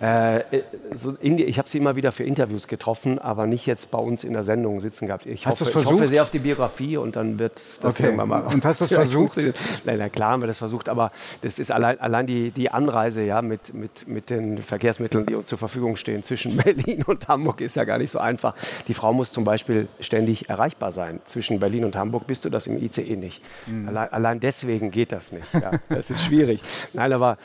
[0.00, 0.62] Äh,
[0.94, 4.24] so die, ich habe sie immer wieder für Interviews getroffen, aber nicht jetzt bei uns
[4.24, 5.26] in der Sendung sitzen gehabt.
[5.26, 8.04] Ich, hast hoffe, ich hoffe sehr auf die Biografie und dann wird das okay.
[8.04, 8.40] irgendwann mal.
[8.42, 9.36] Und hast du es versucht?
[9.84, 13.20] Nein, na klar haben wir das versucht, aber das ist allein, allein die, die Anreise
[13.20, 17.60] ja, mit, mit, mit den Verkehrsmitteln, die uns zur Verfügung stehen zwischen Berlin und Hamburg,
[17.60, 18.54] ist ja gar nicht so einfach.
[18.88, 21.20] Die Frau muss zum Beispiel ständig erreichbar sein.
[21.24, 23.42] Zwischen Berlin und Hamburg bist du das im ICE nicht.
[23.66, 23.88] Mhm.
[23.88, 25.52] Allein, allein, deswegen geht das nicht.
[25.52, 25.72] Ja.
[25.90, 26.62] Das ist schwierig.
[26.94, 27.36] Nein, aber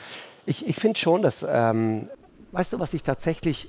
[0.46, 2.08] ich, ich finde schon, dass ähm,
[2.56, 3.68] Weißt du, was ich tatsächlich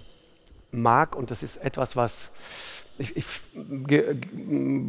[0.71, 2.31] mag und das ist etwas, was
[2.97, 3.25] ich, ich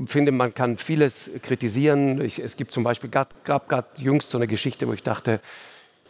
[0.06, 2.20] finde, man kann vieles kritisieren.
[2.20, 5.40] Ich, es gibt zum Beispiel, gab gerade jüngst so eine Geschichte, wo ich dachte,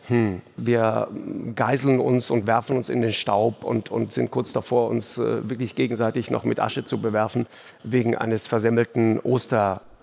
[0.08, 1.08] hm, wir
[1.56, 5.48] geiseln uns und werfen uns in den Staub und, und sind kurz davor, uns äh,
[5.48, 7.46] wirklich gegenseitig noch mit Asche zu bewerfen,
[7.84, 9.18] wegen eines versemmelten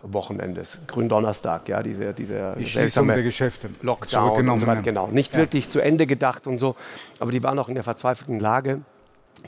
[0.06, 5.08] Osterwochenendes, Gründonnerstag, ja, diese, diese die Schließung der Geschäfte, Lockdown und so weiter, genau.
[5.08, 5.40] Nicht ja.
[5.40, 6.76] wirklich zu Ende gedacht und so,
[7.20, 8.82] aber die waren auch in der verzweifelten Lage.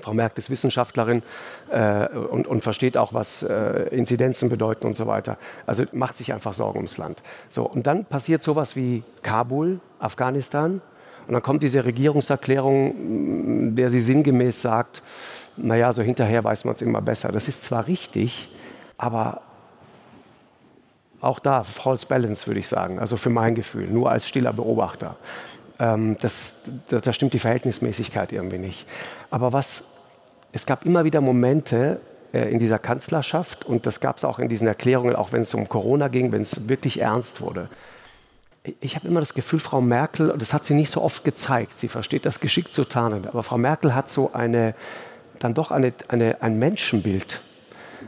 [0.02, 1.24] Frau Merkel ist Wissenschaftlerin
[1.72, 5.38] äh, und, und, versteht auch, was äh, Inzidenzen bedeuten und so weiter.
[5.66, 7.24] Also macht sich einfach Sorgen ums Land.
[7.50, 10.82] So, und dann passiert sowas wie Kabul, Afghanistan.
[11.26, 15.02] Und dann kommt diese Regierungserklärung, der sie sinngemäß sagt,
[15.56, 17.32] naja, so hinterher weiß man es immer besser.
[17.32, 18.50] Das ist zwar richtig,
[18.98, 19.42] aber
[21.22, 25.16] auch da false balance, würde ich sagen, also für mein Gefühl, nur als stiller Beobachter
[25.80, 26.56] ähm, das,
[26.90, 28.88] da, stimmt die Verhältnismäßigkeit irgendwie nicht.
[29.30, 29.84] Aber was,
[30.52, 32.00] es gab immer wieder Momente,
[32.34, 35.54] äh, in dieser Kanzlerschaft und das gab es auch in diesen Erklärungen, auch wenn es
[35.54, 37.70] um Corona ging, wenn es wirklich ernst wurde.
[38.82, 41.88] Ich habe immer das Gefühl, Frau Merkel, das hat sie nicht so oft gezeigt, sie
[41.88, 44.76] versteht das geschickt zu tarnen, aber Frau Merkel hat so eine,
[45.40, 47.42] dann doch eine, eine, ein Menschenbild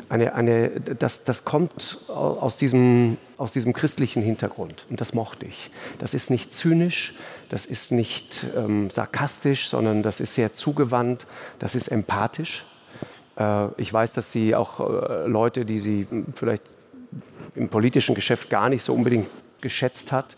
[0.09, 5.71] eine, eine, das, das kommt aus diesem, aus diesem christlichen Hintergrund und das mochte ich.
[5.97, 7.15] Das ist nicht zynisch,
[7.49, 11.25] das ist nicht ähm, sarkastisch, sondern das ist sehr zugewandt,
[11.59, 12.65] das ist empathisch.
[13.37, 16.63] Äh, ich weiß, dass Sie auch äh, Leute, die Sie vielleicht
[17.55, 19.27] im politischen Geschäft gar nicht so unbedingt
[19.61, 20.35] geschätzt hat,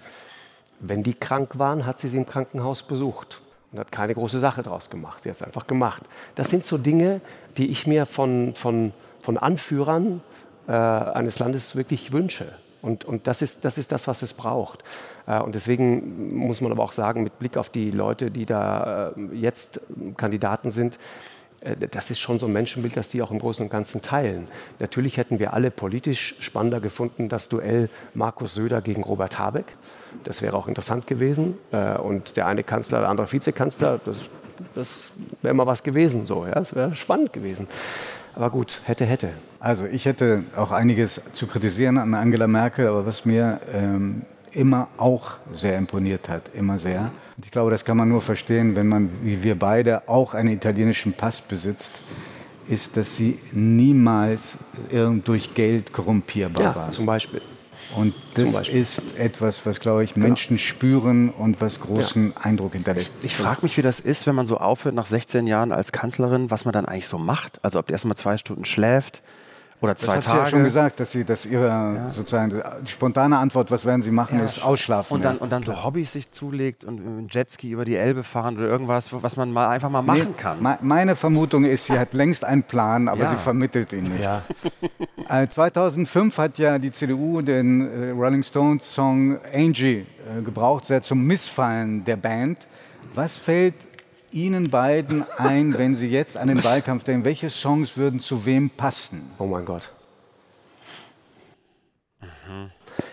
[0.82, 3.42] wenn die krank waren, hat sie sie im Krankenhaus besucht
[3.72, 5.24] und hat keine große Sache daraus gemacht.
[5.24, 6.04] Sie hat es einfach gemacht.
[6.36, 7.22] Das sind so Dinge,
[7.58, 8.92] die ich mir von, von
[9.22, 10.22] von Anführern
[10.68, 12.48] äh, eines Landes wirklich wünsche.
[12.82, 14.84] Und, und das, ist, das ist das, was es braucht.
[15.28, 19.10] Äh, und deswegen muss man aber auch sagen, mit Blick auf die Leute, die da
[19.10, 19.82] äh, jetzt
[20.18, 20.98] Kandidaten sind,
[21.62, 24.48] äh, das ist schon so ein Menschenbild, das die auch im Großen und Ganzen teilen.
[24.80, 29.76] Natürlich hätten wir alle politisch spannender gefunden, das Duell Markus Söder gegen Robert Habeck.
[30.24, 31.58] Das wäre auch interessant gewesen.
[32.04, 34.26] Und der eine Kanzler, der andere Vizekanzler, das,
[34.76, 35.12] das
[35.42, 36.26] wäre mal was gewesen.
[36.26, 36.52] So, ja?
[36.52, 37.70] Das wäre spannend gewesen.
[38.36, 39.30] Aber gut, hätte, hätte.
[39.60, 44.88] Also ich hätte auch einiges zu kritisieren an Angela Merkel, aber was mir ähm, immer
[44.98, 47.12] auch sehr imponiert hat, immer sehr.
[47.38, 50.50] Und ich glaube, das kann man nur verstehen, wenn man, wie wir beide, auch einen
[50.50, 51.92] italienischen Pass besitzt,
[52.68, 54.58] ist, dass sie niemals
[55.26, 56.90] durch Geld korrumpierbar ja, war.
[56.90, 57.42] Zum Beispiel.
[57.96, 60.28] Und das ist etwas, was, glaube ich, genau.
[60.28, 60.68] Menschen genau.
[60.68, 62.42] spüren und was großen ja.
[62.42, 63.14] Eindruck hinterlässt.
[63.20, 65.92] Ich, ich frage mich, wie das ist, wenn man so aufhört nach 16 Jahren als
[65.92, 67.60] Kanzlerin, was man dann eigentlich so macht.
[67.64, 69.22] Also ob die erst mal zwei Stunden schläft,
[69.82, 70.38] oder zwei das Tage.
[70.38, 72.10] hast du ja schon gesagt, dass Sie, dass Ihre ja.
[72.12, 75.16] sozusagen spontane Antwort, was werden Sie machen, ja, ist ausschlafen.
[75.16, 78.58] Und dann, und dann so Hobbys sich zulegt und mit Jetski über die Elbe fahren
[78.58, 80.78] oder irgendwas, was man mal einfach mal machen nee, kann.
[80.82, 84.24] meine Vermutung ist, sie hat längst einen Plan, aber sie vermittelt ihn nicht.
[84.24, 84.44] Ja.
[85.50, 90.06] 2005 äh, hat ja die CDU den äh, Rolling Stones Song Angie
[90.38, 92.68] äh, gebraucht, sehr zum Missfallen der Band.
[93.14, 93.74] Was fällt
[94.32, 97.26] Ihnen beiden ein, wenn Sie jetzt an den Wahlkampf denken?
[97.26, 99.30] Welche Songs würden zu wem passen?
[99.38, 99.92] Oh mein Gott.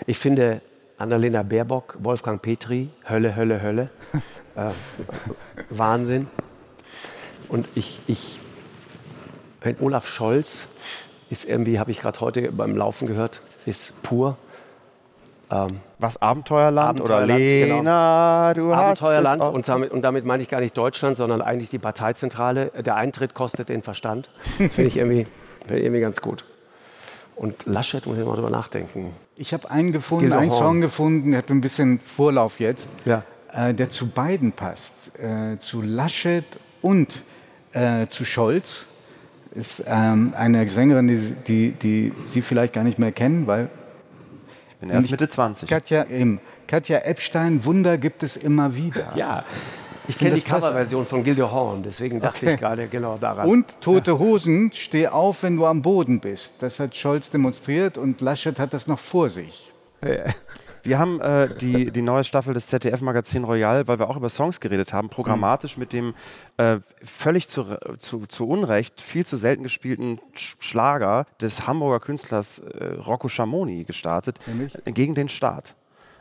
[0.06, 0.60] Ich finde
[0.96, 3.90] Annalena Baerbock, Wolfgang Petri, Hölle, Hölle, Hölle.
[4.56, 4.70] äh,
[5.70, 6.26] Wahnsinn.
[7.48, 8.38] Und ich, ich,
[9.80, 10.66] Olaf Scholz
[11.30, 14.36] ist irgendwie, habe ich gerade heute beim Laufen gehört, ist pur.
[15.50, 15.68] Ähm,
[15.98, 18.68] Was, Abenteuerland, Abenteuerland oder Lena, genau.
[18.68, 21.78] du Abenteuerland hast und damit, und damit meine ich gar nicht Deutschland, sondern eigentlich die
[21.78, 22.70] Parteizentrale.
[22.84, 24.28] Der Eintritt kostet den Verstand.
[24.42, 25.26] Finde ich irgendwie,
[25.66, 26.44] find irgendwie ganz gut.
[27.34, 29.12] Und Laschet muss ich mal drüber nachdenken.
[29.36, 33.22] Ich habe einen gefunden, einen Song gefunden, der hat ein bisschen Vorlauf jetzt, ja.
[33.52, 34.94] äh, der zu beiden passt.
[35.18, 36.44] Äh, zu Laschet
[36.82, 37.22] und
[37.72, 38.86] äh, zu Scholz.
[39.54, 43.70] Ist ähm, eine Sängerin, die, die, die Sie vielleicht gar nicht mehr kennen, weil
[44.80, 45.68] bin erst Mitte 20.
[45.68, 49.12] Katja, eben, Katja Epstein, Wunder gibt es immer wieder.
[49.16, 49.44] Ja,
[50.08, 52.54] ich kenne die Coverversion von Gildo Horn, deswegen dachte okay.
[52.54, 53.48] ich gerade genau daran.
[53.48, 56.54] Und Tote Hosen, steh auf, wenn du am Boden bist.
[56.60, 59.70] Das hat Scholz demonstriert und Laschet hat das noch vor sich.
[60.82, 64.60] Wir haben äh, die, die neue Staffel des ZDF-Magazin Royal, weil wir auch über Songs
[64.60, 65.80] geredet haben, programmatisch mhm.
[65.80, 66.14] mit dem
[66.56, 72.94] äh, völlig zu, zu, zu Unrecht viel zu selten gespielten Schlager des Hamburger Künstlers äh,
[72.94, 74.76] Rocco Schamoni gestartet, Nämlich?
[74.84, 75.74] gegen den Staat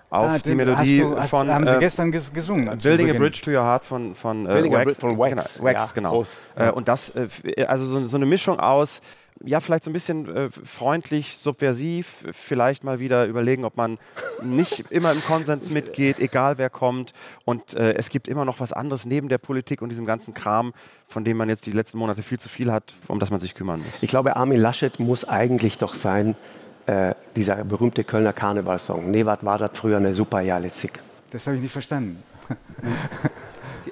[0.09, 1.49] auf ah, die Melodie du, hast, von.
[1.49, 2.77] Haben Sie äh, gestern gesungen?
[2.77, 4.99] Building a Bridge to Your Heart von, von äh, Wax.
[4.99, 6.19] Von Wax, genau.
[6.19, 6.69] Wax, ja, genau.
[6.69, 9.01] Äh, und das, äh, also so, so, eine Mischung aus
[9.43, 13.97] ja, vielleicht so ein bisschen äh, freundlich, subversiv, vielleicht mal wieder überlegen, ob man
[14.41, 17.13] nicht immer im Konsens mitgeht, egal wer kommt.
[17.45, 20.73] Und äh, es gibt immer noch was anderes neben der Politik und diesem ganzen Kram,
[21.07, 23.53] von dem man jetzt die letzten Monate viel zu viel hat, um das man sich
[23.53, 24.01] kümmern muss.
[24.01, 26.35] Ich glaube, Armin Laschet muss eigentlich doch sein,
[26.87, 29.11] äh, dieser berühmte Kölner Karnevalssong.
[29.11, 30.93] Nee, was war das früher eine super Jahrzig.
[31.31, 32.23] Das habe ich nicht verstanden.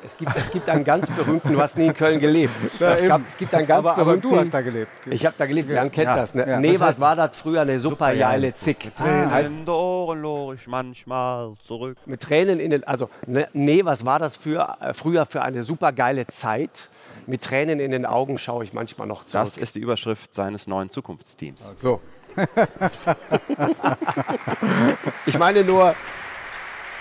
[0.03, 2.53] Es gibt, es gibt einen ganz berühmten, du hast nie in Köln gelebt.
[2.79, 4.27] Ja, es, gab, es, gibt einen ganz aber, berühmten.
[4.27, 4.91] Aber du hast da gelebt.
[5.09, 6.15] Ich habe da gelebt, Jan kennt ja.
[6.15, 6.35] das.
[6.35, 6.47] Ne?
[6.47, 6.59] Ja.
[6.59, 8.95] nee, was war das früher eine super geile Zick?
[8.95, 11.97] Tränen ah, in den Ohren lohr ich manchmal zurück.
[12.05, 15.63] Mit Tränen in den, also ne, nee, was war das für, äh, früher für eine
[15.63, 16.89] super geile Zeit?
[17.28, 19.45] Mit Tränen in den Augen schaue ich manchmal noch zurück.
[19.45, 21.75] Das ist die Überschrift seines neuen Zukunftsteams.
[21.78, 21.99] So.
[25.25, 25.95] ich meine nur,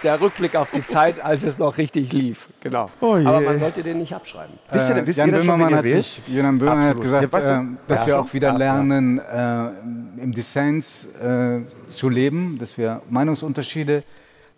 [0.04, 2.48] der Rückblick auf die Zeit, als es noch richtig lief.
[2.60, 2.90] Genau.
[3.00, 4.54] Oh Aber man sollte den nicht abschreiben.
[4.70, 7.60] Äh, wisst ihr, denn, wisst Jan ihr Böhmermann hat sich, Jan Böhmermann hat gesagt, ja,
[7.60, 13.02] äh, dass ja, wir auch wieder lernen, äh, im Dissens äh, zu leben, dass wir
[13.08, 14.04] Meinungsunterschiede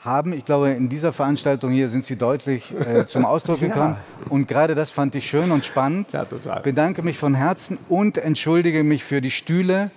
[0.00, 0.32] haben.
[0.32, 3.96] Ich glaube, in dieser Veranstaltung hier sind sie deutlich äh, zum Ausdruck gekommen.
[3.96, 4.30] Ja.
[4.30, 6.12] Und gerade das fand ich schön und spannend.
[6.12, 6.60] Ja, total.
[6.60, 9.90] Bedanke mich von Herzen und entschuldige mich für die Stühle.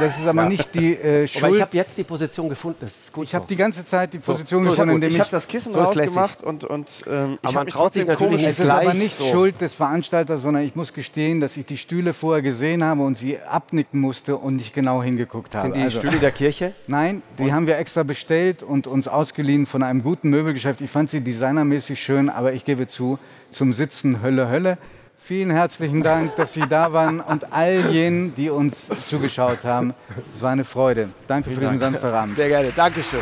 [0.00, 0.48] Das ist aber ja.
[0.48, 1.44] nicht die äh, Schuld.
[1.44, 2.78] Aber ich habe jetzt die Position gefunden.
[2.80, 3.36] Das ist gut ich so.
[3.36, 5.72] habe die ganze Zeit die Position so, gefunden, so indem ich, ich habe das Kissen
[5.72, 8.58] so rausgemacht und, und ähm, aber man traut sich natürlich nicht.
[8.58, 12.14] Es ist aber nicht Schuld des Veranstalters, sondern ich muss gestehen, dass ich die Stühle
[12.14, 15.68] vorher gesehen habe und sie abnicken musste und nicht genau hingeguckt habe.
[15.68, 16.74] Sind die also, Stühle der Kirche?
[16.86, 17.52] Nein, die und?
[17.52, 20.80] haben wir extra bestellt und uns ausgeliehen von einem guten Möbelgeschäft.
[20.80, 23.18] Ich fand sie designermäßig schön, aber ich gebe zu,
[23.50, 24.78] zum Sitzen Hölle, Hölle.
[25.20, 29.92] Vielen herzlichen Dank, dass Sie da waren und all jenen, die uns zugeschaut haben.
[30.34, 31.10] Es war eine Freude.
[31.26, 32.36] Danke Vielen für diesen Samstagabend.
[32.36, 32.72] Sehr gerne.
[32.74, 33.20] Dankeschön.